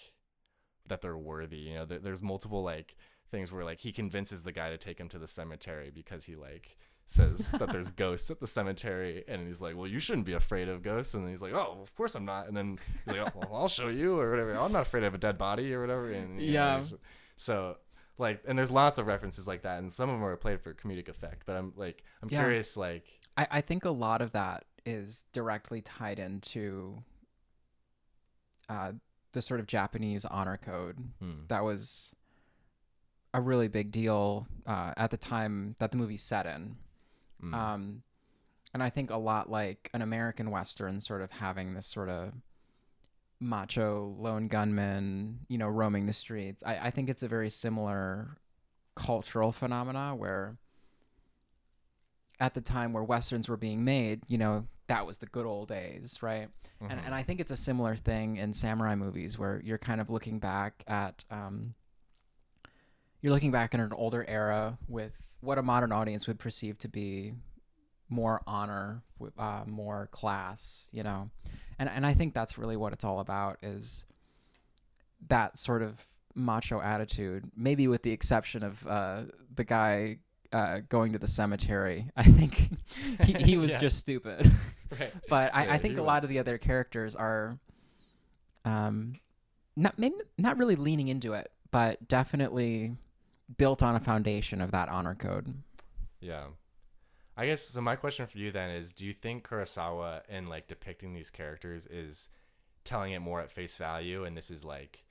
that 0.87 1.01
they're 1.01 1.17
worthy 1.17 1.59
you 1.59 1.75
know 1.75 1.85
there, 1.85 1.99
there's 1.99 2.23
multiple 2.23 2.63
like 2.63 2.95
things 3.33 3.51
where 3.51 3.65
like 3.65 3.81
he 3.81 3.91
convinces 3.91 4.45
the 4.45 4.53
guy 4.53 4.71
to 4.71 4.79
take 4.79 5.01
him 5.01 5.09
to 5.09 5.19
the 5.19 5.27
cemetery 5.27 5.91
because 5.93 6.25
he 6.25 6.37
like 6.37 6.77
says 7.07 7.51
that 7.59 7.73
there's 7.73 7.91
ghosts 7.91 8.31
at 8.31 8.39
the 8.39 8.47
cemetery, 8.47 9.25
and 9.27 9.45
he's 9.49 9.61
like, 9.61 9.77
"Well, 9.77 9.89
you 9.89 9.99
shouldn't 9.99 10.27
be 10.27 10.35
afraid 10.35 10.69
of 10.69 10.83
ghosts." 10.85 11.15
And 11.15 11.29
he's 11.29 11.43
like, 11.43 11.55
"Oh, 11.55 11.79
of 11.83 11.93
course 11.97 12.15
I'm 12.15 12.25
not." 12.25 12.47
And 12.47 12.57
then 12.57 12.79
he's 13.05 13.17
like, 13.17 13.35
"Oh, 13.35 13.41
well, 13.41 13.55
I'll 13.63 13.69
show 13.69 13.89
you," 13.89 14.21
or 14.21 14.31
whatever. 14.31 14.55
"I'm 14.57 14.71
not 14.71 14.83
afraid 14.83 15.03
of 15.03 15.13
a 15.15 15.19
dead 15.19 15.37
body," 15.37 15.75
or 15.75 15.81
whatever. 15.81 16.13
And 16.13 16.41
you 16.41 16.53
know, 16.53 16.77
Yeah. 16.77 16.83
so 17.37 17.79
like, 18.19 18.43
and 18.47 18.57
there's 18.57 18.71
lots 18.71 18.99
of 18.99 19.07
references 19.09 19.49
like 19.49 19.63
that, 19.63 19.79
and 19.81 19.93
some 19.93 20.09
of 20.09 20.15
them 20.17 20.25
are 20.25 20.37
played 20.37 20.61
for 20.61 20.73
comedic 20.75 21.09
effect. 21.09 21.43
But 21.45 21.57
I'm 21.57 21.73
like, 21.77 22.05
I'm 22.23 22.29
Yeah. 22.31 22.39
curious, 22.43 22.77
like, 22.77 23.05
I, 23.37 23.49
I 23.51 23.61
think 23.63 23.85
a 23.85 23.91
lot 23.91 24.23
of 24.23 24.31
that 24.33 24.67
is 24.87 25.25
directly 25.33 25.81
tied 25.81 26.19
into 26.21 27.03
uh, 28.69 28.93
the 29.33 29.43
sort 29.43 29.61
of 29.61 29.67
Japanese 29.67 30.25
honor 30.25 30.57
code 30.57 30.97
hmm, 31.19 31.33
that 31.49 31.65
was 31.65 32.15
a 33.35 33.41
really 33.41 33.69
big 33.69 33.91
deal 33.91 34.47
uh, 34.67 34.93
at 34.97 35.11
the 35.11 35.17
time 35.17 35.75
that 35.79 35.91
the 35.91 35.97
movie 35.97 36.17
set 36.17 36.47
in. 36.47 36.77
mm, 37.43 37.55
Um, 37.55 38.03
and 38.75 38.83
I 38.83 38.91
think 38.91 39.11
a 39.11 39.17
lot 39.17 39.51
like 39.51 39.91
an 39.95 40.03
American 40.03 40.51
Western, 40.51 41.01
sort 41.01 41.23
of 41.23 41.31
having 41.31 41.75
this 41.75 41.87
sort 41.87 42.09
of 42.09 42.33
macho 43.41 44.15
lone 44.19 44.49
gunman, 44.49 45.41
you 45.49 45.59
know, 45.59 45.69
roaming 45.69 46.07
the 46.07 46.13
streets. 46.13 46.63
I, 46.65 46.79
I 46.87 46.91
think 46.91 47.09
it's 47.09 47.23
a 47.23 47.29
very 47.29 47.51
similar 47.51 48.37
cultural 48.95 49.53
phenomena 49.53 50.15
where 50.15 50.57
at 52.41 52.55
the 52.55 52.61
time 52.61 52.93
where 52.93 53.05
Westerns 53.05 53.49
were 53.49 53.57
being 53.57 53.85
made, 53.85 54.23
you 54.27 54.39
know, 54.39 54.67
that 54.87 55.07
was 55.07 55.19
the 55.19 55.27
good 55.27 55.47
old 55.47 55.69
days, 55.69 56.23
right? 56.23 56.49
And, 56.81 56.99
mhm. 56.99 57.07
and 57.07 57.15
I 57.15 57.23
think 57.23 57.41
it's 57.41 57.53
a 57.53 57.57
similar 57.57 57.95
thing 57.97 58.37
in 58.37 58.53
samurai 58.53 58.95
movies 58.95 59.39
where 59.39 59.61
you're 59.65 59.79
kind 59.79 60.01
of 60.01 60.11
looking 60.11 60.39
back 60.39 60.83
at 60.87 61.25
um, 61.31 61.75
you're 63.23 63.33
looking 63.33 63.51
back 63.53 63.73
in 63.73 63.81
an 63.81 63.93
older 63.93 64.25
era 64.29 64.77
with 64.89 65.13
what 65.41 65.57
a 65.59 65.63
modern 65.63 65.93
audience 65.93 66.27
would 66.27 66.39
perceive 66.39 66.77
to 66.79 66.89
be 66.89 67.33
more 68.09 68.43
honor, 68.47 69.03
uh, 69.39 69.63
more 69.67 70.09
class, 70.13 70.89
you 70.93 71.03
know, 71.03 71.31
and 71.79 71.89
and 71.89 72.05
I 72.05 72.13
think 72.15 72.35
that's 72.35 72.59
really 72.59 72.77
what 72.77 72.93
it's 72.93 73.05
all 73.05 73.21
about 73.21 73.59
is 73.63 74.05
that 75.29 75.57
sort 75.57 75.83
of 75.83 76.01
macho 76.35 76.81
attitude, 76.81 77.45
maybe 77.57 77.89
with 77.89 78.03
the 78.03 78.11
exception 78.11 78.63
of 78.63 78.87
uh, 78.87 79.23
the 79.55 79.65
guy. 79.65 80.19
Uh, 80.53 80.81
going 80.91 81.13
to 81.15 81.19
the 81.19 81.27
cemetery, 81.27 82.11
I 82.15 82.25
think 82.25 82.77
he, 83.25 83.33
he 83.33 83.57
was 83.57 83.71
Yeah. 83.71 83.79
just 83.79 83.97
stupid 83.99 84.53
right. 85.01 85.11
but 85.27 85.51
I, 85.55 85.65
Yeah, 85.65 85.73
I 85.73 85.79
think 85.79 85.95
he 85.95 86.01
a 86.01 86.03
lot 86.03 86.25
of 86.25 86.29
the 86.29 86.41
other 86.41 86.59
characters 86.59 87.17
are 87.17 87.59
um 88.67 89.15
not 89.77 89.99
maybe 89.99 90.15
not 90.37 90.59
really 90.59 90.77
leaning 90.77 91.09
into 91.09 91.33
it 91.33 91.51
but 91.71 92.07
definitely 92.07 92.95
built 93.59 93.83
on 93.83 93.95
a 93.97 94.01
foundation 94.01 94.61
of 94.61 94.71
that 94.73 94.89
honor 94.89 95.15
code 95.15 95.55
Yeah. 96.21 96.47
I 97.37 97.47
guess 97.47 97.63
so 97.63 97.81
my 97.81 97.97
question 97.97 98.27
for 98.27 98.37
you 98.39 98.51
then 98.53 98.71
is 98.71 98.93
do 98.93 99.07
you 99.07 99.13
think 99.13 99.49
Kurosawa 99.49 100.21
in 100.29 100.47
like 100.47 100.69
depicting 100.69 101.15
these 101.15 101.31
characters 101.31 101.87
is 101.87 102.29
telling 102.85 103.13
it 103.13 103.21
more 103.21 103.41
at 103.41 103.51
face 103.51 103.77
value 103.77 104.25
and 104.25 104.37
this 104.37 104.51
is 104.51 104.65
like 104.65 105.05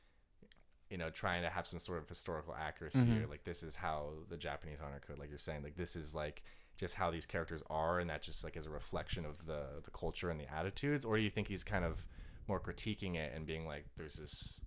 you 0.90 0.98
know 0.98 1.10
trying 1.10 1.42
to 1.42 1.50
have 1.50 1.66
some 1.66 1.80
sort 1.80 2.00
of 2.00 2.08
historical 2.10 2.54
accuracy 2.54 3.00
Mhm. 3.00 3.24
or 3.24 3.28
like 3.28 3.44
this 3.44 3.64
is 3.64 3.76
how 3.76 4.12
the 4.30 4.38
Japanese 4.38 4.80
honor 4.82 5.00
code 5.06 5.18
like 5.20 5.30
you're 5.30 5.38
saying 5.40 5.64
like 5.64 5.76
this 5.78 5.96
is 5.96 6.14
like 6.14 6.44
just 6.78 6.96
how 6.96 7.10
these 7.12 7.26
characters 7.26 7.64
are 7.70 8.00
and 8.00 8.10
that 8.10 8.22
just 8.22 8.44
like 8.44 8.56
is 8.58 8.66
a 8.66 8.70
reflection 8.70 9.26
of 9.26 9.46
the 9.46 9.82
the 9.84 9.92
culture 9.92 10.30
and 10.30 10.40
the 10.40 10.52
attitudes 10.54 11.04
or 11.06 11.18
do 11.18 11.24
you 11.24 11.30
think 11.30 11.48
he's 11.48 11.64
kind 11.64 11.86
of 11.86 12.06
more 12.48 12.60
critiquing 12.60 13.16
it 13.16 13.34
and 13.36 13.46
being 13.46 13.66
like 13.66 13.86
there's 13.96 14.16
this 14.16 14.62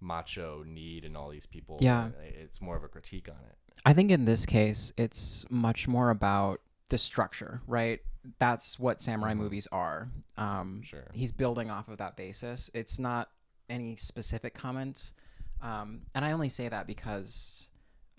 macho 0.00 0.62
need 0.66 1.04
and 1.04 1.16
all 1.16 1.28
these 1.28 1.46
people 1.46 1.78
Yeah. 1.80 2.08
it's 2.22 2.60
more 2.60 2.76
of 2.76 2.84
a 2.84 2.88
critique 2.88 3.28
on 3.28 3.44
it 3.48 3.56
i 3.84 3.92
think 3.92 4.10
in 4.10 4.24
this 4.24 4.46
case 4.46 4.92
it's 4.96 5.44
much 5.50 5.88
more 5.88 6.10
about 6.10 6.60
the 6.88 6.98
structure 6.98 7.60
right 7.66 8.00
that's 8.38 8.78
what 8.78 9.00
samurai 9.00 9.32
Mhm. 9.32 9.38
movies 9.38 9.66
are 9.72 10.08
um 10.36 10.82
sure 10.82 11.06
he's 11.12 11.32
building 11.32 11.70
off 11.70 11.88
of 11.88 11.98
that 11.98 12.16
basis. 12.16 12.70
It's 12.74 12.98
not 12.98 13.30
any 13.70 13.96
specific 13.96 14.54
comment. 14.54 15.12
Um, 15.60 16.02
and 16.14 16.24
I 16.24 16.32
only 16.32 16.48
say 16.48 16.68
that 16.68 16.86
because, 16.86 17.68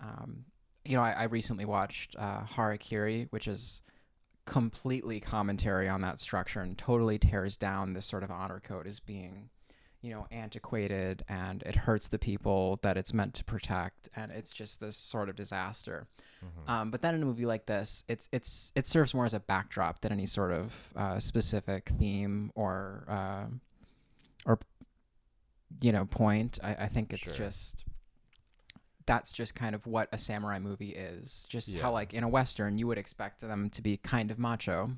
um, 0.00 0.44
you 0.84 0.94
know, 0.96 1.02
I, 1.02 1.12
I 1.12 1.22
recently 1.24 1.64
watched 1.64 2.14
uh, 2.16 2.42
Harakiri, 2.44 3.26
which 3.30 3.48
is 3.48 3.82
completely 4.46 5.20
commentary 5.20 5.88
on 5.88 6.00
that 6.02 6.20
structure 6.20 6.60
and 6.60 6.76
totally 6.76 7.18
tears 7.18 7.56
down 7.56 7.92
this 7.92 8.06
sort 8.06 8.22
of 8.22 8.30
honor 8.30 8.60
code 8.60 8.86
as 8.86 9.00
being, 9.00 9.48
you 10.02 10.10
know, 10.10 10.26
antiquated 10.30 11.22
and 11.28 11.62
it 11.64 11.76
hurts 11.76 12.08
the 12.08 12.18
people 12.18 12.78
that 12.82 12.96
it's 12.96 13.12
meant 13.12 13.34
to 13.34 13.44
protect. 13.44 14.08
And 14.16 14.32
it's 14.32 14.50
just 14.52 14.80
this 14.80 14.96
sort 14.96 15.28
of 15.28 15.36
disaster. 15.36 16.06
Mhm. 16.42 16.70
Um, 16.70 16.90
but 16.90 17.02
then 17.02 17.14
in 17.14 17.22
a 17.22 17.26
movie 17.26 17.44
like 17.44 17.66
this, 17.66 18.02
it's 18.08 18.28
it's 18.32 18.72
it 18.74 18.86
serves 18.86 19.12
more 19.12 19.26
as 19.26 19.34
a 19.34 19.40
backdrop 19.40 20.00
than 20.00 20.10
any 20.12 20.24
sort 20.26 20.52
of 20.52 20.92
uh, 20.96 21.20
specific 21.20 21.90
theme 21.98 22.50
or 22.54 23.04
uh, 23.08 23.44
or 24.46 24.58
you 25.82 25.92
know 25.92 26.06
point. 26.06 26.58
I, 26.62 26.74
I 26.74 26.86
think 26.88 27.12
it's 27.12 27.24
Sure. 27.24 27.34
just 27.36 27.84
that's 29.06 29.32
just 29.32 29.54
kind 29.54 29.74
of 29.74 29.86
what 29.86 30.08
a 30.12 30.18
samurai 30.18 30.58
movie 30.58 30.90
is. 30.94 31.44
Just 31.48 31.74
Yeah. 31.74 31.82
how 31.82 31.92
like 31.92 32.14
in 32.14 32.22
a 32.24 32.28
western 32.28 32.78
you 32.78 32.86
would 32.86 32.98
expect 32.98 33.40
them 33.40 33.68
to 33.70 33.82
be 33.82 33.96
kind 33.98 34.30
of 34.30 34.38
macho. 34.38 34.92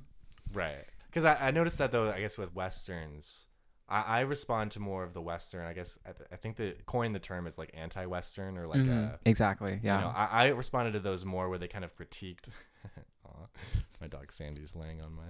Right. 0.52 0.84
Because 1.06 1.24
I, 1.24 1.48
I 1.48 1.50
noticed 1.50 1.78
that 1.78 1.92
though, 1.92 2.10
I 2.10 2.20
guess 2.20 2.36
with 2.38 2.54
westerns, 2.54 3.48
I, 3.92 4.02
I 4.18 4.20
respond 4.20 4.70
to 4.72 4.81
more 4.81 5.05
of 5.05 5.12
the 5.12 5.20
western. 5.20 5.66
I 5.66 5.72
guess 5.74 5.98
I, 6.07 6.12
th- 6.12 6.28
I 6.33 6.37
think 6.37 6.57
the 6.57 6.74
coin 6.87 7.12
the 7.12 7.18
term 7.20 7.46
is 7.46 7.59
like 7.59 7.70
anti-western 7.74 8.57
or 8.59 8.66
like 8.66 8.81
Mhm. 8.81 9.14
a. 9.14 9.18
exactly. 9.26 9.78
Yeah. 9.83 9.96
You 9.98 10.05
know, 10.07 10.12
I, 10.14 10.28
I 10.44 10.46
responded 10.48 10.92
to 10.92 11.00
those 11.00 11.24
more 11.24 11.48
where 11.48 11.59
they 11.59 11.68
kind 11.68 11.85
of 11.85 11.94
critiqued. 11.96 12.48
My 14.00 14.09
dog 14.09 14.33
Sandy's 14.33 14.74
laying 14.74 15.00
on 15.00 15.12
my 15.14 15.22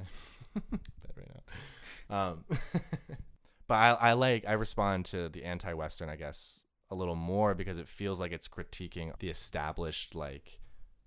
bed 0.70 0.81
right 1.16 1.29
now. 2.09 2.16
Um, 2.16 2.44
but 3.68 3.75
I, 3.75 3.90
I 4.01 4.12
like 4.14 4.44
I 4.48 4.53
respond 4.53 5.05
to 5.07 5.29
the 5.29 5.44
anti-western, 5.44 6.09
I 6.09 6.16
guess, 6.16 6.62
a 6.90 6.94
little 6.94 7.14
more 7.14 7.55
because 7.55 7.79
it 7.79 7.88
feels 7.88 8.18
like 8.20 8.33
it's 8.33 8.48
critiquing 8.48 9.12
the 9.18 9.29
established 9.29 10.14
like 10.14 10.59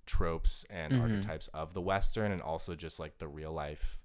tropes 0.05 0.65
and 0.69 0.93
Mhm. 0.93 1.01
archetypes 1.01 1.47
of 1.49 1.73
the 1.73 1.81
western, 1.81 2.31
and 2.31 2.41
also 2.41 2.75
just 2.75 2.99
like 2.99 3.17
the 3.17 3.27
real 3.27 3.51
life 3.51 3.97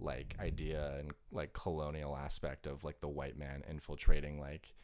like 0.00 0.34
idea 0.40 0.96
and 0.98 1.12
like 1.30 1.52
colonial 1.52 2.16
aspect 2.16 2.66
of 2.66 2.84
like 2.84 3.00
the 3.00 3.08
white 3.08 3.36
man 3.38 3.62
infiltrating 3.68 4.40
like 4.40 4.74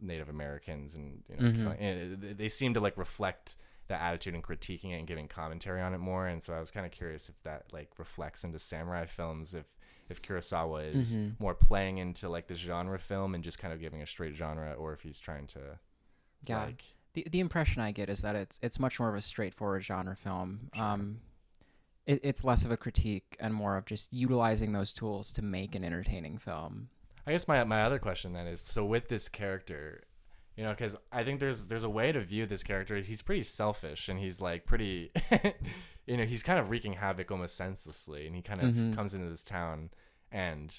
Native 0.00 0.28
Americans 0.28 0.94
and 0.94 1.22
you 1.28 1.36
know 1.36 1.70
Mhm. 1.70 1.76
and 1.80 2.24
it- 2.24 2.38
they 2.38 2.48
seem 2.48 2.74
to 2.74 2.80
like 2.80 2.96
reflect 2.96 3.56
that 3.88 4.00
attitude 4.02 4.34
and 4.34 4.44
critiquing 4.44 4.90
it 4.92 4.98
and 4.98 5.06
giving 5.06 5.26
commentary 5.28 5.80
on 5.80 5.94
it 5.94 5.98
more. 5.98 6.26
And 6.26 6.42
so 6.42 6.52
I 6.54 6.60
was 6.60 6.70
kind 6.70 6.84
of 6.84 6.92
curious 6.92 7.28
if 7.30 7.42
that 7.44 7.72
like 7.72 7.98
reflects 7.98 8.44
into 8.44 8.58
samurai 8.58 9.06
films, 9.06 9.54
if 9.54 9.66
if 10.10 10.22
Kurosawa 10.22 10.94
is 10.94 11.16
Mhm. 11.16 11.38
more 11.40 11.54
playing 11.54 11.98
into 11.98 12.28
like 12.30 12.46
the 12.46 12.54
genre 12.54 12.98
film 12.98 13.34
and 13.34 13.42
just 13.44 13.58
kind 13.58 13.72
of 13.74 13.80
giving 13.80 14.00
a 14.02 14.06
straight 14.06 14.34
genre, 14.34 14.72
or 14.74 14.92
if 14.92 15.02
he's 15.02 15.18
trying 15.18 15.46
to 15.48 15.78
Yeah. 16.44 16.64
like 16.64 16.84
the 17.14 17.26
the 17.30 17.40
impression 17.40 17.80
I 17.82 17.92
get 17.92 18.08
is 18.08 18.20
that 18.22 18.36
it's 18.36 18.58
it's 18.62 18.78
much 18.78 19.00
more 19.00 19.08
of 19.08 19.14
a 19.14 19.20
straightforward 19.22 19.84
genre 19.84 20.14
film. 20.16 20.70
Sure. 20.74 20.84
Um, 20.84 21.20
it, 22.08 22.20
it's 22.24 22.42
less 22.42 22.64
of 22.64 22.72
a 22.72 22.76
critique 22.76 23.36
and 23.38 23.54
more 23.54 23.76
of 23.76 23.84
just 23.84 24.12
utilizing 24.12 24.72
those 24.72 24.92
tools 24.92 25.30
to 25.32 25.42
make 25.42 25.74
an 25.76 25.84
entertaining 25.84 26.38
film. 26.38 26.88
I 27.26 27.32
guess 27.32 27.46
my 27.46 27.62
my 27.64 27.82
other 27.82 27.98
question 28.00 28.32
then 28.32 28.46
is 28.48 28.60
so 28.60 28.84
with 28.84 29.08
this 29.08 29.28
character, 29.28 30.02
you 30.56 30.64
know, 30.64 30.70
because 30.70 30.96
I 31.12 31.22
think 31.22 31.38
there's 31.38 31.66
there's 31.66 31.84
a 31.84 31.90
way 31.90 32.10
to 32.10 32.20
view 32.20 32.46
this 32.46 32.62
character. 32.64 32.96
is 32.96 33.06
He's 33.06 33.22
pretty 33.22 33.42
selfish 33.42 34.08
and 34.08 34.18
he's 34.18 34.40
like 34.40 34.64
pretty, 34.66 35.12
you 36.06 36.16
know, 36.16 36.24
he's 36.24 36.42
kind 36.42 36.58
of 36.58 36.70
wreaking 36.70 36.94
havoc 36.94 37.30
almost 37.30 37.56
senselessly, 37.56 38.26
and 38.26 38.34
he 38.34 38.42
kind 38.42 38.62
of 38.62 38.68
Mhm. 38.74 38.94
comes 38.96 39.14
into 39.14 39.28
this 39.28 39.44
town 39.44 39.90
and. 40.32 40.74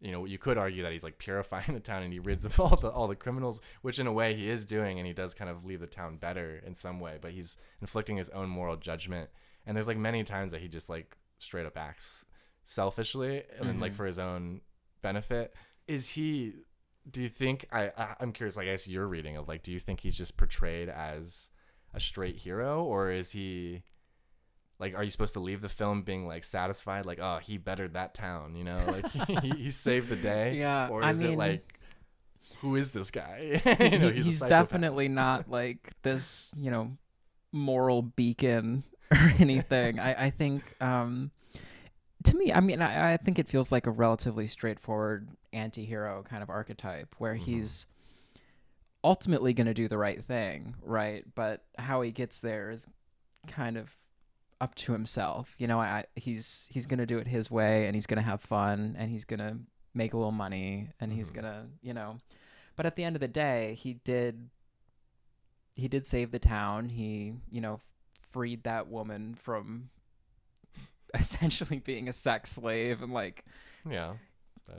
You 0.00 0.12
know, 0.12 0.26
you 0.26 0.36
could 0.36 0.58
argue 0.58 0.82
that 0.82 0.92
he's 0.92 1.04
like 1.04 1.16
purifying 1.16 1.72
the 1.72 1.80
town 1.80 2.02
and 2.02 2.12
he 2.12 2.18
rids 2.18 2.44
of 2.44 2.60
all 2.60 2.76
the 2.76 2.90
all 2.90 3.08
the 3.08 3.16
criminals, 3.16 3.62
which 3.80 3.98
in 3.98 4.06
a 4.06 4.12
way 4.12 4.34
he 4.34 4.50
is 4.50 4.66
doing, 4.66 4.98
and 4.98 5.06
he 5.06 5.14
does 5.14 5.32
kind 5.34 5.48
of 5.50 5.64
leave 5.64 5.80
the 5.80 5.86
town 5.86 6.18
better 6.18 6.60
in 6.66 6.74
some 6.74 7.00
way. 7.00 7.16
But 7.18 7.30
he's 7.32 7.56
inflicting 7.80 8.18
his 8.18 8.28
own 8.30 8.50
moral 8.50 8.76
judgment, 8.76 9.30
and 9.66 9.76
there's 9.76 9.88
like 9.88 9.96
many 9.98 10.24
times 10.24 10.52
that 10.52 10.60
he 10.60 10.68
just 10.68 10.88
like 10.88 11.16
straight 11.38 11.66
up 11.66 11.76
acts 11.76 12.24
selfishly 12.62 13.42
and 13.58 13.68
then 13.68 13.80
like 13.80 13.92
Mhm. 13.92 13.96
for 13.96 14.06
his 14.06 14.18
own 14.18 14.60
benefit. 15.02 15.54
Is 15.86 16.10
he 16.10 16.54
do 17.10 17.20
you 17.20 17.28
think 17.28 17.66
I, 17.70 17.92
I 17.98 18.16
i'm 18.20 18.32
curious 18.32 18.56
like 18.56 18.66
i 18.66 18.70
guess 18.70 18.88
your 18.88 19.06
reading 19.06 19.36
of 19.36 19.46
like 19.46 19.62
do 19.62 19.70
you 19.70 19.78
think 19.78 20.00
he's 20.00 20.16
just 20.16 20.38
portrayed 20.38 20.88
as 20.88 21.50
a 21.92 22.00
straight 22.00 22.36
hero? 22.36 22.82
Or 22.82 23.10
is 23.10 23.30
he 23.32 23.82
like 24.78 24.94
are 24.96 25.04
you 25.04 25.10
supposed 25.10 25.34
to 25.34 25.40
leave 25.40 25.60
the 25.60 25.68
film 25.68 26.02
being 26.02 26.26
like 26.26 26.44
satisfied? 26.44 27.04
Like 27.04 27.18
oh 27.20 27.38
he 27.42 27.58
bettered 27.58 27.94
that 27.94 28.14
town 28.14 28.56
you 28.56 28.64
know? 28.64 28.82
Like 28.86 29.10
he, 29.42 29.50
he 29.64 29.70
saved 29.70 30.08
the 30.08 30.16
day. 30.16 30.56
Yeah, 30.56 30.88
or 30.88 31.02
I 31.04 31.10
is 31.10 31.20
it 31.20 31.36
like 31.36 31.78
who 32.60 32.76
is 32.76 32.92
this 32.94 33.10
guy? 33.10 33.60
You 33.92 33.98
know 33.98 34.08
he's 34.10 34.38
psychopath. 34.38 34.48
definitely 34.70 35.08
not 35.08 35.50
like 35.50 35.92
this, 36.02 36.50
you 36.56 36.70
know, 36.70 36.96
moral 37.52 38.00
beacon 38.02 38.82
or 39.12 39.32
anything. 39.38 39.98
I, 39.98 40.26
I 40.26 40.30
think, 40.30 40.62
um, 40.80 41.30
to 42.24 42.36
me, 42.36 42.52
I 42.52 42.60
mean, 42.60 42.80
I, 42.80 43.12
I 43.14 43.16
think 43.16 43.38
it 43.38 43.48
feels 43.48 43.70
like 43.70 43.86
a 43.86 43.90
relatively 43.90 44.46
straightforward 44.46 45.28
anti-hero 45.52 46.24
kind 46.28 46.42
of 46.42 46.50
archetype 46.50 47.14
where 47.18 47.34
Mhm. 47.34 47.38
he's 47.38 47.86
ultimately 49.02 49.52
going 49.52 49.66
to 49.66 49.74
do 49.74 49.88
the 49.88 49.98
right 49.98 50.24
thing, 50.24 50.74
right? 50.82 51.24
But 51.34 51.64
how 51.78 52.00
he 52.02 52.10
gets 52.10 52.38
there 52.40 52.70
is 52.70 52.86
kind 53.46 53.76
of 53.76 53.94
up 54.60 54.74
to 54.76 54.92
himself. 54.92 55.54
You 55.58 55.66
know, 55.66 55.78
I, 55.78 56.04
he's 56.16 56.68
he's 56.72 56.86
gonna 56.86 57.04
do 57.04 57.18
it 57.18 57.26
his 57.26 57.50
way, 57.50 57.86
and 57.86 57.94
he's 57.94 58.06
gonna 58.06 58.22
have 58.22 58.40
fun, 58.40 58.96
and 58.98 59.10
he's 59.10 59.24
gonna 59.26 59.58
make 59.92 60.14
a 60.14 60.16
little 60.16 60.32
money, 60.32 60.88
and 61.00 61.12
he's 61.12 61.30
Mhm. 61.30 61.34
gonna, 61.34 61.66
you 61.82 61.92
know. 61.92 62.18
But 62.76 62.86
at 62.86 62.96
the 62.96 63.04
end 63.04 63.14
of 63.16 63.20
the 63.20 63.28
day, 63.28 63.74
he 63.74 63.94
did. 63.94 64.48
He 65.74 65.88
did 65.88 66.06
save 66.06 66.30
the 66.30 66.38
town. 66.38 66.88
He, 66.88 67.34
you 67.50 67.60
know, 67.60 67.80
freed 68.34 68.64
that 68.64 68.88
woman 68.88 69.34
from 69.36 69.88
essentially 71.14 71.78
being 71.78 72.08
a 72.08 72.12
sex 72.12 72.50
slave 72.50 73.00
and 73.00 73.12
like 73.12 73.44
Yeah. 73.88 74.14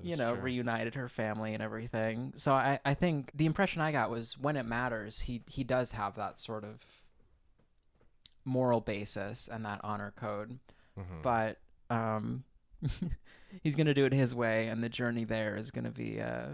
you 0.03 0.17
know 0.17 0.33
true. 0.33 0.41
reunited 0.43 0.95
her 0.95 1.07
family 1.07 1.53
and 1.53 1.63
everything 1.63 2.33
so 2.35 2.53
i 2.53 2.79
i 2.83 2.93
think 2.93 3.31
the 3.33 3.45
impression 3.45 3.81
i 3.81 3.93
got 3.93 4.09
was 4.09 4.37
when 4.37 4.57
it 4.57 4.65
matters 4.65 5.21
he 5.21 5.41
he 5.49 5.63
does 5.63 5.93
have 5.93 6.15
that 6.15 6.37
sort 6.37 6.65
of 6.65 6.83
moral 8.43 8.81
basis 8.81 9.47
and 9.47 9.63
that 9.65 9.79
honor 9.83 10.11
code 10.17 10.59
Mhm. 10.99 11.21
but 11.21 11.59
um 11.89 12.43
he's 13.63 13.75
gonna 13.77 13.93
do 13.93 14.03
it 14.05 14.11
his 14.13 14.35
way 14.35 14.67
and 14.67 14.83
the 14.83 14.89
journey 14.89 15.23
there 15.23 15.55
is 15.55 15.71
gonna 15.71 15.91
be 15.91 16.19
uh 16.19 16.49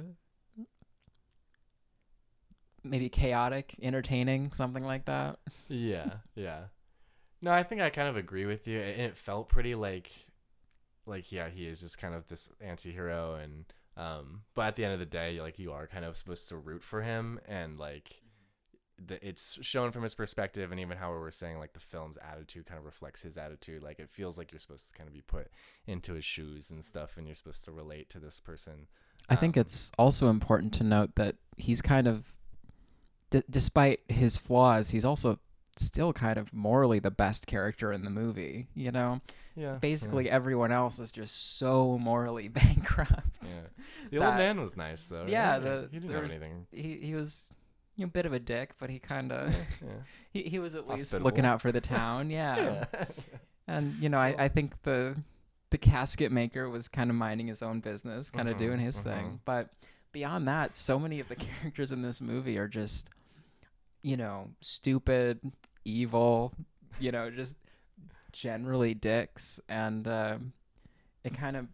maybe 2.84 3.10
chaotic 3.10 3.76
entertaining 3.82 4.52
something 4.52 4.84
like 4.84 5.06
that 5.06 5.40
yeah, 5.68 6.16
yeah. 6.36 6.64
No, 7.42 7.52
I 7.52 7.64
think 7.64 7.82
I 7.82 7.90
kind 7.90 8.08
of 8.08 8.18
agree 8.18 8.46
with 8.46 8.68
you, 8.68 8.80
and 8.80 9.02
it 9.02 9.18
felt 9.18 9.50
pretty 9.50 9.74
like, 9.74 10.12
like 11.06 11.32
yeah, 11.32 11.50
he 11.50 11.68
is 11.68 11.80
just 11.82 11.98
kind 11.98 12.14
of 12.14 12.28
this 12.28 12.50
anti-hero, 12.62 13.36
and 13.36 13.66
um, 13.98 14.42
but 14.54 14.68
at 14.68 14.76
the 14.76 14.86
end 14.86 14.94
of 14.94 15.00
the 15.00 15.06
day, 15.06 15.42
like 15.42 15.58
you 15.58 15.72
are 15.72 15.88
kind 15.88 16.06
of 16.06 16.16
supposed 16.16 16.48
to 16.50 16.58
root 16.58 16.84
for 16.84 17.02
him, 17.02 17.40
and 17.48 17.80
like, 17.80 18.22
the, 19.04 19.28
it's 19.28 19.58
shown 19.64 19.92
from 19.92 20.04
his 20.04 20.14
perspective, 20.14 20.72
and 20.72 20.80
even 20.80 20.98
how 20.98 21.12
we 21.12 21.18
were 21.18 21.32
saying 21.32 21.58
like 21.58 21.74
the 21.74 21.80
film's 21.80 22.18
attitude 22.32 22.68
kind 22.68 22.78
of 22.78 22.86
reflects 22.86 23.24
his 23.24 23.38
attitude. 23.38 23.82
Like 23.82 23.98
it 24.00 24.10
feels 24.10 24.38
like 24.38 24.52
you're 24.52 24.60
supposed 24.60 24.90
to 24.90 24.94
kind 24.96 25.08
of 25.08 25.14
be 25.14 25.22
put 25.22 25.48
into 25.88 26.14
his 26.14 26.24
shoes 26.24 26.70
and 26.70 26.86
stuff, 26.86 27.18
and 27.18 27.26
you're 27.26 27.36
supposed 27.36 27.66
to 27.66 27.72
relate 27.72 28.12
to 28.12 28.20
this 28.20 28.40
person. 28.40 28.88
I 29.30 29.36
think 29.36 29.58
Um, 29.58 29.62
it's 29.62 29.92
also 29.98 30.30
important 30.30 30.74
to 30.76 30.84
note 30.84 31.16
that 31.16 31.38
he's 31.58 31.82
kind 31.82 32.08
of, 32.08 32.32
d- 33.32 33.44
despite 33.50 34.02
his 34.08 34.38
flaws, 34.38 34.92
he's 34.92 35.06
also 35.06 35.40
still 35.78 36.14
kind 36.14 36.38
of 36.38 36.54
morally 36.54 37.00
the 37.00 37.12
best 37.12 37.48
character 37.48 37.92
in 37.92 38.04
the 38.04 38.10
movie. 38.10 38.68
You 38.76 38.92
know, 38.92 39.22
Yeah, 39.56 39.74
basically 39.82 40.26
yeah, 40.26 40.34
everyone 40.36 40.72
else 40.72 41.00
is 41.00 41.12
just 41.12 41.58
so 41.58 41.98
morally 41.98 42.48
bankrupt. 42.60 43.14
yeah. 43.44 43.60
The 44.12 44.26
old 44.26 44.36
man 44.36 44.60
was 44.60 44.76
nice 44.76 45.06
though. 45.06 45.26
Yeah, 45.28 45.54
right? 45.54 45.64
the- 45.64 45.90
he 45.92 46.00
didn't 46.00 46.14
have 46.14 46.24
was- 46.24 46.34
anything. 46.36 46.68
He 46.72 46.98
he 46.98 47.14
was. 47.16 47.50
You 47.98 48.06
know, 48.06 48.10
a 48.10 48.12
bit 48.12 48.26
of 48.26 48.32
a 48.34 48.40
dick, 48.40 48.72
but 48.80 48.90
he 48.90 49.00
kind 49.00 49.32
of 49.34 49.54
Yeah. 49.82 49.90
he, 50.32 50.44
he 50.44 50.60
was 50.60 50.76
at 50.76 50.88
least 50.88 51.02
Hospitable. 51.04 51.26
looking 51.26 51.46
out 51.46 51.62
for 51.62 51.72
the 51.74 51.82
town, 51.82 52.30
yeah. 52.40 52.86
And 53.68 53.96
you 54.02 54.08
know, 54.10 54.18
I, 54.18 54.34
I 54.40 54.48
think 54.48 54.82
the 54.84 55.16
the 55.72 55.78
casket 55.78 56.32
maker 56.32 56.70
was 56.70 56.88
kind 56.88 57.10
of 57.10 57.16
minding 57.18 57.48
his 57.48 57.62
own 57.62 57.80
business, 57.82 58.32
kind 58.32 58.48
of 58.50 58.56
Mhm, 58.56 58.60
doing 58.60 58.80
his 58.80 58.98
mhm. 58.98 59.04
thing. 59.04 59.40
But 59.46 59.70
beyond 60.14 60.48
that, 60.48 60.76
so 60.76 60.98
many 61.00 61.20
of 61.20 61.28
the 61.28 61.36
characters 61.36 61.92
in 61.92 62.02
this 62.02 62.22
movie 62.22 62.58
are 62.58 62.68
just, 62.68 63.10
you 64.02 64.18
know, 64.18 64.50
stupid, 64.62 65.40
evil, 65.86 66.54
you 67.00 67.12
know, 67.12 67.28
just 67.30 67.58
generally 68.32 68.94
dicks, 68.94 69.60
and 69.70 70.08
um 70.08 70.54
it 71.24 71.34
kind 71.34 71.56
of 71.56 71.68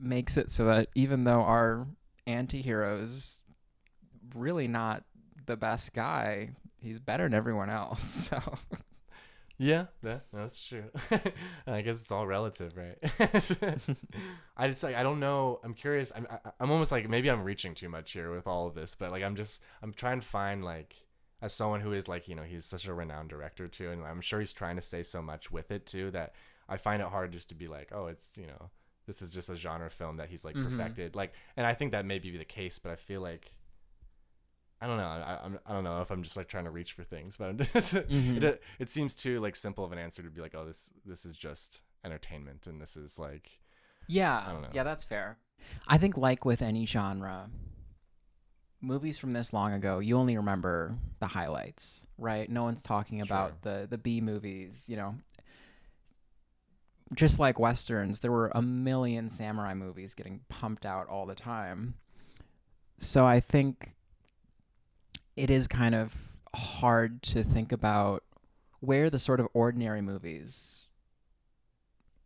makes 0.00 0.36
it 0.36 0.50
so 0.50 0.64
that 0.66 0.88
even 0.94 1.24
though 1.24 1.42
our 1.42 1.86
anti-heroes 2.26 3.42
really 4.34 4.68
not 4.68 5.04
the 5.46 5.56
best 5.56 5.92
guy, 5.94 6.50
he's 6.80 6.98
better 6.98 7.24
than 7.24 7.34
everyone 7.34 7.70
else. 7.70 8.30
So. 8.38 8.58
Yeah, 9.60 9.86
that, 10.04 10.26
that's 10.32 10.62
true. 10.62 10.84
I 11.66 11.80
guess 11.80 11.96
it's 11.96 12.12
all 12.12 12.28
relative, 12.28 12.76
right? 12.76 12.96
I 14.56 14.68
just 14.68 14.84
like 14.84 14.94
I 14.94 15.02
don't 15.02 15.18
know. 15.18 15.58
I'm 15.64 15.74
curious. 15.74 16.12
I'm 16.14 16.28
I, 16.30 16.38
I'm 16.60 16.70
almost 16.70 16.92
like 16.92 17.08
maybe 17.08 17.28
I'm 17.28 17.42
reaching 17.42 17.74
too 17.74 17.88
much 17.88 18.12
here 18.12 18.32
with 18.32 18.46
all 18.46 18.68
of 18.68 18.74
this, 18.76 18.94
but 18.94 19.10
like 19.10 19.24
I'm 19.24 19.34
just 19.34 19.60
I'm 19.82 19.92
trying 19.92 20.20
to 20.20 20.26
find 20.26 20.64
like 20.64 20.94
as 21.40 21.52
someone 21.52 21.80
who 21.80 21.92
is 21.92 22.08
like 22.08 22.28
you 22.28 22.34
know 22.34 22.42
he's 22.42 22.64
such 22.64 22.86
a 22.86 22.94
renowned 22.94 23.28
director 23.30 23.68
too, 23.68 23.90
and 23.90 24.04
I'm 24.04 24.20
sure 24.20 24.40
he's 24.40 24.52
trying 24.52 24.76
to 24.76 24.82
say 24.82 25.02
so 25.02 25.22
much 25.22 25.50
with 25.50 25.70
it 25.70 25.86
too 25.86 26.10
that 26.12 26.34
I 26.68 26.76
find 26.76 27.00
it 27.02 27.08
hard 27.08 27.32
just 27.32 27.48
to 27.50 27.54
be 27.54 27.68
like 27.68 27.90
oh 27.92 28.06
it's 28.06 28.36
you 28.36 28.46
know 28.46 28.70
this 29.06 29.22
is 29.22 29.30
just 29.32 29.48
a 29.48 29.56
genre 29.56 29.90
film 29.90 30.16
that 30.18 30.28
he's 30.28 30.44
like 30.44 30.56
Mhm. 30.56 30.64
perfected 30.64 31.14
like 31.16 31.32
and 31.56 31.66
I 31.66 31.74
think 31.74 31.92
that 31.92 32.04
may 32.04 32.18
be 32.18 32.36
the 32.36 32.44
case, 32.44 32.78
but 32.78 32.90
I 32.92 32.96
feel 32.96 33.20
like. 33.20 33.52
I 34.80 34.86
don't 34.86 34.96
know. 34.96 35.08
I, 35.08 35.40
I'm, 35.44 35.58
I 35.66 35.72
don't 35.72 35.82
know 35.82 36.00
if 36.02 36.10
I'm 36.12 36.22
just 36.22 36.36
like 36.36 36.46
trying 36.46 36.62
to 36.62 36.70
reach 36.70 36.92
for 36.92 37.02
things, 37.02 37.36
but 37.36 37.48
I'm 37.48 37.58
just 37.74 37.94
Mhm. 37.94 38.40
it, 38.40 38.62
it 38.78 38.88
seems 38.88 39.16
too 39.16 39.40
like 39.40 39.56
simple 39.56 39.84
of 39.84 39.90
an 39.90 39.98
answer 39.98 40.22
to 40.22 40.30
be 40.30 40.40
like, 40.40 40.54
oh, 40.54 40.64
this 40.64 40.92
this 41.04 41.26
is 41.26 41.34
just 41.36 41.80
entertainment, 42.04 42.68
and 42.68 42.80
this 42.80 42.96
is 42.96 43.18
like, 43.18 43.58
Yeah, 44.06 44.40
I 44.46 44.52
don't 44.52 44.62
know. 44.62 44.68
yeah, 44.72 44.84
that's 44.84 45.04
fair. 45.04 45.38
I 45.88 45.98
think, 45.98 46.16
like 46.16 46.44
with 46.44 46.62
any 46.62 46.86
genre, 46.86 47.50
movies 48.80 49.18
from 49.18 49.32
this 49.32 49.52
long 49.52 49.72
ago, 49.72 49.98
you 49.98 50.16
only 50.16 50.36
remember 50.36 50.96
the 51.20 51.26
highlights, 51.26 52.02
right? 52.16 52.48
No 52.48 52.62
one's 52.62 52.82
talking 52.82 53.20
about 53.20 53.62
the 53.62 53.86
the 53.88 53.98
B 53.98 54.20
movies, 54.20 54.84
you 54.88 54.96
know. 54.96 55.14
Just 57.14 57.38
like 57.38 57.58
westerns, 57.58 58.20
there 58.20 58.30
were 58.30 58.52
a 58.54 58.60
million 58.60 59.30
samurai 59.30 59.72
movies 59.72 60.12
getting 60.14 60.40
pumped 60.48 60.84
out 60.84 61.08
all 61.08 61.24
the 61.24 61.34
time. 61.34 61.94
So 62.98 63.24
I 63.24 63.40
think 63.40 63.94
it 65.34 65.50
is 65.50 65.66
kind 65.68 65.94
of 65.94 66.14
hard 66.54 67.22
to 67.22 67.42
think 67.42 67.72
about 67.72 68.24
where 68.80 69.08
the 69.08 69.18
sort 69.18 69.40
of 69.40 69.48
ordinary 69.54 70.02
movies 70.02 70.84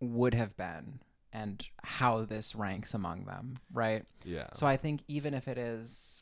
would 0.01 0.35
have 0.35 0.57
been 0.57 0.99
and 1.33 1.65
how 1.83 2.25
this 2.25 2.55
ranks 2.55 2.93
among 2.93 3.25
them, 3.25 3.57
right? 3.73 4.05
yeah, 4.25 4.49
So 4.53 4.67
I 4.67 4.77
think 4.77 5.03
even 5.09 5.33
if 5.33 5.47
it 5.49 5.59
is 5.59 6.22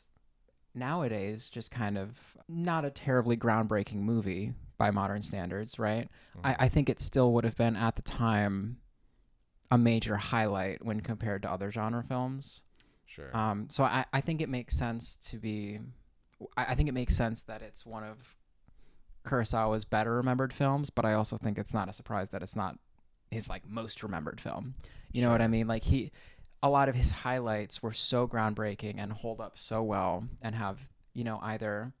nowadays 0.73 1.47
just 1.49 1.71
kind 1.71 1.97
of 1.97 2.17
not 2.47 2.85
a 2.85 2.89
terribly 2.91 3.37
groundbreaking 3.37 3.95
movie 3.97 4.53
by 4.77 4.91
modern 4.91 5.21
standards, 5.21 5.77
right? 5.79 6.09
I, 6.43 6.51
Mhm. 6.53 6.55
I 6.59 6.69
think 6.69 6.89
it 6.89 6.99
still 6.99 7.33
would 7.33 7.43
have 7.43 7.55
been 7.57 7.75
at 7.75 7.95
the 7.95 8.01
time 8.01 8.77
a 9.69 9.77
major 9.77 10.17
highlight 10.17 10.83
when 10.83 11.01
compared 11.01 11.41
to 11.43 11.51
other 11.51 11.71
genre 11.71 12.03
films. 12.03 12.63
sure, 13.05 13.35
Um, 13.35 13.69
so 13.69 13.83
I, 13.83 14.05
I 14.11 14.21
think 14.21 14.41
it 14.41 14.49
makes 14.49 14.75
sense 14.75 15.15
to 15.29 15.37
be. 15.37 15.79
I, 16.57 16.67
I 16.71 16.75
think 16.75 16.89
it 16.89 16.93
makes 16.93 17.15
sense 17.15 17.43
that 17.43 17.61
it's 17.61 17.85
one 17.85 18.03
of 18.03 18.35
Kurosawa's 19.25 19.85
better 19.85 20.15
remembered 20.15 20.51
films, 20.53 20.89
but 20.89 21.05
I 21.05 21.13
also 21.13 21.37
think 21.37 21.57
it's 21.57 21.73
not 21.73 21.87
a 21.89 21.93
surprise 21.93 22.29
that 22.31 22.41
it's 22.41 22.55
not 22.55 22.77
his 23.29 23.47
like 23.49 23.67
most 23.67 24.03
remembered 24.03 24.41
film. 24.41 24.73
You 25.13 25.21
know 25.21 25.29
what 25.31 25.41
I 25.41 25.47
mean? 25.47 25.67
Like 25.67 25.83
he, 25.83 26.11
a 26.63 26.69
lot 26.69 26.89
of 26.89 26.95
his 26.95 27.11
highlights 27.11 27.81
were 27.81 27.93
so 27.93 28.27
groundbreaking 28.27 28.95
and 28.97 29.11
hold 29.11 29.39
up 29.41 29.57
so 29.57 29.81
well, 29.83 30.27
and 30.41 30.55
have 30.55 30.87
you 31.13 31.23
know 31.23 31.39
either 31.41 31.91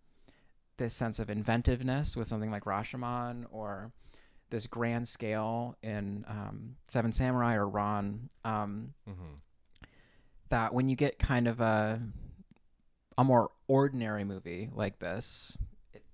this 0.77 0.93
sense 0.93 1.19
of 1.19 1.29
inventiveness 1.29 2.15
with 2.17 2.27
something 2.27 2.49
like 2.51 2.63
Rashomon 2.65 3.45
or 3.51 3.91
this 4.49 4.67
grand 4.67 5.07
scale 5.07 5.77
in 5.83 6.25
um, 6.27 6.75
Seven 6.87 7.11
Samurai 7.11 7.55
or 7.55 7.67
Ran. 7.67 8.29
Um, 8.45 8.93
hmm 9.07 9.35
that 10.49 10.73
when 10.73 10.89
you 10.89 10.97
get 10.97 11.17
kind 11.17 11.47
of 11.47 11.61
a 11.61 12.01
a 13.17 13.23
more 13.23 13.51
ordinary 13.69 14.23
movie 14.25 14.69
like 14.73 14.99
this, 14.99 15.57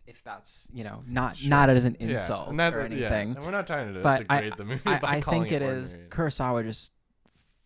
if 0.06 0.24
that's 0.24 0.68
you 0.74 0.84
know 0.84 1.02
not 1.08 1.38
Sure. 1.38 1.50
not 1.50 1.70
as 1.72 1.86
an 1.86 1.96
insult 2.00 2.56
that- 2.58 2.74
or 2.74 2.80
yeah, 2.82 2.86
anything, 2.86 3.36
and 3.36 3.44
we're 3.44 3.50
not 3.52 3.66
trying 3.68 3.94
to 3.94 4.00
but 4.02 4.26
I- 4.30 4.42
degrade 4.42 4.58
the 4.58 4.66
movie 4.66 4.82
I, 4.86 5.00
I 5.18 5.22
think 5.22 5.52
it 5.52 5.62
is 5.64 5.94
ordinary. 5.94 6.10
Kurosawa 6.12 6.64
just 6.66 6.92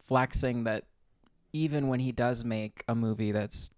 flexing 0.02 0.64
that 0.66 0.86
even 1.54 1.88
when 1.88 2.00
he 2.00 2.12
does 2.12 2.44
make 2.46 2.84
a 2.88 2.96
movie 2.96 3.32
that's 3.32 3.70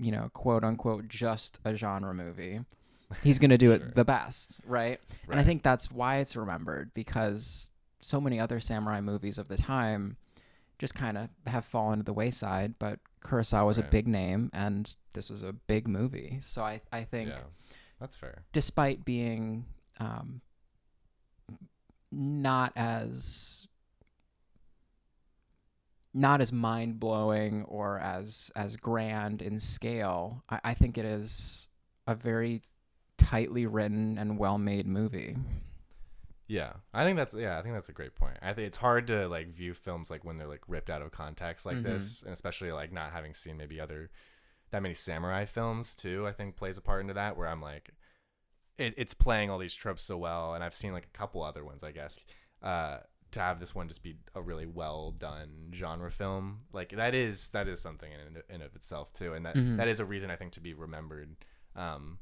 you 0.00 0.12
know 0.12 0.28
quote 0.32 0.64
unquote 0.64 1.08
just 1.08 1.60
a 1.64 1.74
genre 1.74 2.14
movie, 2.14 2.60
he's 3.22 3.38
gonna 3.38 3.58
do 3.58 3.66
Sure. 3.74 3.74
it 3.76 3.94
the 3.94 4.04
best, 4.04 4.60
right? 4.66 5.00
And 5.30 5.38
I 5.40 5.44
think 5.44 5.62
that's 5.62 5.90
why 5.90 6.18
it's 6.18 6.36
remembered 6.36 6.92
because 6.94 7.70
so 8.00 8.20
many 8.20 8.38
other 8.40 8.60
samurai 8.60 9.00
movies 9.00 9.38
of 9.38 9.48
the 9.48 9.56
time 9.56 10.16
just 10.78 10.94
kind 10.94 11.18
of 11.18 11.28
have 11.46 11.64
fallen 11.64 11.98
to 11.98 12.04
the 12.04 12.12
wayside. 12.12 12.74
But 12.78 13.00
Kurosawa 13.24 13.66
was 13.66 13.78
a 13.78 13.82
big 13.82 14.06
name, 14.06 14.50
and 14.54 14.94
this 15.12 15.28
was 15.30 15.42
a 15.42 15.52
big 15.52 15.88
movie. 15.88 16.38
So 16.40 16.62
I, 16.62 16.80
I 16.92 17.02
think, 17.02 17.30
yeah, 17.30 17.40
that's 18.00 18.14
fair. 18.14 18.44
despite 18.52 19.04
being 19.04 19.64
um, 19.98 20.40
not 22.10 22.72
as 22.76 23.66
not 26.14 26.40
as 26.40 26.52
mind 26.52 26.98
blowing 27.00 27.64
or 27.64 27.98
as 28.00 28.50
as 28.56 28.76
grand 28.76 29.42
in 29.42 29.60
scale, 29.60 30.42
I, 30.48 30.60
I 30.64 30.74
think 30.74 30.98
it 30.98 31.04
is 31.04 31.68
a 32.06 32.14
very 32.14 32.62
tightly 33.18 33.66
written 33.66 34.18
and 34.18 34.38
well 34.38 34.58
made 34.58 34.86
movie. 34.86 35.36
Yeah, 36.46 36.74
I 36.94 37.04
think 37.04 37.16
that's 37.18 37.34
yeah, 37.34 37.58
I 37.58 37.62
think 37.62 37.74
that's 37.74 37.90
a 37.90 37.92
great 37.92 38.14
point. 38.14 38.38
I 38.40 38.54
think 38.54 38.66
it's 38.68 38.78
hard 38.78 39.06
to 39.08 39.28
like 39.28 39.48
view 39.48 39.74
films 39.74 40.10
like 40.10 40.24
when 40.24 40.36
they're 40.36 40.46
like 40.46 40.62
ripped 40.66 40.88
out 40.88 41.02
of 41.02 41.10
context 41.12 41.66
like 41.66 41.76
Mhm. 41.78 41.82
this, 41.82 42.22
and 42.22 42.32
especially 42.32 42.72
like 42.72 42.90
not 42.90 43.12
having 43.12 43.34
seen 43.34 43.56
maybe 43.58 43.78
other 43.80 44.10
that 44.70 44.82
many 44.82 44.94
samurai 44.94 45.44
films 45.44 45.94
too. 45.94 46.26
I 46.26 46.32
think 46.32 46.56
plays 46.56 46.78
a 46.78 46.82
part 46.82 47.02
into 47.02 47.14
that 47.14 47.36
where 47.36 47.48
I'm 47.48 47.60
like, 47.62 47.90
it, 48.78 48.94
it's 48.98 49.14
playing 49.14 49.50
all 49.50 49.58
these 49.58 49.74
tropes 49.74 50.02
so 50.02 50.16
well, 50.18 50.54
and 50.54 50.64
I've 50.64 50.74
seen 50.74 50.92
like 50.94 51.06
a 51.06 51.18
couple 51.18 51.42
other 51.42 51.64
ones, 51.64 51.84
I 51.84 51.92
guess. 51.92 52.18
Uh, 52.62 52.98
to 53.32 53.40
have 53.40 53.60
this 53.60 53.74
one 53.74 53.88
just 53.88 54.02
be 54.02 54.16
a 54.34 54.40
really 54.40 54.66
well 54.66 55.10
done 55.12 55.70
genre 55.74 56.10
film, 56.10 56.58
like 56.72 56.90
that 56.92 57.14
is 57.14 57.50
that 57.50 57.68
is 57.68 57.80
something 57.80 58.10
in 58.12 58.42
in 58.54 58.62
of 58.62 58.74
itself 58.76 59.12
too, 59.12 59.34
and 59.34 59.44
that 59.46 59.54
Mhm. 59.56 59.76
that 59.76 59.88
is 59.88 60.00
a 60.00 60.04
reason 60.04 60.30
I 60.30 60.36
think 60.36 60.52
to 60.52 60.60
be 60.60 60.74
remembered. 60.74 61.36
Um, 61.76 62.18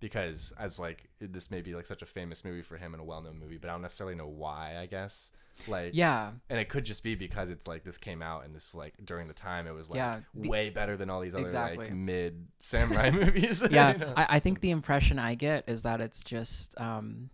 because 0.00 0.52
as 0.58 0.78
like 0.78 1.08
this 1.20 1.50
may 1.50 1.60
be 1.60 1.74
like 1.74 1.84
such 1.86 2.02
a 2.02 2.06
famous 2.06 2.44
movie 2.44 2.62
for 2.62 2.76
him 2.76 2.94
and 2.94 3.00
a 3.00 3.04
well 3.04 3.20
known 3.20 3.38
movie, 3.38 3.58
but 3.58 3.68
I 3.68 3.72
don't 3.72 3.82
necessarily 3.82 4.14
know 4.14 4.28
why. 4.28 4.76
I 4.78 4.86
guess 4.86 5.32
like 5.66 5.90
Yeah. 5.92 6.32
and 6.48 6.60
it 6.60 6.68
could 6.68 6.84
just 6.84 7.02
be 7.02 7.16
because 7.16 7.50
it's 7.50 7.66
like 7.66 7.82
this 7.82 7.98
came 7.98 8.22
out 8.22 8.44
and 8.44 8.54
this 8.54 8.76
like 8.76 8.94
during 9.04 9.26
the 9.26 9.34
time 9.34 9.66
it 9.66 9.72
was 9.72 9.90
like 9.90 9.96
Yeah, 9.96 10.20
the- 10.34 10.48
way 10.48 10.70
better 10.70 10.96
than 10.96 11.10
all 11.10 11.20
these 11.20 11.34
other 11.34 11.42
Exactly. 11.44 11.86
like 11.86 11.94
mid 11.94 12.46
samurai 12.60 13.10
movies. 13.24 13.62
Yeah. 13.68 13.92
you 13.92 13.98
know? 13.98 14.14
I, 14.16 14.36
I 14.36 14.38
think 14.40 14.60
the 14.60 14.70
impression 14.70 15.18
I 15.18 15.34
get 15.34 15.64
is 15.68 15.82
that 15.82 16.00
it's 16.00 16.22
just 16.22 16.80
um, 16.80 17.28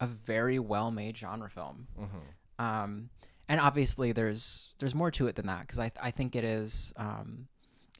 a 0.00 0.06
very 0.06 0.58
well 0.58 0.90
made 0.90 1.16
genre 1.16 1.48
film. 1.48 1.86
Mhm. 1.98 2.20
Um, 2.62 3.10
and 3.48 3.60
obviously 3.60 4.12
there's 4.12 4.74
there's 4.78 4.94
more 4.94 5.10
to 5.10 5.26
it 5.26 5.36
than 5.36 5.46
that 5.46 5.62
because 5.62 5.78
I 5.78 5.90
I 6.00 6.10
think 6.10 6.36
it 6.36 6.44
is 6.44 6.92
um, 6.96 7.48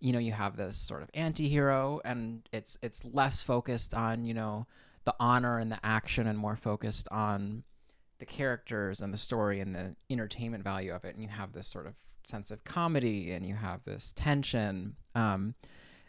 you 0.00 0.12
know 0.12 0.18
you 0.18 0.32
have 0.32 0.56
this 0.56 0.76
sort 0.76 1.02
of 1.02 1.10
anti-hero 1.14 2.00
and 2.04 2.42
it's 2.52 2.78
it's 2.82 3.04
less 3.04 3.42
focused 3.42 3.94
on 3.94 4.24
you 4.24 4.34
know 4.34 4.66
the 5.04 5.14
honor 5.18 5.58
and 5.58 5.70
the 5.70 5.84
action 5.84 6.26
and 6.26 6.38
more 6.38 6.56
focused 6.56 7.08
on 7.10 7.64
the 8.18 8.26
characters 8.26 9.00
and 9.00 9.12
the 9.12 9.18
story 9.18 9.58
and 9.58 9.74
the 9.74 9.96
entertainment 10.08 10.62
value 10.62 10.92
of 10.92 11.04
it. 11.04 11.14
And 11.14 11.22
you 11.24 11.28
have 11.28 11.52
this 11.52 11.66
sort 11.66 11.88
of 11.88 11.94
sense 12.24 12.52
of 12.52 12.62
comedy 12.62 13.32
and 13.32 13.44
you 13.44 13.56
have 13.56 13.80
this 13.84 14.12
tension. 14.14 14.94
Um, 15.16 15.56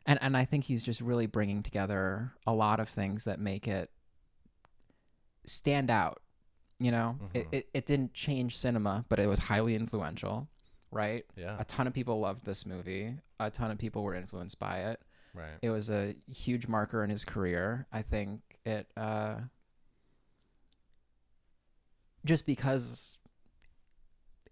and 0.05 0.19
and 0.21 0.37
I 0.37 0.45
think 0.45 0.65
he's 0.65 0.83
just 0.83 1.01
really 1.01 1.25
bringing 1.25 1.63
together 1.63 2.33
a 2.45 2.53
lot 2.53 2.79
of 2.79 2.87
things 2.87 3.23
that 3.23 3.39
make 3.39 3.67
it 3.67 3.89
stand 5.45 5.89
out 5.89 6.21
you 6.79 6.91
know 6.91 7.17
it, 7.33 7.45
Mhm. 7.49 7.53
it, 7.53 7.69
it 7.73 7.85
didn't 7.85 8.13
change 8.13 8.57
cinema 8.57 9.05
but 9.09 9.19
it 9.19 9.27
was 9.27 9.39
highly 9.39 9.75
influential 9.75 10.47
right 10.91 11.25
Yeah. 11.35 11.55
a 11.59 11.65
ton 11.65 11.87
of 11.87 11.93
people 11.93 12.19
loved 12.19 12.45
this 12.45 12.65
movie 12.65 13.15
a 13.39 13.49
ton 13.51 13.71
of 13.71 13.77
people 13.77 14.03
were 14.03 14.15
influenced 14.15 14.59
by 14.59 14.79
it 14.91 15.01
Right. 15.33 15.57
it 15.61 15.69
was 15.69 15.89
a 15.89 16.15
huge 16.27 16.67
marker 16.67 17.03
in 17.03 17.09
his 17.09 17.25
career 17.25 17.87
i 17.91 18.01
think 18.01 18.41
it 18.65 18.87
uh 18.97 19.39
just 22.25 22.45
because 22.45 23.17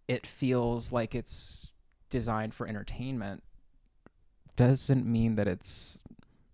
it 0.08 0.28
feels 0.28 0.92
like 0.92 1.16
it's 1.16 1.72
designed 2.10 2.54
for 2.54 2.68
entertainment 2.68 3.44
doesn't 4.58 5.06
mean 5.06 5.36
that 5.36 5.48
it's 5.48 6.04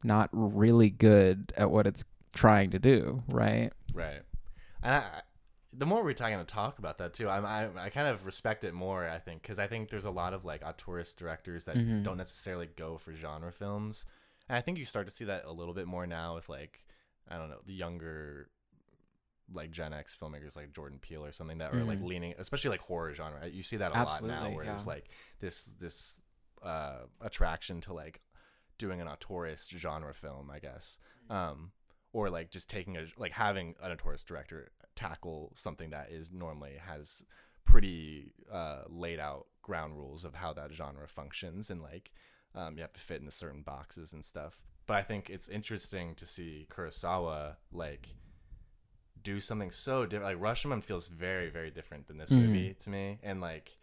not 0.03 0.29
really 0.31 0.89
good 0.89 1.51
at 1.57 1.71
what 1.71 1.87
it's 1.87 2.05
trying 2.33 2.69
to 2.71 2.79
do 2.79 3.23
right 3.29 3.71
Right. 3.93 4.21
And 4.83 4.93
I- 5.03 5.21
the 5.77 5.85
more 5.85 6.03
we're 6.03 6.13
talking 6.13 6.37
to 6.39 6.43
talk 6.43 6.79
about 6.79 6.97
that 6.97 7.13
too, 7.13 7.29
I'm, 7.29 7.45
I 7.45 7.69
I 7.85 7.89
kind 7.89 8.07
of 8.07 8.25
respect 8.25 8.63
it 8.63 8.73
more. 8.73 9.07
I 9.07 9.19
think 9.19 9.41
because 9.43 9.59
I 9.59 9.67
think 9.67 9.89
there's 9.89 10.05
a 10.05 10.11
lot 10.11 10.33
of 10.33 10.43
like 10.43 10.61
auteurist 10.63 11.15
directors 11.17 11.65
that 11.65 11.75
Mhm. 11.77 12.03
don't 12.03 12.17
necessarily 12.17 12.67
go 12.67 12.97
for 12.97 13.13
genre 13.13 13.51
films, 13.51 14.05
and 14.49 14.57
I 14.57 14.61
think 14.61 14.77
you 14.77 14.85
start 14.85 15.05
to 15.07 15.13
see 15.13 15.25
that 15.25 15.45
a 15.45 15.51
little 15.51 15.73
bit 15.73 15.87
more 15.87 16.07
now 16.07 16.35
with 16.35 16.49
like 16.49 16.83
I 17.29 17.37
don't 17.37 17.49
know 17.49 17.59
the 17.65 17.73
younger 17.73 18.49
like 19.53 19.71
Gen 19.71 19.93
X 19.93 20.17
filmmakers 20.21 20.55
like 20.57 20.73
Jordan 20.73 20.99
Peele 20.99 21.23
or 21.25 21.31
something 21.31 21.59
that 21.59 21.73
are 21.73 21.83
like 21.83 21.99
Mhm. 21.99 22.07
leaning, 22.07 22.33
especially 22.37 22.69
like 22.71 22.81
horror 22.81 23.13
genre. 23.13 23.47
You 23.47 23.63
see 23.63 23.77
that 23.77 23.91
a 23.91 23.93
lot 23.93 24.21
now, 24.23 24.33
Absolutely, 24.33 24.55
where 24.55 24.65
there's 24.65 24.85
yeah. 24.85 24.93
like 24.93 25.09
this 25.39 25.63
this 25.65 26.21
uh, 26.63 27.03
attraction 27.21 27.79
to 27.81 27.93
like 27.93 28.21
doing 28.77 28.99
an 28.99 29.07
auteurist 29.07 29.69
genre 29.77 30.13
film, 30.13 30.49
I 30.51 30.59
guess. 30.59 30.99
Um, 31.29 31.71
or 32.13 32.29
like 32.29 32.49
just 32.49 32.69
taking 32.69 32.97
a 32.97 33.05
like 33.17 33.31
having 33.33 33.75
an 33.81 33.95
auteurist 33.95 34.25
director 34.25 34.71
tackle 34.97 35.51
something 35.55 35.91
that 35.91 36.11
is 36.11 36.31
normally 36.31 36.73
has 36.85 37.23
pretty 37.63 38.33
uh, 38.51 38.81
laid 38.89 39.19
out 39.19 39.45
ground 39.61 39.95
rules 39.97 40.25
of 40.25 40.33
how 40.35 40.51
that 40.53 40.73
genre 40.73 41.07
functions 41.07 41.69
and 41.69 41.81
like 41.81 42.11
um, 42.55 42.75
you 42.75 42.81
have 42.81 42.93
to 42.93 42.99
fit 42.99 43.19
into 43.19 43.31
certain 43.31 43.61
boxes 43.61 44.13
and 44.13 44.25
stuff. 44.25 44.59
But 44.87 44.97
I 44.97 45.03
think 45.03 45.29
it's 45.29 45.47
interesting 45.49 46.15
to 46.15 46.25
see 46.25 46.65
Kurosawa 46.71 47.57
like 47.71 48.07
do 49.21 49.39
something 49.39 49.71
so 49.71 50.05
different. 50.05 50.41
Like 50.41 50.51
Rashomon 50.51 50.83
feels 50.83 51.07
very 51.07 51.49
very 51.49 51.69
different 51.71 52.07
than 52.07 52.17
this 52.17 52.31
Mhm. 52.31 52.41
movie 52.41 52.73
to 52.75 52.89
me, 52.89 53.19
and 53.21 53.39
like 53.41 53.77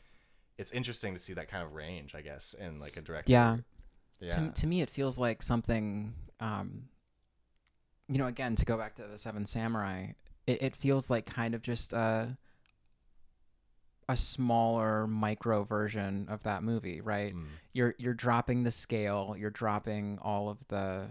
it's 0.59 0.73
interesting 0.73 1.13
to 1.15 1.21
see 1.21 1.35
that 1.35 1.49
kind 1.49 1.65
of 1.65 1.75
range, 1.75 2.15
I 2.15 2.23
guess, 2.23 2.55
in 2.55 2.79
like 2.81 2.97
a 2.97 3.03
director. 3.03 3.33
Yeah. 3.33 3.57
Yeah. 4.21 4.29
to, 4.49 4.51
to 4.61 4.67
me 4.67 4.81
it 4.81 4.89
feels 4.91 5.19
like 5.19 5.43
something 5.43 6.15
um 6.41 6.89
you 8.09 8.17
know 8.19 8.27
again 8.27 8.55
to 8.57 8.65
go 8.65 8.77
back 8.79 8.95
to 8.95 9.03
the 9.07 9.19
seven 9.19 9.45
samurai 9.45 10.13
it, 10.47 10.63
it 10.63 10.77
feels 10.77 11.09
like 11.11 11.27
kind 11.27 11.55
of 11.55 11.63
just 11.63 11.93
a 11.93 12.37
a 14.09 14.17
smaller 14.17 15.07
micro 15.07 15.65
version 15.65 16.27
of 16.29 16.43
that 16.43 16.63
movie 16.63 17.01
right 17.01 17.35
Mm. 17.35 17.47
you're 17.73 17.95
you're 17.99 18.13
dropping 18.15 18.63
the 18.63 18.71
scale 18.71 19.35
you're 19.39 19.49
dropping 19.51 20.19
all 20.21 20.51
of 20.51 20.59
the 20.69 21.09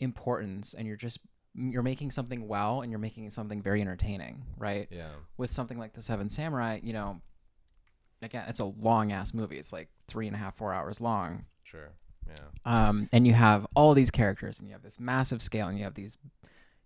importance 0.00 0.74
and 0.74 0.86
you're 0.86 0.96
just 0.98 1.18
you're 1.54 1.82
making 1.82 2.10
something 2.10 2.46
well 2.46 2.82
and 2.82 2.90
you're 2.90 2.98
making 2.98 3.30
something 3.30 3.62
very 3.62 3.80
entertaining 3.80 4.42
right 4.58 4.88
Yeah. 4.90 5.12
with 5.38 5.50
something 5.50 5.78
like 5.78 5.94
the 5.94 6.02
seven 6.02 6.28
samurai 6.28 6.80
you 6.82 6.92
know 6.92 7.20
again 8.20 8.44
it's 8.48 8.60
a 8.60 8.64
long 8.66 9.12
ass 9.12 9.32
movie 9.32 9.56
it's 9.56 9.72
like 9.72 9.88
three 10.06 10.26
and 10.26 10.36
a 10.36 10.38
half 10.38 10.56
four 10.56 10.74
hours 10.74 11.00
long 11.00 11.46
Sure. 11.62 11.88
Yeah. 12.28 12.88
um, 12.88 13.08
and 13.12 13.26
you 13.26 13.32
have 13.32 13.66
all 13.74 13.94
these 13.94 14.10
characters 14.10 14.58
and 14.60 14.68
you 14.68 14.74
have 14.74 14.82
this 14.82 15.00
massive 15.00 15.40
scale 15.40 15.68
and 15.68 15.78
you 15.78 15.84
have 15.84 15.94
these 15.94 16.18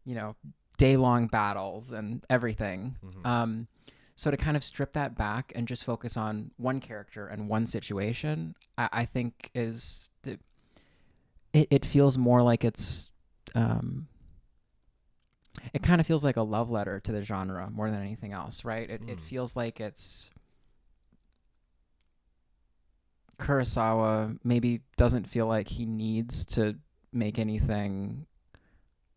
you 0.04 0.14
know 0.14 0.36
day 0.78 0.96
long 0.96 1.26
battles 1.26 1.92
and 1.92 2.24
everything 2.30 2.96
Mhm. 3.04 3.26
um, 3.26 3.68
so 4.16 4.30
to 4.30 4.36
kind 4.36 4.56
of 4.56 4.64
strip 4.64 4.94
that 4.94 5.16
back 5.16 5.52
and 5.54 5.68
just 5.68 5.84
focus 5.84 6.16
on 6.16 6.50
one 6.56 6.80
character 6.80 7.26
and 7.28 7.48
one 7.48 7.66
situation 7.66 8.54
i, 8.78 8.88
I 8.92 9.04
think 9.04 9.50
is 9.54 10.10
the, 10.22 10.38
it, 11.52 11.68
it 11.70 11.84
feels 11.84 12.16
more 12.16 12.42
like 12.42 12.64
it's 12.64 13.10
um, 13.54 14.08
it 15.74 15.82
kind 15.82 16.00
of 16.00 16.06
feels 16.06 16.24
like 16.24 16.36
a 16.36 16.42
love 16.42 16.70
letter 16.70 17.00
to 17.00 17.12
the 17.12 17.22
genre 17.22 17.68
more 17.70 17.90
than 17.90 18.00
anything 18.00 18.32
else 18.32 18.64
right 18.64 18.88
it, 18.88 19.02
it 19.06 19.18
Mm. 19.18 19.22
feels 19.24 19.54
like 19.56 19.80
it's 19.80 20.30
Kurosawa 23.38 24.38
maybe 24.42 24.80
doesn't 24.96 25.28
feel 25.28 25.46
like 25.46 25.68
he 25.68 25.86
needs 25.86 26.44
to 26.46 26.76
make 27.12 27.38
anything 27.38 28.26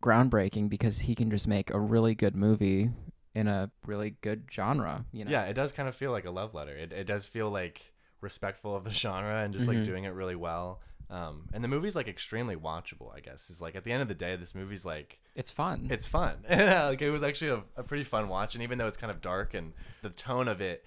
groundbreaking 0.02 0.68
because 0.68 0.98
he 0.98 1.14
can 1.14 1.30
just 1.30 1.48
make 1.48 1.70
a 1.70 1.80
really 1.80 2.14
good 2.14 2.36
movie 2.36 2.90
in 3.34 3.48
a 3.48 3.70
really 3.86 4.10
good 4.20 4.44
genre, 4.52 5.06
you 5.12 5.24
know. 5.24 5.30
Yeah, 5.30 5.44
it 5.44 5.54
does 5.54 5.72
kind 5.72 5.88
of 5.88 5.94
feel 5.96 6.10
like 6.12 6.26
a 6.26 6.30
love 6.30 6.52
letter. 6.54 6.76
It, 6.76 6.92
it 6.92 7.04
does 7.04 7.26
feel 7.26 7.48
like 7.50 7.94
respectful 8.20 8.76
of 8.76 8.84
the 8.84 8.90
genre 9.04 9.42
and 9.42 9.54
just 9.54 9.64
Mhm. 9.66 9.74
like 9.76 9.84
doing 9.84 10.04
it 10.04 10.10
really 10.10 10.36
well. 10.36 10.80
Um, 11.08 11.48
and 11.52 11.62
the 11.62 11.68
movie's 11.68 11.94
like 11.96 12.08
extremely 12.08 12.56
watchable, 12.56 13.14
I 13.14 13.20
guess. 13.20 13.50
Is 13.50 13.60
like 13.60 13.74
at 13.76 13.84
the 13.84 13.92
end 13.92 14.00
of 14.02 14.08
the 14.08 14.14
day, 14.14 14.34
this 14.36 14.54
movie's 14.54 14.84
like 14.84 15.18
It's 15.34 15.50
fun. 15.50 15.88
it's 15.90 16.06
fun. 16.06 16.44
like 16.50 17.00
it 17.02 17.10
was 17.10 17.22
actually 17.22 17.50
a, 17.50 17.62
a 17.76 17.82
pretty 17.82 18.04
fun 18.04 18.28
watch, 18.28 18.54
and 18.54 18.62
even 18.62 18.78
though 18.78 18.86
it's 18.86 18.96
kind 18.96 19.10
of 19.10 19.20
dark 19.20 19.54
and 19.54 19.72
the 20.02 20.10
tone 20.10 20.48
of 20.48 20.60
it 20.60 20.84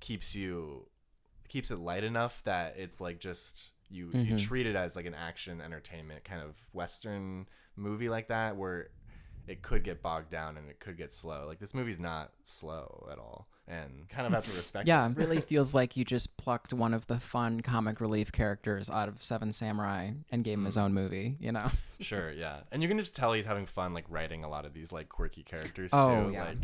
keeps 0.00 0.34
you 0.34 0.88
keeps 1.48 1.70
it 1.70 1.78
light 1.78 2.02
enough 2.04 2.42
that 2.44 2.74
it's 2.78 3.00
like 3.00 3.18
just 3.20 3.72
you 3.88 4.10
you 4.14 4.34
Mhm. 4.34 4.38
treat 4.38 4.66
it 4.66 4.74
as 4.74 4.96
like 4.96 5.06
an 5.06 5.14
action 5.14 5.60
entertainment 5.60 6.24
kind 6.24 6.42
of 6.42 6.56
western 6.72 7.46
movie 7.76 8.08
like 8.08 8.28
that 8.28 8.56
where 8.56 8.88
it 9.48 9.62
could 9.62 9.82
get 9.82 10.02
bogged 10.02 10.30
down 10.30 10.56
and 10.56 10.68
it 10.70 10.78
could 10.80 10.96
get 10.96 11.12
slow. 11.12 11.46
Like 11.48 11.58
this 11.58 11.74
movie's 11.74 11.98
not 11.98 12.30
slow 12.44 13.08
at 13.10 13.18
all, 13.18 13.48
and 13.66 14.08
kind 14.08 14.26
of 14.26 14.32
have 14.32 14.44
to 14.46 14.52
respect. 14.56 14.86
yeah, 14.86 15.06
it. 15.06 15.12
it 15.12 15.16
really 15.18 15.40
feels 15.52 15.74
like 15.74 15.96
you 15.96 16.04
just 16.04 16.36
plucked 16.36 16.72
one 16.72 16.94
of 16.94 17.06
the 17.08 17.18
fun 17.18 17.60
comic 17.60 18.00
relief 18.00 18.30
characters 18.30 18.88
out 18.88 19.08
of 19.08 19.22
Seven 19.22 19.52
Samurai 19.52 20.10
and 20.30 20.44
gave 20.44 20.58
him 20.58 20.64
his 20.64 20.76
Mm. 20.76 20.82
own 20.82 20.94
movie, 20.94 21.36
you 21.40 21.50
know. 21.52 21.70
sure, 22.00 22.30
yeah, 22.30 22.60
and 22.70 22.82
you 22.82 22.88
can 22.88 22.98
just 22.98 23.16
tell 23.16 23.32
he's 23.32 23.46
having 23.46 23.66
fun 23.66 23.92
like 23.94 24.04
writing 24.08 24.44
a 24.44 24.48
lot 24.48 24.64
of 24.64 24.74
these 24.74 24.92
like 24.92 25.08
quirky 25.08 25.42
characters 25.42 25.90
too. 25.90 25.96
Oh, 25.98 26.28
yeah. 26.32 26.44
Like, 26.44 26.58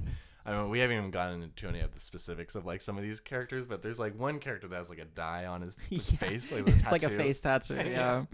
I 0.49 0.53
mean, 0.63 0.71
we 0.71 0.79
haven't 0.79 0.97
even 0.97 1.11
gotten 1.11 1.43
into 1.43 1.69
any 1.69 1.81
of 1.81 1.93
the 1.93 2.01
specifics 2.01 2.55
of 2.55 2.65
like 2.65 2.81
some 2.81 2.97
of 2.97 3.03
these 3.05 3.21
characters, 3.21 3.67
but 3.67 3.83
there's 3.83 3.99
like 3.99 4.19
one 4.19 4.39
character 4.39 4.67
that 4.69 4.77
has 4.77 4.89
like 4.89 4.99
a 4.99 5.05
die 5.05 5.45
on 5.45 5.61
his, 5.61 5.77
his 5.91 6.11
Yeah. 6.13 6.19
face, 6.19 6.51
like, 6.51 6.67
it's 6.69 6.91
like 6.91 7.03
a 7.03 7.11
face 7.11 7.41
tattoo, 7.41 7.75
Yeah. 7.77 7.85
yeah. 7.85 8.25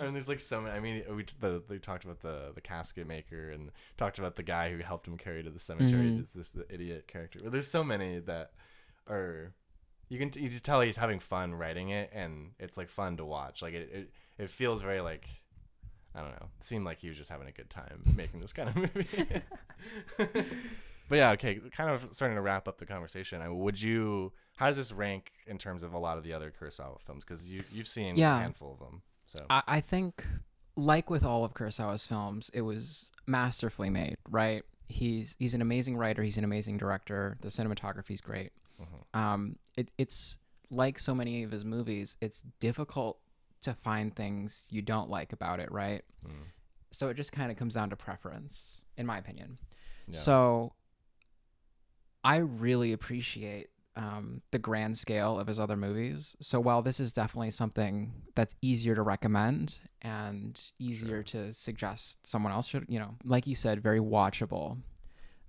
I 0.00 0.04
mean, 0.04 0.14
there's 0.14 0.28
like 0.28 0.40
so 0.40 0.60
many. 0.62 0.74
I 0.74 0.80
mean, 0.80 1.02
we 1.14 1.24
the, 1.38 1.62
they 1.68 1.78
talked 1.78 2.04
about 2.04 2.20
the 2.20 2.52
the 2.54 2.62
casket 2.62 3.06
maker 3.06 3.50
and 3.50 3.70
talked 3.98 4.18
about 4.18 4.36
the 4.36 4.42
guy 4.42 4.70
who 4.72 4.78
helped 4.78 5.06
him 5.06 5.18
carry 5.18 5.42
to 5.42 5.50
the 5.50 5.58
cemetery. 5.58 6.04
Mhm. 6.04 6.22
Is 6.22 6.32
this 6.32 6.48
the 6.48 6.64
idiot 6.72 7.06
character? 7.06 7.40
But 7.42 7.52
there's 7.52 7.68
so 7.68 7.84
many 7.84 8.20
that 8.20 8.52
are 9.06 9.52
you 10.08 10.18
can 10.18 10.30
you 10.42 10.48
just 10.48 10.64
tell 10.64 10.80
he's 10.80 10.96
having 10.96 11.18
fun 11.20 11.54
writing 11.54 11.90
it, 11.90 12.10
and 12.14 12.52
it's 12.58 12.76
like 12.78 12.88
fun 12.88 13.18
to 13.18 13.24
watch. 13.26 13.60
Like 13.60 13.74
it 13.74 13.90
it, 13.92 14.10
it 14.38 14.50
feels 14.50 14.80
very 14.80 15.00
like 15.02 15.28
I 16.14 16.20
don't 16.22 16.30
know. 16.30 16.48
It 16.58 16.64
seemed 16.64 16.86
like 16.86 17.00
he 17.00 17.08
was 17.08 17.18
just 17.18 17.28
having 17.30 17.48
a 17.48 17.52
good 17.52 17.68
time 17.68 18.02
making 18.16 18.40
this 18.40 18.52
kind 18.54 18.70
of 18.70 18.76
movie. 18.76 19.42
But 21.10 21.18
yeah, 21.18 21.32
okay. 21.32 21.60
Kind 21.76 21.90
of 21.90 22.08
starting 22.12 22.36
to 22.36 22.40
wrap 22.40 22.66
up 22.66 22.78
the 22.78 22.86
conversation. 22.86 23.42
I, 23.42 23.50
would 23.50 23.80
you? 23.80 24.32
How 24.56 24.66
does 24.68 24.76
this 24.78 24.92
rank 24.92 25.32
in 25.46 25.58
terms 25.58 25.82
of 25.82 25.92
a 25.92 25.98
lot 25.98 26.16
of 26.16 26.24
the 26.24 26.32
other 26.32 26.50
Kurosawa 26.58 27.00
films? 27.02 27.24
Because 27.24 27.50
you 27.50 27.62
you've 27.72 27.86
seen 27.88 28.16
Yeah. 28.16 28.38
a 28.38 28.40
handful 28.40 28.72
of 28.72 28.78
them. 28.78 29.02
So 29.26 29.44
I, 29.50 29.62
I 29.66 29.80
think 29.82 30.26
like 30.76 31.10
with 31.10 31.24
all 31.24 31.44
of 31.44 31.52
Kurosawa's 31.52 32.06
films, 32.06 32.50
it 32.54 32.62
was 32.62 33.12
masterfully 33.26 33.90
made, 33.90 34.16
right? 34.30 34.62
He's 34.86 35.36
he's 35.38 35.52
an 35.54 35.60
amazing 35.62 35.96
writer. 35.98 36.22
He's 36.22 36.38
an 36.38 36.44
amazing 36.44 36.78
director. 36.78 37.36
The 37.42 37.48
cinematography's 37.48 38.20
great. 38.22 38.52
Mhm. 38.80 39.18
Um, 39.18 39.56
it, 39.76 39.90
it's 39.98 40.38
like 40.70 40.98
so 40.98 41.14
many 41.14 41.42
of 41.42 41.50
his 41.50 41.64
movies. 41.64 42.16
It's 42.20 42.42
difficult 42.60 43.18
to 43.62 43.74
find 43.74 44.14
things 44.16 44.66
you 44.70 44.80
don't 44.82 45.10
like 45.10 45.32
about 45.32 45.60
it, 45.60 45.70
right? 45.70 46.02
Mm. 46.26 46.32
So 46.92 47.08
it 47.08 47.14
just 47.14 47.30
kind 47.32 47.50
of 47.52 47.56
comes 47.58 47.74
down 47.74 47.90
to 47.90 47.96
preference, 47.96 48.80
in 48.96 49.04
my 49.06 49.18
opinion. 49.18 49.58
Yeah. 50.06 50.16
So 50.16 50.72
I 52.22 52.36
really 52.36 52.92
appreciate 52.92 53.68
um, 53.96 54.40
the 54.50 54.58
grand 54.58 54.96
scale 54.96 55.38
of 55.38 55.46
his 55.46 55.58
other 55.58 55.76
movies. 55.76 56.36
So 56.40 56.60
while 56.60 56.80
this 56.82 57.00
is 57.00 57.12
definitely 57.12 57.50
something 57.50 58.12
that's 58.34 58.54
easier 58.62 58.94
to 58.94 59.02
recommend 59.02 59.78
and 60.02 60.60
easier 60.78 61.24
Sure. 61.24 61.44
to 61.46 61.52
suggest 61.52 62.26
someone 62.26 62.52
else 62.52 62.66
should, 62.68 62.86
you 62.88 62.98
know, 62.98 63.16
like 63.24 63.46
you 63.46 63.54
said, 63.54 63.82
very 63.82 64.00
watchable, 64.00 64.78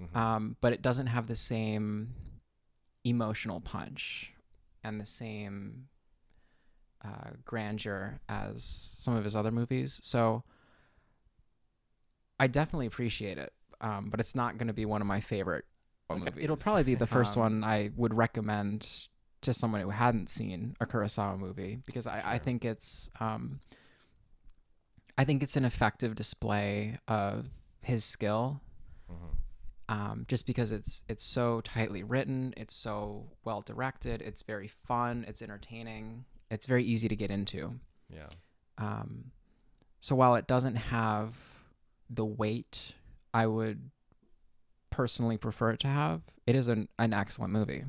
Mhm. 0.01 0.15
um, 0.15 0.57
but 0.59 0.73
it 0.73 0.81
doesn't 0.81 1.07
have 1.07 1.27
the 1.27 1.35
same 1.35 2.15
emotional 3.03 3.61
punch 3.61 4.33
and 4.83 4.99
the 4.99 5.05
same 5.05 5.87
uh, 7.03 7.31
grandeur 7.45 8.19
as 8.29 8.63
some 8.63 9.15
of 9.15 9.23
his 9.23 9.35
other 9.35 9.51
movies. 9.51 9.99
So 10.03 10.43
I 12.39 12.47
definitely 12.47 12.87
appreciate 12.87 13.37
it, 13.37 13.53
um, 13.81 14.09
but 14.09 14.19
it's 14.19 14.35
not 14.35 14.57
going 14.57 14.67
to 14.67 14.73
be 14.73 14.85
one 14.85 15.01
of 15.01 15.07
my 15.07 15.19
favorite. 15.19 15.65
Like, 16.19 16.35
it'll 16.37 16.57
probably 16.57 16.83
be 16.83 16.95
the 16.95 17.07
first 17.07 17.37
Um, 17.37 17.43
one 17.43 17.63
I 17.63 17.91
would 17.95 18.13
recommend 18.13 19.07
to 19.41 19.53
someone 19.53 19.81
who 19.81 19.89
hadn't 19.89 20.29
seen 20.29 20.75
a 20.79 20.85
Kurosawa 20.85 21.37
movie 21.39 21.79
because 21.85 22.05
I, 22.07 22.21
I 22.33 22.37
think 22.37 22.63
it's 22.65 23.09
um, 23.19 23.59
I 25.17 25.25
think 25.25 25.43
it's 25.43 25.55
an 25.57 25.65
effective 25.65 26.15
display 26.15 26.97
of 27.07 27.47
his 27.83 28.03
skill 28.05 28.61
Mhm. 29.11 29.35
um, 29.89 30.25
just 30.27 30.45
because 30.45 30.71
it's 30.71 31.03
it's 31.09 31.23
so 31.23 31.61
tightly 31.61 32.03
written, 32.03 32.53
it's 32.55 32.75
so 32.75 33.27
well 33.43 33.61
directed, 33.61 34.21
it's 34.21 34.41
very 34.43 34.67
fun, 34.67 35.25
it's 35.27 35.41
entertaining, 35.41 36.25
it's 36.49 36.65
very 36.65 36.83
easy 36.83 37.07
to 37.07 37.15
get 37.15 37.31
into. 37.31 37.79
Yeah. 38.09 38.29
Um, 38.77 39.31
so 39.99 40.15
while 40.15 40.35
it 40.35 40.47
doesn't 40.47 40.75
have 40.75 41.35
the 42.09 42.25
weight 42.25 42.93
I 43.33 43.47
would 43.47 43.91
personally 44.91 45.37
prefer 45.37 45.71
it 45.71 45.79
to 45.79 45.87
have, 45.87 46.21
it 46.45 46.55
is 46.55 46.67
an, 46.67 46.87
an 46.99 47.13
excellent 47.13 47.51
movie. 47.51 47.85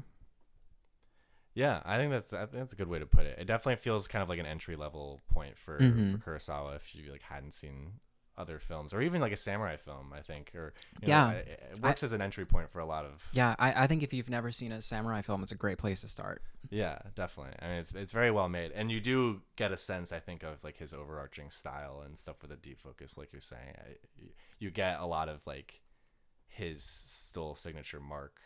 Yeah, 1.54 1.82
I 1.84 1.98
think 1.98 2.10
that's 2.10 2.32
I 2.32 2.38
think 2.46 2.52
that's 2.52 2.72
a 2.72 2.76
good 2.76 2.88
way 2.88 2.98
to 2.98 3.04
put 3.06 3.26
it. 3.26 3.38
It 3.38 3.44
definitely 3.46 3.76
feels 3.76 4.08
kind 4.08 4.22
of 4.22 4.28
like 4.30 4.38
an 4.38 4.46
entry 4.46 4.74
level 4.74 5.20
point 5.30 5.58
for 5.58 5.78
Mhm. 5.78 6.10
for 6.22 6.38
Kurosawa 6.38 6.76
if 6.76 6.94
you 6.94 7.10
like 7.12 7.20
hadn't 7.22 7.52
seen 7.52 8.00
other 8.38 8.58
films 8.58 8.94
or 8.94 9.02
even 9.02 9.20
like 9.20 9.32
a 9.32 9.36
samurai 9.36 9.76
film. 9.76 10.14
I 10.14 10.22
think 10.22 10.52
or 10.54 10.72
you 11.02 11.08
Yeah. 11.08 11.32
it, 11.32 11.48
it 11.74 11.80
works 11.82 12.02
as 12.02 12.12
an 12.12 12.22
entry 12.22 12.46
point 12.46 12.70
for 12.70 12.78
a 12.78 12.86
lot 12.86 13.04
of 13.04 13.28
Yeah, 13.34 13.54
I, 13.58 13.84
I 13.84 13.86
think 13.86 14.02
if 14.02 14.14
you've 14.14 14.30
never 14.30 14.50
seen 14.50 14.72
a 14.72 14.80
samurai 14.80 15.20
film, 15.20 15.42
it's 15.42 15.52
a 15.52 15.56
great 15.56 15.76
place 15.76 16.00
to 16.00 16.08
start. 16.08 16.40
yeah, 16.70 16.98
definitely. 17.14 17.52
I 17.60 17.66
mean, 17.68 17.76
it's 17.80 17.92
it's 17.92 18.12
very 18.12 18.30
well 18.30 18.48
made, 18.48 18.72
and 18.72 18.90
you 18.90 19.00
do 19.02 19.42
get 19.56 19.72
a 19.72 19.76
sense 19.76 20.10
I 20.10 20.20
think 20.20 20.42
of 20.44 20.64
like 20.64 20.78
his 20.78 20.94
overarching 20.94 21.50
style 21.50 22.00
and 22.02 22.16
stuff 22.16 22.40
with 22.40 22.50
a 22.50 22.56
deep 22.56 22.80
focus, 22.80 23.18
like 23.18 23.30
you're 23.30 23.42
saying. 23.42 23.74
I, 23.76 23.96
you 24.58 24.70
get 24.70 25.00
a 25.00 25.06
lot 25.06 25.28
of 25.28 25.46
like 25.46 25.81
his 26.54 26.82
still 26.84 27.54
signature 27.54 28.00
mark 28.00 28.40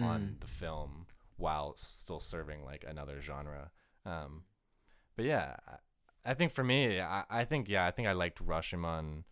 on 0.00 0.36
the 0.40 0.46
film 0.46 1.06
while 1.36 1.74
still 1.76 2.20
serving 2.20 2.64
like 2.64 2.84
another 2.86 3.20
genre. 3.20 3.70
Um, 4.04 4.44
but 5.16 5.24
yeah, 5.24 5.56
I, 5.68 6.30
I 6.30 6.34
think 6.34 6.52
for 6.52 6.64
me, 6.64 7.00
I, 7.00 7.24
I 7.30 7.44
think 7.44 7.68
yeah, 7.68 7.86
I 7.86 7.90
think 7.90 8.08
I 8.08 8.12
liked 8.12 8.44
Rashomon 8.44 9.24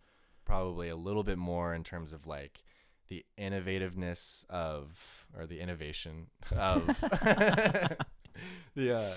probably 0.45 0.89
a 0.89 0.95
little 0.95 1.23
bit 1.23 1.37
more 1.37 1.73
in 1.73 1.83
terms 1.83 2.13
of 2.13 2.27
like 2.27 2.63
the 3.07 3.25
innovativeness 3.37 4.45
of 4.49 5.25
or 5.37 5.45
the 5.45 5.59
innovation 5.59 6.27
of 6.57 6.87
the 8.75 8.95
uh, 8.97 9.15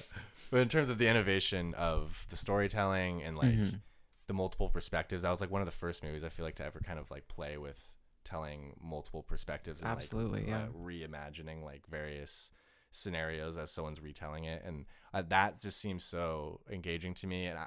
but 0.50 0.60
in 0.60 0.68
terms 0.68 0.88
of 0.88 0.98
the 0.98 1.08
innovation 1.08 1.74
of 1.74 2.26
the 2.30 2.36
storytelling 2.36 3.22
and 3.22 3.36
like 3.36 3.54
Mhm. 3.54 3.80
the 4.26 4.34
multiple 4.34 4.68
perspectives, 4.68 5.22
that 5.22 5.30
was 5.30 5.40
like 5.40 5.50
one 5.50 5.62
of 5.62 5.66
the 5.66 5.72
first 5.72 6.02
movies 6.02 6.24
I 6.24 6.28
feel 6.28 6.44
like 6.44 6.56
to 6.56 6.64
ever 6.64 6.80
kind 6.80 6.98
of 6.98 7.10
like 7.10 7.28
play 7.28 7.56
with 7.58 7.93
telling 8.24 8.74
multiple 8.82 9.22
perspectives 9.22 9.82
and 9.82 9.90
Absolutely, 9.90 10.40
like, 10.40 10.48
yeah. 10.48 10.64
uh, 10.64 10.68
reimagining 10.68 11.62
like 11.62 11.86
various 11.88 12.52
scenarios 12.90 13.58
as 13.58 13.70
someone's 13.70 14.00
retelling 14.00 14.44
it 14.44 14.62
and 14.64 14.86
uh, 15.12 15.22
that 15.28 15.60
just 15.60 15.80
seems 15.80 16.04
so 16.04 16.60
engaging 16.70 17.12
to 17.12 17.26
me 17.26 17.46
and 17.46 17.58
I, 17.58 17.66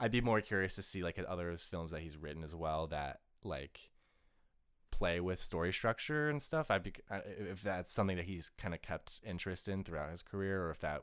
I'd 0.00 0.10
be 0.10 0.22
more 0.22 0.40
curious 0.40 0.74
to 0.76 0.82
see 0.82 1.02
like 1.02 1.22
other 1.28 1.54
films 1.56 1.92
that 1.92 2.00
he's 2.00 2.16
written 2.16 2.42
as 2.42 2.54
well 2.54 2.86
that 2.86 3.20
like 3.44 3.90
play 4.90 5.20
with 5.20 5.38
story 5.38 5.72
structure 5.72 6.30
and 6.30 6.40
stuff 6.40 6.70
I'd 6.70 6.82
be 6.82 6.94
I- 7.10 7.22
if 7.50 7.62
that's 7.62 7.92
something 7.92 8.16
that 8.16 8.24
he's 8.24 8.50
kind 8.56 8.72
of 8.72 8.80
kept 8.80 9.20
interest 9.24 9.68
in 9.68 9.84
throughout 9.84 10.10
his 10.10 10.22
career 10.22 10.64
or 10.64 10.70
if 10.70 10.80
that 10.80 11.02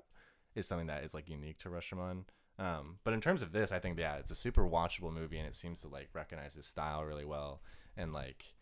is 0.55 0.67
something 0.67 0.87
that 0.87 1.03
is 1.03 1.13
like 1.13 1.29
unique 1.29 1.59
to 1.59 1.69
Rashomon 1.69 2.23
um, 2.57 2.99
but 3.03 3.13
in 3.13 3.21
terms 3.21 3.41
of 3.41 3.51
this, 3.51 3.71
I 3.71 3.79
think 3.79 3.99
yeah, 3.99 4.15
it's 4.15 4.31
a 4.31 4.35
super 4.35 4.67
watchable 4.67 5.13
movie, 5.13 5.37
and 5.37 5.47
it 5.47 5.55
seems 5.55 5.81
to 5.81 5.89
like 5.89 6.09
recognize 6.13 6.53
his 6.53 6.65
style 6.65 7.03
really 7.03 7.25
well, 7.25 7.61
and 7.97 8.13
like, 8.13 8.54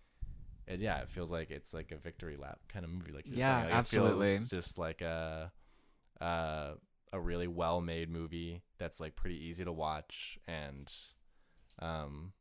it, 0.68 0.80
yeah, 0.80 1.00
it 1.02 1.10
feels 1.10 1.30
like 1.32 1.52
it's 1.52 1.74
like 1.74 1.92
a 1.92 1.98
victory 1.98 2.38
lap 2.38 2.60
kind 2.72 2.86
of 2.86 2.92
movie. 2.92 3.12
Like 3.12 3.26
Yeah, 3.28 3.48
saying. 3.48 3.64
Like, 3.66 3.74
it 3.74 3.78
absolutely. 3.78 4.38
feels 4.38 4.50
just 4.50 4.78
like 4.78 5.02
a, 5.02 5.52
uh, 6.22 6.72
a 7.12 7.20
really 7.20 7.48
well 7.48 7.82
made 7.82 8.10
movie 8.10 8.62
that's 8.78 9.00
like 9.00 9.16
pretty 9.16 9.38
easy 9.46 9.64
to 9.64 9.72
watch, 9.72 10.40
and, 10.48 10.92
um, 11.80 12.34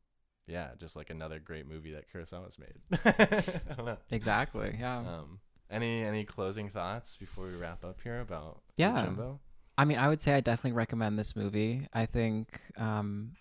yeah, 0.47 0.69
just 0.79 0.95
like 0.95 1.09
another 1.09 1.39
great 1.39 1.67
movie 1.67 1.91
that 1.93 2.05
Kurosawa's 2.11 2.57
made. 2.59 2.75
I 3.69 3.73
don't 3.75 3.85
know. 3.85 3.97
Exactly. 4.11 4.75
Yeah. 4.79 4.97
Um, 4.99 5.39
any 5.71 6.03
any 6.03 6.23
closing 6.23 6.69
thoughts 6.69 7.15
before 7.17 7.45
we 7.45 7.55
wrap 7.55 7.83
up 7.85 7.99
here 8.03 8.19
about 8.19 8.61
Yeah. 8.77 9.03
Jimbo? 9.03 9.39
I 9.77 9.85
mean, 9.85 9.97
I 9.97 10.07
would 10.07 10.21
say 10.21 10.33
I 10.33 10.41
definitely 10.41 10.73
recommend 10.77 11.17
this 11.17 11.35
movie. 11.35 11.87
I 11.93 12.05
think 12.05 12.59
um, 12.77 13.31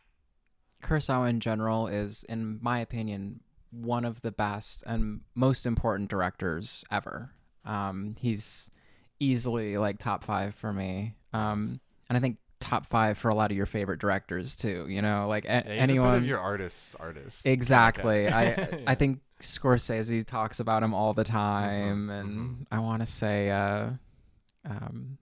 Kurosawa 0.82 1.28
in 1.28 1.40
general 1.40 1.88
is, 1.88 2.24
in 2.24 2.58
my 2.62 2.78
opinion, 2.80 3.40
one 3.72 4.04
of 4.04 4.20
the 4.22 4.30
best 4.32 4.84
and 4.86 5.22
most 5.34 5.66
important 5.66 6.08
directors 6.10 6.84
ever. 6.90 7.30
Um, 7.64 8.14
he's 8.20 8.70
easily 9.18 9.76
like 9.78 9.98
top 9.98 10.22
five 10.24 10.54
for 10.54 10.72
me, 10.72 11.14
um, 11.32 11.80
and 12.08 12.16
I 12.16 12.20
think 12.20 12.38
top 12.60 12.86
five 12.86 13.18
for 13.18 13.28
a 13.28 13.34
lot 13.34 13.50
of 13.50 13.56
your 13.56 13.66
favorite 13.66 13.98
directors 14.00 14.54
too. 14.54 14.86
You 14.88 15.02
know, 15.02 15.26
like 15.28 15.44
a- 15.46 15.64
Yeah, 15.66 15.72
anyone. 15.72 16.14
of 16.14 16.26
your 16.26 16.38
artist's 16.38 16.94
artists. 16.96 17.44
Exactly. 17.46 18.28
I 18.28 18.44
Yeah. 18.44 18.76
I 18.86 18.94
think 18.94 19.20
Scorsese 19.40 20.24
talks 20.24 20.60
about 20.60 20.82
him 20.84 20.94
all 20.94 21.14
the 21.14 21.24
time, 21.24 22.06
Mhm, 22.08 22.20
and 22.20 22.38
mhm. 22.38 22.66
I 22.70 22.78
want 22.78 23.00
to 23.02 23.06
say 23.06 23.50
uh, 23.50 23.90
um, 24.64 25.18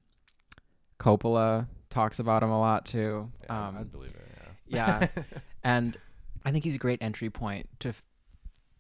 Coppola 0.98 1.66
talks 1.88 2.18
about 2.18 2.42
him 2.42 2.50
a 2.50 2.58
lot 2.60 2.84
too. 2.84 3.30
Yeah, 3.44 3.68
um, 3.68 3.76
I'd 3.78 3.90
believe 3.92 4.10
it. 4.10 4.26
yeah. 4.66 5.08
Yeah. 5.16 5.22
and 5.64 5.96
I 6.44 6.50
think 6.52 6.64
he's 6.64 6.74
a 6.74 6.78
great 6.78 7.02
entry 7.02 7.30
point 7.30 7.68
to 7.80 7.94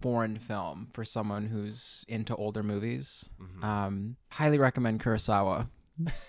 foreign 0.00 0.38
film 0.38 0.88
for 0.92 1.04
someone 1.04 1.46
who's 1.46 2.04
into 2.08 2.34
older 2.36 2.62
movies. 2.62 3.28
Mhm. 3.40 3.64
Um, 3.64 4.16
highly 4.30 4.58
recommend 4.58 5.00
Kurosawa. 5.02 5.68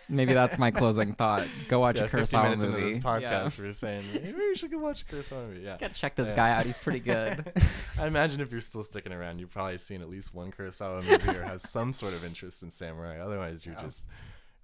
Maybe 0.09 0.33
that's 0.33 0.57
my 0.57 0.69
closing 0.71 1.13
thought. 1.13 1.47
Go 1.69 1.79
watch 1.79 1.97
yeah, 1.97 2.03
a 2.03 2.07
50 2.09 2.17
Kurosawa 2.35 2.43
minutes 2.43 2.63
movie. 2.63 2.75
into 2.81 2.87
this 2.95 2.95
Yeah. 2.97 3.01
podcast, 3.43 3.57
we 3.57 3.67
are 3.69 3.71
saying 3.73 4.03
maybe 4.13 4.33
we 4.37 4.55
should 4.55 4.69
go 4.71 4.79
watch 4.79 5.03
a 5.03 5.05
Kurosawa 5.05 5.47
movie. 5.47 5.61
Yeah. 5.61 5.77
Gotta 5.77 5.93
check 5.93 6.15
this 6.15 6.29
Yeah. 6.31 6.35
guy 6.35 6.51
out. 6.51 6.65
He's 6.65 6.77
pretty 6.77 6.99
good. 6.99 7.53
I 7.97 8.05
imagine 8.07 8.41
if 8.41 8.51
you're 8.51 8.59
still 8.59 8.83
sticking 8.83 9.13
around, 9.13 9.39
you've 9.39 9.51
probably 9.51 9.77
seen 9.77 10.01
at 10.01 10.09
least 10.09 10.33
one 10.33 10.51
Kurosawa 10.51 11.03
movie 11.09 11.37
or 11.39 11.43
have 11.43 11.61
some 11.61 11.93
sort 11.93 12.13
of 12.13 12.25
interest 12.25 12.61
in 12.63 12.71
samurai. 12.71 13.19
Otherwise, 13.19 13.65
you're 13.65 13.75
Yeah. 13.75 13.83
just 13.83 14.07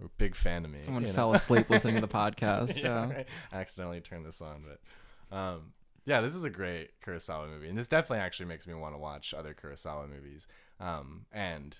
a 0.03 0.09
big 0.17 0.35
fan 0.35 0.65
of 0.65 0.71
me. 0.71 0.81
Someone 0.81 1.03
you 1.03 1.07
know? 1.09 1.15
fell 1.15 1.33
asleep 1.33 1.69
listening 1.69 1.95
to 1.95 2.01
the 2.01 2.07
podcast. 2.13 2.75
yeah, 2.75 2.81
so. 3.07 3.13
right. 3.15 3.27
I 3.53 3.57
accidentally 3.59 4.01
turned 4.01 4.25
this 4.25 4.41
on, 4.41 4.61
but 4.67 5.35
um, 5.37 5.71
yeah, 6.07 6.21
this 6.21 6.33
is 6.33 6.43
a 6.43 6.49
great 6.49 6.99
Kurosawa 7.05 7.47
movie, 7.49 7.69
and 7.69 7.77
this 7.77 7.87
definitely 7.87 8.23
actually 8.25 8.47
makes 8.47 8.65
me 8.65 8.73
want 8.73 8.95
to 8.95 8.97
watch 8.97 9.33
other 9.33 9.53
Kurosawa 9.53 10.09
movies. 10.09 10.47
Um, 10.79 11.25
and 11.31 11.77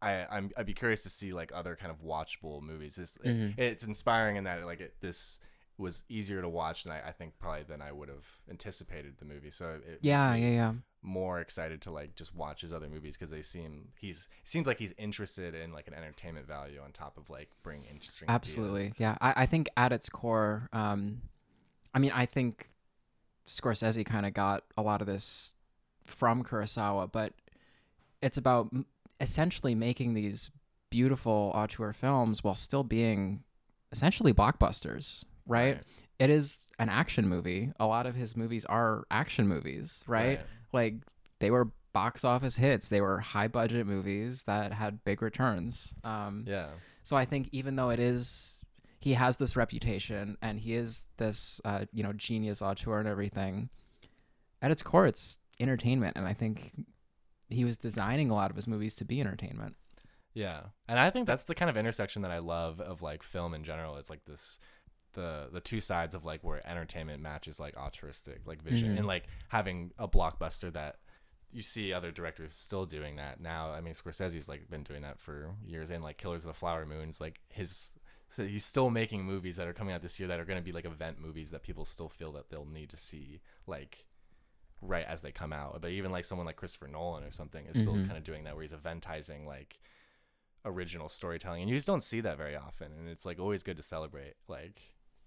I 0.00 0.26
I'm 0.30 0.50
I'd 0.56 0.66
be 0.66 0.74
curious 0.74 1.02
to 1.04 1.10
see 1.10 1.32
like 1.32 1.52
other 1.54 1.76
kind 1.76 1.90
of 1.92 2.02
watchable 2.02 2.62
movies. 2.62 2.96
This 2.96 3.16
it- 3.22 3.28
Mhm. 3.28 3.58
it's 3.58 3.84
inspiring 3.84 4.36
in 4.36 4.44
that 4.44 4.64
like 4.64 4.80
it, 4.80 4.96
this 5.00 5.38
was 5.76 6.04
easier 6.08 6.42
to 6.42 6.48
watch 6.48 6.82
than 6.84 6.92
I, 6.92 7.08
I 7.08 7.12
think 7.12 7.38
probably 7.38 7.62
than 7.62 7.80
I 7.80 7.92
would 7.92 8.08
have 8.08 8.26
anticipated 8.50 9.16
the 9.18 9.24
movie. 9.24 9.50
So 9.50 9.74
it 9.76 9.84
makes 9.86 10.02
Yeah, 10.02 10.34
me 10.34 10.42
yeah, 10.42 10.48
yeah. 10.50 10.74
more 11.02 11.40
excited 11.40 11.80
to 11.82 11.90
like 11.90 12.14
just 12.16 12.34
watch 12.34 12.60
his 12.62 12.72
other 12.72 12.88
movies 12.88 13.16
because 13.16 13.30
they 13.30 13.40
seem 13.42 13.92
he's 13.98 14.28
seems 14.44 14.66
like 14.66 14.78
he's 14.78 14.92
interested 14.98 15.54
in 15.54 15.72
like 15.72 15.88
an 15.88 15.94
entertainment 15.94 16.46
value 16.46 16.80
on 16.80 16.92
top 16.92 17.16
of 17.16 17.28
like 17.30 17.50
bring 17.62 17.84
interesting 17.84 18.28
ideas. 18.28 18.34
Absolutely. 18.56 18.92
Yeah. 18.98 19.16
I, 19.20 19.42
I 19.42 19.46
think 19.46 19.68
at 19.76 19.92
its 19.92 20.08
core, 20.08 20.68
um, 20.72 21.22
I 21.94 21.98
mean, 21.98 22.12
I 22.14 22.24
think 22.26 22.69
Scorsese 23.50 24.04
kind 24.06 24.26
of 24.26 24.34
got 24.34 24.64
a 24.76 24.82
lot 24.82 25.00
of 25.00 25.06
this 25.06 25.52
from 26.04 26.44
Kurosawa, 26.44 27.10
but 27.10 27.32
it's 28.22 28.38
about 28.38 28.72
essentially 29.20 29.74
making 29.74 30.14
these 30.14 30.50
beautiful 30.90 31.52
auteur 31.54 31.92
films 31.92 32.42
while 32.42 32.54
still 32.54 32.84
being 32.84 33.42
essentially 33.92 34.32
blockbusters, 34.32 35.24
right? 35.46 35.78
it 36.18 36.30
is 36.30 36.66
an 36.78 36.88
action 36.88 37.28
movie. 37.28 37.72
A 37.80 37.86
lot 37.86 38.06
of 38.06 38.14
his 38.14 38.36
movies 38.36 38.64
are 38.66 39.04
action 39.10 39.48
movies, 39.48 40.04
right? 40.06 40.40
Like 40.72 40.94
they 41.38 41.50
were 41.50 41.70
box 41.92 42.24
office 42.24 42.56
hits. 42.56 42.88
They 42.88 43.00
were 43.00 43.18
high 43.18 43.48
budget 43.48 43.86
movies 43.86 44.42
that 44.42 44.72
had 44.72 45.04
big 45.04 45.22
returns. 45.22 45.94
Um, 46.04 46.44
Yeah. 46.46 46.66
So 47.02 47.16
I 47.16 47.24
think 47.24 47.48
even 47.52 47.74
though 47.76 47.90
it 47.90 47.98
is, 47.98 48.59
he 49.00 49.14
has 49.14 49.36
this 49.38 49.56
reputation 49.56 50.36
and 50.42 50.60
he 50.60 50.74
is 50.74 51.02
this, 51.16 51.60
uh, 51.64 51.86
you 51.92 52.02
know, 52.02 52.12
genius 52.12 52.60
auteur 52.62 52.98
and 53.00 53.08
everything. 53.08 53.70
At 54.62 54.70
its 54.70 54.82
core, 54.82 55.06
it's 55.06 55.38
entertainment, 55.58 56.16
and 56.16 56.26
I 56.26 56.34
think 56.34 56.72
he 57.48 57.64
was 57.64 57.76
designing 57.78 58.30
a 58.30 58.34
lot 58.34 58.50
of 58.50 58.56
his 58.56 58.68
movies 58.68 58.94
to 58.96 59.04
be 59.06 59.20
entertainment. 59.20 59.74
Yeah, 60.34 60.60
and 60.86 60.98
I 60.98 61.10
think 61.10 61.26
that's 61.26 61.44
the 61.44 61.54
kind 61.54 61.68
of 61.70 61.76
intersection 61.76 62.22
that 62.22 62.30
I 62.30 62.38
love 62.38 62.80
of 62.80 63.00
like 63.02 63.22
film 63.22 63.54
in 63.54 63.64
general. 63.64 63.96
It's 63.96 64.10
like 64.10 64.24
this, 64.26 64.60
the 65.14 65.48
the 65.50 65.60
two 65.60 65.80
sides 65.80 66.14
of 66.14 66.24
like 66.26 66.44
where 66.44 66.60
entertainment 66.68 67.22
matches 67.22 67.58
like 67.58 67.76
altruistic 67.76 68.42
like 68.46 68.62
vision, 68.62 68.94
Mhm. 68.94 68.98
and 68.98 69.06
like 69.06 69.24
having 69.48 69.92
a 69.98 70.06
blockbuster 70.06 70.72
that 70.74 70.96
you 71.50 71.62
see 71.62 71.92
other 71.92 72.12
directors 72.12 72.54
still 72.54 72.84
doing 72.86 73.16
that 73.16 73.40
now. 73.40 73.72
I 73.72 73.80
mean, 73.80 73.94
Scorsese's 73.94 74.48
like 74.48 74.70
been 74.70 74.84
doing 74.84 75.02
that 75.02 75.18
for 75.18 75.56
years, 75.64 75.90
and 75.90 76.04
like 76.04 76.18
Killers 76.18 76.44
of 76.44 76.48
the 76.48 76.54
Flower 76.54 76.84
Moon's 76.86 77.18
like 77.20 77.40
his. 77.48 77.94
So 78.30 78.44
he's 78.46 78.64
still 78.64 78.90
making 78.90 79.24
movies 79.24 79.56
that 79.56 79.66
are 79.68 79.72
coming 79.74 79.92
out 79.94 80.02
this 80.02 80.18
year 80.20 80.28
that 80.28 80.40
are 80.40 80.44
going 80.46 80.58
to 80.58 80.64
be 80.64 80.72
like 80.72 80.84
event 80.86 81.20
movies 81.20 81.50
that 81.50 81.62
people 81.64 81.84
still 81.84 82.08
feel 82.08 82.32
that 82.32 82.48
they'll 82.48 82.64
need 82.64 82.88
to 82.90 82.96
see 82.96 83.40
like 83.66 84.06
right 84.80 85.04
as 85.06 85.20
they 85.22 85.32
come 85.32 85.52
out. 85.52 85.80
But 85.82 85.90
even 85.90 86.12
like 86.12 86.24
someone 86.24 86.46
like 86.46 86.56
Christopher 86.56 86.88
Nolan 86.88 87.24
or 87.24 87.32
something 87.32 87.66
is 87.66 87.80
still 87.80 87.94
Mhm. 87.94 88.06
kind 88.06 88.16
of 88.16 88.24
doing 88.24 88.44
that 88.44 88.54
where 88.54 88.62
he's 88.62 88.72
eventizing 88.72 89.46
like 89.46 89.80
original 90.64 91.08
storytelling 91.08 91.62
and 91.62 91.70
you 91.70 91.76
just 91.76 91.86
don't 91.86 92.02
see 92.02 92.20
that 92.20 92.36
very 92.36 92.54
often 92.54 92.92
and 92.92 93.08
it's 93.08 93.24
like 93.24 93.38
always 93.40 93.62
good 93.62 93.76
to 93.78 93.82
celebrate 93.82 94.34
like 94.46 94.80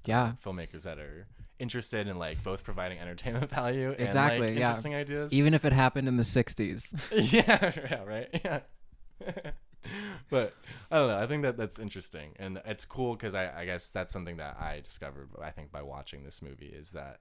Yeah, 0.06 0.34
filmmakers 0.44 0.84
that 0.84 1.00
are 1.00 1.28
interested 1.60 2.08
in 2.08 2.20
like 2.20 2.44
both 2.44 2.64
providing 2.64 3.00
entertainment 3.00 3.50
value 3.62 3.96
exactly, 3.98 4.48
and 4.48 4.56
like 4.56 4.60
yeah. 4.60 4.68
interesting 4.68 4.94
ideas 4.96 5.34
even 5.34 5.54
if 5.54 5.66
it 5.66 5.74
happened 5.74 6.08
in 6.08 6.18
the 6.18 6.24
'60s. 6.24 6.94
yeah 7.12 7.72
yeah 7.90 8.04
right 8.04 8.30
yeah 8.46 8.60
but 10.30 10.54
i 10.92 10.98
don't 10.98 11.08
know 11.10 11.18
i 11.20 11.26
think 11.28 11.44
that 11.44 11.58
that's 11.58 11.80
interesting 11.80 12.32
and 12.38 12.62
it's 12.66 12.86
cool 12.86 13.16
because 13.16 13.34
I, 13.36 13.62
I 13.62 13.66
guess 13.66 13.90
that's 13.90 14.12
something 14.14 14.38
that 14.38 14.58
i 14.60 14.80
discovered 14.82 15.30
i 15.42 15.50
think 15.50 15.72
by 15.72 15.82
watching 15.82 16.24
this 16.24 16.42
movie 16.42 16.68
is 16.68 16.92
that 16.92 17.20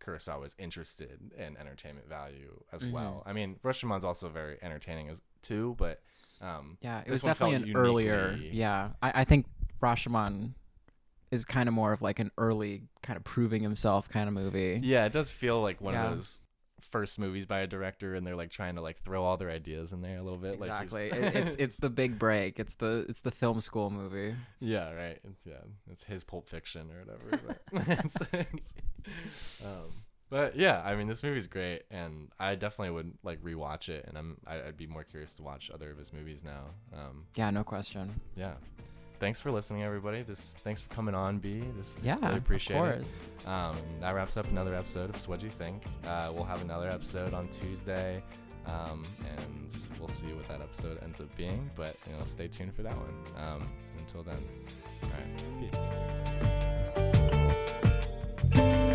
kurosawa 0.00 0.40
was 0.40 0.56
interested 0.58 1.32
in 1.36 1.56
entertainment 1.56 2.08
value 2.08 2.62
as 2.72 2.82
Mhm. 2.84 2.92
well 2.92 3.22
i 3.26 3.32
mean 3.32 3.56
rashomon's 3.62 4.04
also 4.04 4.28
very 4.28 4.58
entertaining 4.62 5.08
as 5.08 5.20
too 5.42 5.74
but 5.78 6.00
um 6.40 6.76
Yeah, 6.80 7.02
it 7.06 7.10
was 7.10 7.22
definitely 7.22 7.54
an 7.56 7.76
earlier. 7.76 8.36
Yeah, 8.50 8.90
I, 9.00 9.20
I 9.20 9.24
think 9.24 9.46
Rashomon 9.80 10.54
is 11.30 11.44
kind 11.44 11.68
of 11.68 11.74
more 11.74 11.92
of 11.92 12.02
like 12.02 12.18
an 12.18 12.30
early 12.36 12.82
kind 13.02 13.16
of 13.16 13.22
proving 13.24 13.62
himself 13.62 14.08
kind 14.08 14.26
of 14.28 14.34
movie. 14.34 14.80
Yeah, 14.82 15.04
it 15.06 15.12
does 15.12 15.30
feel 15.30 15.62
like 15.62 15.80
one 15.80 15.94
Yeah. 15.94 16.10
of 16.10 16.16
those 16.16 16.40
first 16.82 17.18
movies 17.18 17.46
by 17.46 17.60
a 17.60 17.66
director, 17.66 18.14
and 18.14 18.26
they're 18.26 18.36
like 18.36 18.50
trying 18.50 18.74
to 18.74 18.80
like 18.80 18.98
throw 18.98 19.22
all 19.24 19.36
their 19.36 19.50
ideas 19.50 19.92
in 19.92 20.02
there 20.02 20.18
a 20.18 20.22
little 20.22 20.38
bit. 20.38 20.54
Exactly. 20.54 21.10
Like 21.10 21.34
it's 21.34 21.54
it's 21.58 21.76
the 21.76 21.90
big 21.90 22.18
break. 22.18 22.58
It's 22.58 22.74
the 22.74 23.06
it's 23.08 23.20
the 23.20 23.30
film 23.30 23.60
school 23.60 23.90
movie. 23.90 24.34
yeah, 24.60 24.92
right. 24.92 25.18
It's, 25.24 25.40
yeah, 25.44 25.54
it's 25.90 26.04
his 26.04 26.24
Pulp 26.24 26.48
Fiction 26.48 26.90
or 26.90 27.04
whatever. 27.04 27.58
But, 27.72 27.88
it's, 28.04 28.20
it's, 28.32 28.74
um, 29.64 29.90
but 30.30 30.56
yeah, 30.56 30.82
I 30.84 30.94
mean, 30.94 31.08
this 31.08 31.22
movie's 31.22 31.46
great, 31.46 31.82
and 31.90 32.28
I 32.40 32.54
definitely 32.54 32.94
would 32.94 33.12
like 33.22 33.42
rewatch 33.42 33.88
it, 33.88 34.06
and 34.08 34.16
I'm 34.16 34.38
I, 34.46 34.62
I'd 34.68 34.76
be 34.76 34.86
more 34.86 35.04
curious 35.04 35.36
to 35.36 35.42
watch 35.42 35.70
other 35.72 35.90
of 35.90 35.98
his 35.98 36.12
movies 36.12 36.42
now. 36.44 36.70
Um, 36.94 37.26
Yeah, 37.36 37.50
no 37.50 37.64
question. 37.64 38.20
yeah 38.36 38.54
thanks 39.22 39.38
for 39.38 39.52
listening, 39.52 39.84
everybody. 39.84 40.22
This 40.22 40.56
thanks 40.64 40.80
for 40.80 40.92
coming 40.92 41.14
on, 41.14 41.38
Bea. 41.38 41.62
This 41.76 41.96
yeah, 42.02 42.18
really 42.20 42.38
appreciate 42.38 42.76
of 42.76 42.82
course. 42.82 43.28
it. 43.38 43.48
Um, 43.48 43.76
that 44.00 44.16
wraps 44.16 44.36
up 44.36 44.50
another 44.50 44.74
episode 44.74 45.14
of 45.14 45.28
what 45.28 45.40
you 45.44 45.48
Think. 45.48 45.84
Uh, 46.04 46.32
we'll 46.34 46.42
have 46.42 46.60
another 46.60 46.88
episode 46.88 47.32
on 47.32 47.46
Tuesday, 47.48 48.20
um, 48.66 49.04
and 49.38 49.72
we'll 50.00 50.08
see 50.08 50.32
what 50.32 50.48
that 50.48 50.60
episode 50.60 50.98
ends 51.04 51.20
up 51.20 51.34
being. 51.36 51.70
But 51.76 51.94
you 52.08 52.14
know, 52.16 52.24
stay 52.24 52.48
tuned 52.48 52.74
for 52.74 52.82
that 52.82 52.96
one. 52.96 53.14
Um, 53.36 53.68
until 53.96 54.24
then, 54.24 54.42
all 55.04 55.10
right, 55.10 55.38
peace. 58.50 58.91